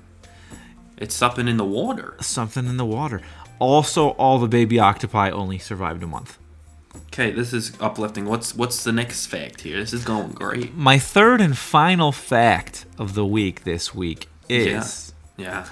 It's 0.97 1.15
something 1.15 1.47
in 1.47 1.57
the 1.57 1.65
water. 1.65 2.15
Something 2.21 2.65
in 2.67 2.77
the 2.77 2.85
water. 2.85 3.21
Also, 3.59 4.09
all 4.11 4.39
the 4.39 4.47
baby 4.47 4.79
octopi 4.79 5.29
only 5.29 5.57
survived 5.57 6.03
a 6.03 6.07
month. 6.07 6.37
Okay, 7.07 7.31
this 7.31 7.53
is 7.53 7.73
uplifting. 7.79 8.25
What's 8.25 8.55
what's 8.55 8.83
the 8.83 8.91
next 8.91 9.25
fact 9.27 9.61
here? 9.61 9.79
This 9.79 9.93
is 9.93 10.03
going 10.03 10.31
great. 10.31 10.75
My 10.75 10.99
third 10.99 11.41
and 11.41 11.57
final 11.57 12.11
fact 12.11 12.85
of 12.97 13.13
the 13.15 13.25
week 13.25 13.63
this 13.63 13.93
week 13.95 14.27
is 14.49 15.13
Yeah. 15.37 15.65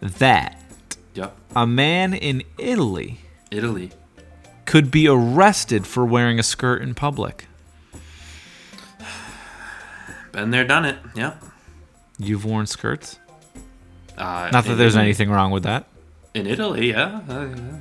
that 0.00 0.60
Yep. 1.14 1.36
a 1.56 1.66
man 1.66 2.14
in 2.14 2.42
Italy 2.58 3.20
Italy. 3.50 3.90
could 4.66 4.90
be 4.90 5.08
arrested 5.08 5.86
for 5.86 6.04
wearing 6.04 6.38
a 6.38 6.42
skirt 6.44 6.82
in 6.82 6.94
public. 6.94 7.46
Been 10.32 10.50
there, 10.50 10.64
done 10.64 10.84
it. 10.84 10.98
Yep. 11.14 11.42
You've 12.18 12.44
worn 12.44 12.66
skirts? 12.66 13.18
Uh, 14.18 14.50
Not 14.52 14.64
that 14.64 14.74
there's 14.74 14.94
Italy- 14.94 15.04
anything 15.04 15.30
wrong 15.30 15.50
with 15.50 15.62
that. 15.62 15.86
In 16.34 16.46
Italy, 16.46 16.90
yeah. 16.90 17.20
Uh, 17.28 17.46
yeah. 17.54 17.78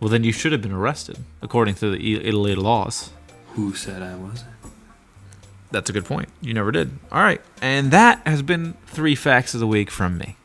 Well, 0.00 0.08
then 0.10 0.22
you 0.22 0.32
should 0.32 0.52
have 0.52 0.62
been 0.62 0.72
arrested, 0.72 1.18
according 1.42 1.74
to 1.76 1.90
the 1.90 2.16
Italy 2.28 2.54
laws. 2.54 3.10
Who 3.54 3.74
said 3.74 4.02
I 4.02 4.14
wasn't? 4.14 4.50
That's 5.70 5.90
a 5.90 5.92
good 5.92 6.04
point. 6.04 6.28
You 6.40 6.54
never 6.54 6.70
did. 6.70 6.98
All 7.10 7.20
right. 7.22 7.40
And 7.60 7.90
that 7.90 8.24
has 8.26 8.42
been 8.42 8.74
three 8.86 9.14
facts 9.14 9.54
of 9.54 9.60
the 9.60 9.66
week 9.66 9.90
from 9.90 10.16
me. 10.16 10.36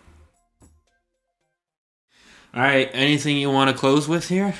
All 2.56 2.62
right. 2.62 2.90
Anything 2.94 3.38
you 3.38 3.50
want 3.52 3.70
to 3.70 3.76
close 3.78 4.08
with 4.08 4.28
here? 4.30 4.56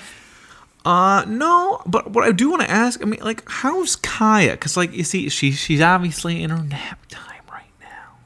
Uh, 0.86 1.24
no, 1.28 1.82
but 1.86 2.12
what 2.12 2.26
I 2.28 2.32
do 2.34 2.50
want 2.50 2.62
to 2.62 2.70
ask, 2.70 3.02
I 3.02 3.06
mean, 3.06 3.22
like, 3.22 3.44
how's 3.48 3.96
Kaya? 3.96 4.52
Because, 4.52 4.76
like, 4.76 4.94
you 4.94 5.04
see, 5.06 5.30
she 5.30 5.52
she's 5.52 5.80
obviously 5.80 6.44
in 6.44 6.50
her 6.50 6.62
nap 6.62 7.00
time 7.08 7.42
right 7.50 7.72
now. 7.80 8.18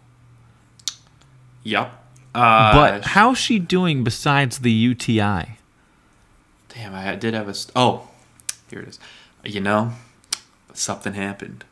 Yep. 1.63 2.03
Uh, 2.35 2.73
But 2.73 3.05
how's 3.05 3.37
she 3.37 3.59
doing 3.59 4.03
besides 4.03 4.59
the 4.59 4.71
UTI? 4.71 5.57
damn, 6.69 6.93
I 6.93 7.15
did 7.15 7.33
have 7.33 7.47
a. 7.47 7.53
St- 7.53 7.71
oh, 7.75 8.07
here 8.69 8.81
it 8.81 8.87
is. 8.89 8.99
You 9.43 9.61
know, 9.61 9.93
something 10.73 11.13
happened 11.13 11.63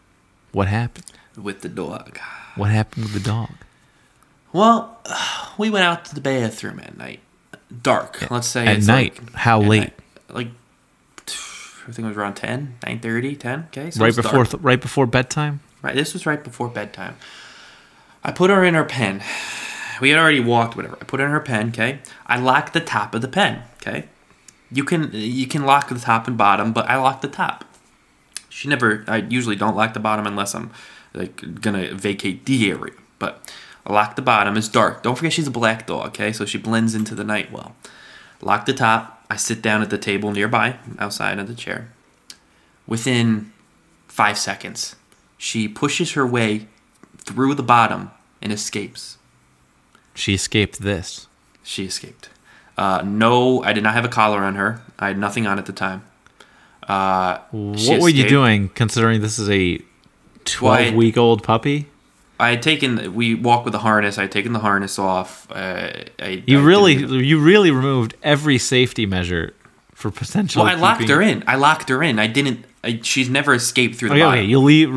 What 0.52 0.68
happened? 0.68 1.12
with 1.38 1.62
the 1.62 1.70
dog. 1.70 2.18
What 2.56 2.72
happened 2.72 3.04
with 3.06 3.14
the 3.14 3.20
dog? 3.20 3.52
Well, 4.54 4.98
we 5.58 5.70
went 5.70 5.84
out 5.86 6.06
to 6.06 6.16
the 6.16 6.22
bathroom 6.22 6.80
at 6.80 6.98
night. 6.98 7.20
Dark. 7.84 8.30
Let's 8.32 8.48
say 8.48 8.66
At 8.66 8.78
it's 8.78 8.88
night? 8.88 9.20
like- 9.22 9.34
How 9.34 9.62
at 9.62 9.68
late? 9.68 9.80
night. 9.82 9.94
Like 10.30 10.48
I 11.28 11.92
think 11.92 12.00
it 12.06 12.08
was 12.10 12.18
around 12.18 12.34
10, 12.36 12.78
9:30, 12.82 13.40
10, 13.40 13.60
okay? 13.68 13.92
So 13.92 14.04
right 14.04 14.16
before, 14.16 14.46
th- 14.46 14.64
right 14.64 14.82
before 14.82 15.06
bedtime. 15.06 15.60
Right, 15.84 15.94
this 15.94 16.14
was 16.14 16.26
right 16.26 16.44
before 16.44 16.68
bedtime. 16.68 17.16
I 18.24 18.32
put 18.32 18.50
her 18.50 18.64
in 18.64 18.74
her 18.74 18.84
pen. 18.86 19.22
We 20.02 20.10
had 20.10 20.20
already 20.20 20.40
walked, 20.40 20.76
whatever. 20.76 20.98
I 21.00 21.06
put 21.06 21.20
in 21.20 21.30
her 21.30 21.40
pen. 21.40 21.70
Okay. 21.70 22.00
I 22.28 22.40
locked 22.40 22.74
the 22.74 22.82
top 22.82 23.16
of 23.16 23.22
the 23.22 23.28
pen. 23.28 23.64
Okay. 23.78 24.06
You 24.72 24.84
can 24.84 25.10
you 25.14 25.48
can 25.48 25.64
lock 25.66 25.90
the 25.90 26.00
top 26.00 26.28
and 26.28 26.38
bottom, 26.38 26.74
but 26.74 26.90
I 26.90 26.98
locked 26.98 27.22
the 27.22 27.28
top. 27.28 27.66
She 28.50 28.68
never. 28.68 29.04
I 29.08 29.18
usually 29.18 29.56
don't 29.56 29.76
lock 29.76 29.94
the 29.94 30.00
bottom 30.00 30.26
unless 30.26 30.56
I'm 30.56 30.72
like 31.14 31.62
gonna 31.62 31.94
vacate 31.94 32.46
the 32.46 32.70
area. 32.72 32.94
But 33.20 33.54
I 33.86 33.94
lock 33.94 34.16
the 34.16 34.22
bottom. 34.22 34.58
It's 34.58 34.68
dark. 34.68 35.04
Don't 35.04 35.16
forget 35.16 35.34
she's 35.34 35.48
a 35.48 35.52
black 35.52 35.88
dog. 35.88 36.08
Okay, 36.08 36.32
so 36.32 36.46
she 36.46 36.58
blends 36.58 36.96
into 36.96 37.16
the 37.16 37.24
night 37.24 37.52
well. 37.52 37.76
Lock 38.42 38.66
the 38.66 38.74
top. 38.74 39.24
I 39.30 39.38
sit 39.38 39.62
down 39.62 39.82
at 39.82 39.90
the 39.90 39.98
table 39.98 40.32
nearby, 40.32 40.78
outside 41.00 41.40
of 41.40 41.48
the 41.48 41.56
chair. 41.56 41.92
Within 42.86 43.52
five 44.08 44.38
seconds, 44.38 44.96
she 45.38 45.68
pushes 45.68 46.14
her 46.14 46.26
way 46.26 46.68
through 47.18 47.56
the 47.56 47.64
bottom 47.64 48.12
and 48.42 48.52
escapes. 48.52 49.18
She 50.16 50.34
escaped 50.34 50.80
this. 50.82 51.28
She 51.64 51.86
escaped. 51.86 52.30
Uh, 52.78 53.02
no, 53.06 53.64
I 53.64 53.74
did 53.74 53.84
not 53.84 53.94
have 53.94 54.06
a 54.06 54.10
collar 54.10 54.40
on 54.44 54.56
her. 54.56 54.82
I 55.00 55.08
had 55.08 55.18
nothing 55.18 55.46
on 55.48 55.60
at 55.60 55.66
the 55.66 55.74
time. 55.74 56.04
Uh, 56.88 57.40
What 57.52 58.02
were 58.02 58.10
you 58.10 58.28
doing, 58.28 58.70
considering 58.70 59.22
this 59.22 59.40
is 59.40 59.50
a 59.50 59.80
twelve-week-old 60.46 61.42
puppy? 61.44 61.88
I 62.40 62.50
had 62.50 62.62
taken. 62.62 63.14
We 63.16 63.34
walked 63.34 63.66
with 63.66 63.72
the 63.72 63.80
harness. 63.80 64.18
I 64.18 64.24
had 64.24 64.32
taken 64.32 64.54
the 64.54 64.60
harness 64.60 65.00
off. 65.00 65.50
Uh, 65.50 65.90
I, 66.20 66.44
You 66.46 66.60
I 66.60 66.64
really, 66.64 66.94
you 67.26 67.40
really 67.40 67.72
removed 67.72 68.16
every 68.22 68.58
safety 68.58 69.06
measure 69.06 69.54
for 69.96 70.12
potential. 70.12 70.64
Well, 70.64 70.72
I 70.76 70.80
locked 70.80 71.00
keeping- 71.02 71.16
her 71.16 71.22
in. 71.24 71.44
I 71.48 71.56
locked 71.56 71.90
her 71.90 72.04
in. 72.04 72.20
I 72.20 72.28
didn't. 72.28 72.66
I, 72.84 73.00
she's 73.02 73.30
never 73.30 73.56
escaped 73.56 73.96
through 73.96 74.10
the 74.10 74.16
Okay, 74.16 74.22
bottom. 74.24 74.40
okay, 74.42 74.48
you 74.48 74.60
leave, 74.60 74.90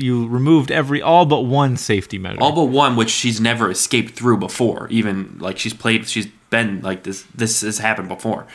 you 0.00 0.28
removed 0.28 0.70
every 0.70 1.02
all 1.02 1.26
but 1.26 1.40
one 1.40 1.76
safety 1.76 2.16
measure. 2.16 2.38
All 2.40 2.52
but 2.54 2.66
one, 2.66 2.94
which 2.94 3.10
she's 3.10 3.40
never 3.40 3.68
escaped 3.68 4.14
through 4.14 4.36
before. 4.36 4.86
Even 4.90 5.36
like 5.40 5.58
she's 5.58 5.74
played, 5.74 6.06
she's 6.08 6.26
been 6.50 6.80
like 6.82 7.02
this. 7.02 7.24
This 7.34 7.62
has 7.62 7.78
happened 7.78 8.08
before. 8.08 8.46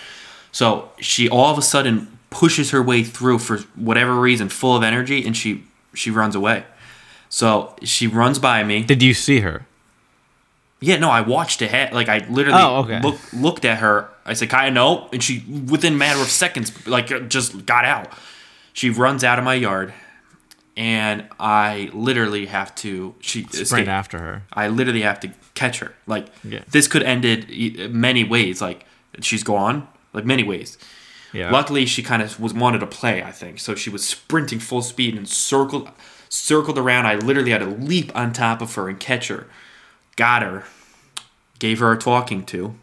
So 0.54 0.92
she 1.02 1.28
all 1.28 1.52
of 1.52 1.58
a 1.58 1.62
sudden 1.62 2.18
pushes 2.30 2.72
her 2.72 2.82
way 2.82 3.04
through 3.04 3.40
for 3.40 3.58
whatever 3.76 4.16
reason, 4.16 4.48
full 4.48 4.78
of 4.78 4.84
energy, 4.84 5.26
and 5.26 5.36
she 5.36 5.66
she 5.94 6.10
runs 6.10 6.34
away. 6.36 6.64
So 7.28 7.76
she 7.84 8.08
runs 8.08 8.40
by 8.40 8.64
me. 8.64 8.84
Did 8.84 9.04
you 9.04 9.14
see 9.14 9.42
her? 9.42 9.66
Yeah, 10.80 10.98
no, 10.98 11.10
I 11.10 11.22
watched 11.22 11.62
it. 11.62 11.72
Ha- 11.72 11.90
like 11.94 12.08
I 12.08 12.20
literally 12.30 12.60
Oh, 12.62 12.84
okay. 12.84 13.02
look, 13.02 13.18
looked 13.34 13.66
at 13.66 13.80
her. 13.80 14.10
I 14.28 14.34
said, 14.34 14.50
"Kaya, 14.50 14.70
no," 14.72 15.10
and 15.14 15.24
she 15.24 15.40
within 15.70 15.94
a 15.94 15.98
matter 15.98 16.20
of 16.22 16.28
seconds, 16.28 16.86
like 16.88 17.30
just 17.30 17.66
got 17.66 17.86
out. 17.86 18.12
She 18.74 18.90
runs 18.92 19.24
out 19.24 19.40
of 19.40 19.46
my 19.46 19.56
yard, 19.56 19.94
and 20.76 21.26
I 21.40 21.90
literally 21.94 22.46
have 22.48 22.76
to 22.76 23.16
she 23.22 23.46
Sprint 23.52 23.88
after 23.88 24.20
her. 24.20 24.44
I 24.54 24.68
literally 24.68 25.02
have 25.02 25.20
to 25.22 25.32
catch 25.56 25.80
her. 25.80 25.94
Like 26.06 26.28
Yeah. 26.44 26.60
this 26.70 26.88
could 26.88 27.04
ended 27.04 27.50
e- 27.50 27.88
many 27.90 28.24
ways. 28.24 28.62
Like 28.62 28.86
she's 29.22 29.44
gone. 29.44 29.88
Like 30.14 30.26
many 30.26 30.44
ways. 30.44 30.78
Yeah. 31.34 31.52
Luckily, 31.52 31.86
she 31.86 32.04
kind 32.04 32.22
of 32.22 32.40
was 32.40 32.54
wanted 32.54 32.80
to 32.80 32.88
play. 32.88 33.22
I 33.24 33.32
think 33.32 33.60
so. 33.60 33.76
She 33.76 33.90
was 33.90 34.08
sprinting 34.08 34.60
full 34.60 34.82
speed 34.82 35.16
and 35.16 35.28
circled, 35.28 35.90
circled 36.30 36.78
around. 36.78 37.06
I 37.06 37.16
literally 37.16 37.52
had 37.52 37.60
to 37.62 37.68
leap 37.68 38.16
on 38.16 38.32
top 38.34 38.62
of 38.62 38.74
her 38.76 38.88
and 38.90 39.00
catch 39.00 39.28
her. 39.28 39.48
Got 40.16 40.42
her. 40.44 40.64
Gave 41.60 41.80
her 41.80 41.92
a 41.92 41.98
talking 41.98 42.46
to. 42.46 42.76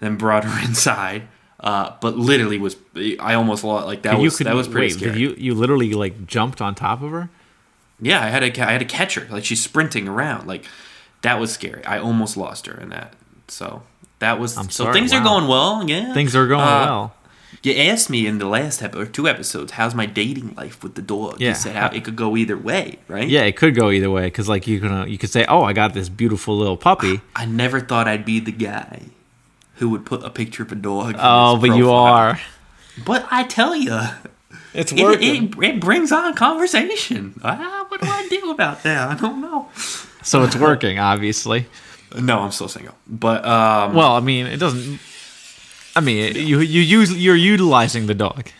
Then 0.00 0.16
brought 0.16 0.44
her 0.44 0.64
inside. 0.68 1.28
Uh, 1.58 1.94
but 2.02 2.16
literally 2.16 2.58
was 2.58 2.76
I 3.18 3.34
almost 3.34 3.64
lost. 3.64 3.86
Like 3.86 4.02
that 4.02 4.12
But 4.12 4.20
was 4.20 4.38
that 4.38 4.54
was 4.54 4.68
pretty 4.68 4.88
wait, 4.94 4.98
scary. 5.00 5.18
You 5.18 5.34
you 5.38 5.54
literally 5.54 5.92
like 5.94 6.26
jumped 6.26 6.60
on 6.60 6.74
top 6.74 7.02
of 7.02 7.10
her? 7.12 7.30
Yeah, 8.00 8.22
I 8.22 8.26
had 8.28 8.40
to 8.54 8.62
I 8.62 8.72
had 8.72 8.78
to 8.80 8.84
catch 8.84 9.14
her. 9.14 9.26
Like 9.30 9.44
she's 9.44 9.62
sprinting 9.62 10.06
around. 10.06 10.46
Like 10.46 10.66
that 11.22 11.40
was 11.40 11.50
scary. 11.52 11.82
I 11.84 11.98
almost 11.98 12.36
lost 12.36 12.66
her 12.66 12.78
in 12.78 12.90
that. 12.90 13.14
So 13.48 13.82
that 14.18 14.38
was 14.38 14.56
I'm 14.58 14.68
so 14.70 14.84
sorry, 14.84 14.92
things 14.94 15.12
are 15.14 15.22
going 15.22 15.48
well. 15.48 15.88
Yeah, 15.88 16.12
Things 16.12 16.36
are 16.36 16.46
going 16.46 16.60
Uh, 16.60 16.84
well. 16.84 17.12
You 17.62 17.72
asked 17.74 18.10
me 18.10 18.26
in 18.26 18.38
the 18.38 18.46
last 18.46 18.82
ep- 18.82 18.94
or 18.94 19.06
two 19.06 19.26
episodes, 19.26 19.72
how's 19.72 19.94
my 19.94 20.04
dating 20.06 20.54
life 20.56 20.82
with 20.82 20.94
the 20.94 21.02
dog? 21.02 21.40
Yeah. 21.40 21.48
You 21.50 21.54
said 21.54 21.74
how 21.74 21.88
it 21.88 22.04
could 22.04 22.14
go 22.16 22.36
either 22.36 22.56
way, 22.56 22.98
right? 23.08 23.26
Yeah, 23.26 23.42
it 23.42 23.56
could 23.56 23.74
go 23.74 23.90
either 23.90 24.10
way 24.10 24.24
because 24.26 24.48
like 24.48 24.66
you 24.66 24.78
can 24.78 25.08
you 25.08 25.16
could 25.16 25.30
say, 25.30 25.46
oh, 25.48 25.62
I 25.62 25.72
got 25.72 25.94
this 25.94 26.08
beautiful 26.10 26.56
little 26.56 26.76
puppy. 26.76 27.22
I 27.34 27.46
never 27.46 27.80
thought 27.80 28.06
I'd 28.06 28.24
be 28.26 28.40
the 28.40 28.52
guy 28.52 29.02
who 29.76 29.90
would 29.90 30.04
put 30.06 30.22
a 30.24 30.30
picture 30.30 30.62
of 30.62 30.72
a 30.72 30.74
dog. 30.74 31.10
in 31.14 31.16
Oh, 31.20 31.56
his 31.56 31.68
but 31.68 31.76
you 31.76 31.90
are. 31.90 32.38
But 33.04 33.26
I 33.30 33.44
tell 33.44 33.74
you, 33.76 33.98
It's 34.74 34.92
it, 34.92 34.98
it, 35.22 35.54
it 35.62 35.80
brings 35.80 36.12
on 36.12 36.34
conversation. 36.34 37.38
Ah, 37.42 37.84
what 37.88 38.00
do 38.00 38.06
I 38.08 38.26
do 38.28 38.50
about 38.50 38.82
that? 38.82 39.08
I 39.08 39.14
don't 39.14 39.40
know. 39.40 39.68
so 40.22 40.42
it's 40.44 40.56
working, 40.56 40.98
obviously. 40.98 41.66
No, 42.18 42.40
I'm 42.40 42.52
still 42.52 42.68
single. 42.68 42.94
But 43.06 43.44
um, 43.44 43.94
Well, 43.94 44.12
I 44.12 44.20
mean, 44.20 44.46
it 44.46 44.58
doesn't. 44.58 44.98
I 45.94 46.00
mean, 46.00 46.34
you 46.36 46.60
you 46.60 46.80
use 46.80 47.12
you're 47.16 47.36
utilizing 47.36 48.06
the 48.06 48.14
dog. 48.14 48.50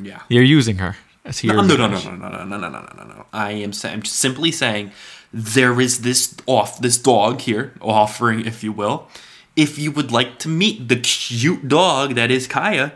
yeah. 0.00 0.20
You're 0.28 0.42
using 0.58 0.78
her. 0.78 0.96
As 1.24 1.42
No, 1.44 1.54
no, 1.62 1.76
no, 1.76 1.86
no, 1.86 1.98
no, 1.98 2.14
no, 2.16 2.28
no, 2.28 2.44
no, 2.44 2.56
no, 2.58 2.68
no, 2.68 2.88
no, 2.96 3.04
no. 3.04 3.26
I 3.32 3.52
am 3.52 3.72
saying, 3.72 3.94
I'm 3.94 4.04
simply 4.04 4.50
saying, 4.50 4.90
there 5.32 5.80
is 5.80 6.00
this 6.00 6.34
off 6.46 6.80
this 6.80 6.98
dog 6.98 7.40
here 7.40 7.72
offering, 7.80 8.44
if 8.44 8.64
you 8.64 8.72
will. 8.72 9.08
If 9.54 9.78
you 9.78 9.92
would 9.92 10.10
like 10.10 10.38
to 10.40 10.48
meet 10.48 10.88
the 10.88 10.96
cute 10.96 11.68
dog 11.68 12.14
that 12.14 12.30
is 12.30 12.46
Kaya, 12.46 12.92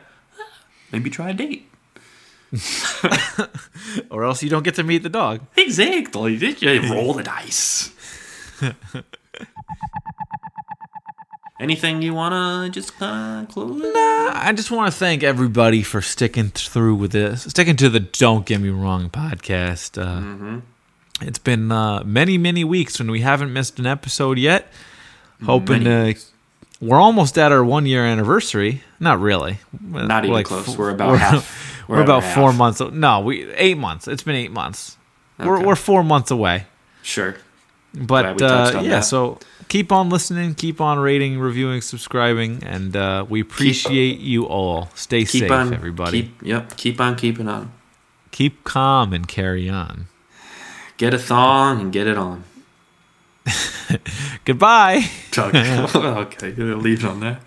maybe 0.90 1.10
try 1.10 1.30
a 1.30 1.34
date. 1.34 1.70
or 4.10 4.24
else 4.24 4.42
you 4.42 4.48
don't 4.48 4.62
get 4.62 4.74
to 4.76 4.82
meet 4.82 5.02
the 5.02 5.08
dog. 5.08 5.40
Exactly. 5.56 6.36
Just 6.38 6.62
roll 6.90 7.12
the 7.12 7.22
dice. 7.22 7.90
Anything 11.58 12.02
you 12.02 12.12
wanna 12.12 12.68
just 12.70 12.98
kind 12.98 13.46
of 13.46 13.52
close? 13.52 13.82
I 13.96 14.52
just 14.54 14.70
want 14.70 14.92
to 14.92 14.98
thank 14.98 15.22
everybody 15.22 15.82
for 15.82 16.02
sticking 16.02 16.50
through 16.50 16.96
with 16.96 17.12
this, 17.12 17.44
sticking 17.44 17.76
to 17.76 17.88
the 17.88 18.00
"Don't 18.00 18.44
Get 18.44 18.60
Me 18.60 18.68
Wrong" 18.68 19.08
podcast. 19.08 20.00
Uh, 20.00 20.20
Mm-hmm. 20.20 20.58
It's 21.22 21.38
been 21.38 21.72
uh, 21.72 22.02
many, 22.04 22.36
many 22.36 22.62
weeks 22.62 22.98
when 22.98 23.10
we 23.10 23.22
haven't 23.22 23.50
missed 23.50 23.78
an 23.78 23.86
episode 23.86 24.38
yet. 24.38 24.70
Hoping 25.46 25.84
Many 25.84 26.12
to. 26.12 26.20
We're 26.80 27.00
almost 27.00 27.38
at 27.38 27.52
our 27.52 27.64
one 27.64 27.86
year 27.86 28.04
anniversary. 28.04 28.82
Not 29.00 29.18
really. 29.20 29.58
Not 29.80 30.24
even 30.24 30.34
We're 30.34 30.42
close. 30.42 30.68
f- 30.68 30.76
We're 30.78 30.90
about 30.90 31.08
we're- 31.12 31.18
half. 31.20 31.72
We're, 31.88 31.98
We're 31.98 32.02
about 32.02 32.24
four 32.24 32.50
half. 32.50 32.58
months. 32.58 32.80
No, 32.80 33.20
we 33.20 33.48
eight 33.52 33.78
months. 33.78 34.08
It's 34.08 34.24
been 34.24 34.34
eight 34.34 34.50
months. 34.50 34.96
We're 35.38 35.64
we're 35.64 35.76
four 35.76 36.02
months 36.02 36.32
away. 36.32 36.66
Sure. 37.02 37.36
But 37.94 38.42
uh, 38.42 38.80
yeah, 38.82 38.88
that. 38.90 39.00
so 39.04 39.38
keep 39.68 39.92
on 39.92 40.08
listening, 40.10 40.54
keep 40.56 40.80
on 40.80 40.98
rating, 40.98 41.38
reviewing, 41.38 41.80
subscribing, 41.82 42.64
and 42.64 42.96
uh, 42.96 43.24
we 43.28 43.40
appreciate 43.40 44.18
you 44.18 44.46
all. 44.46 44.90
Stay 44.96 45.20
Keep 45.20 45.42
safe, 45.42 45.50
on, 45.52 45.72
everybody. 45.72 46.22
Keep, 46.22 46.42
yep. 46.42 46.76
Keep 46.76 47.00
on 47.00 47.14
keeping 47.14 47.46
on. 47.48 47.70
keep 48.32 48.64
calm 48.64 49.12
and 49.12 49.28
carry 49.28 49.68
on. 49.70 50.08
Get 50.96 51.14
a 51.14 51.18
thong 51.18 51.80
and 51.80 51.92
get 51.92 52.08
it 52.08 52.18
on. 52.18 52.42
Goodbye. 54.44 55.04
okay, 55.38 56.52
leave 56.52 57.04
it 57.04 57.10
on 57.10 57.20
that. 57.20 57.42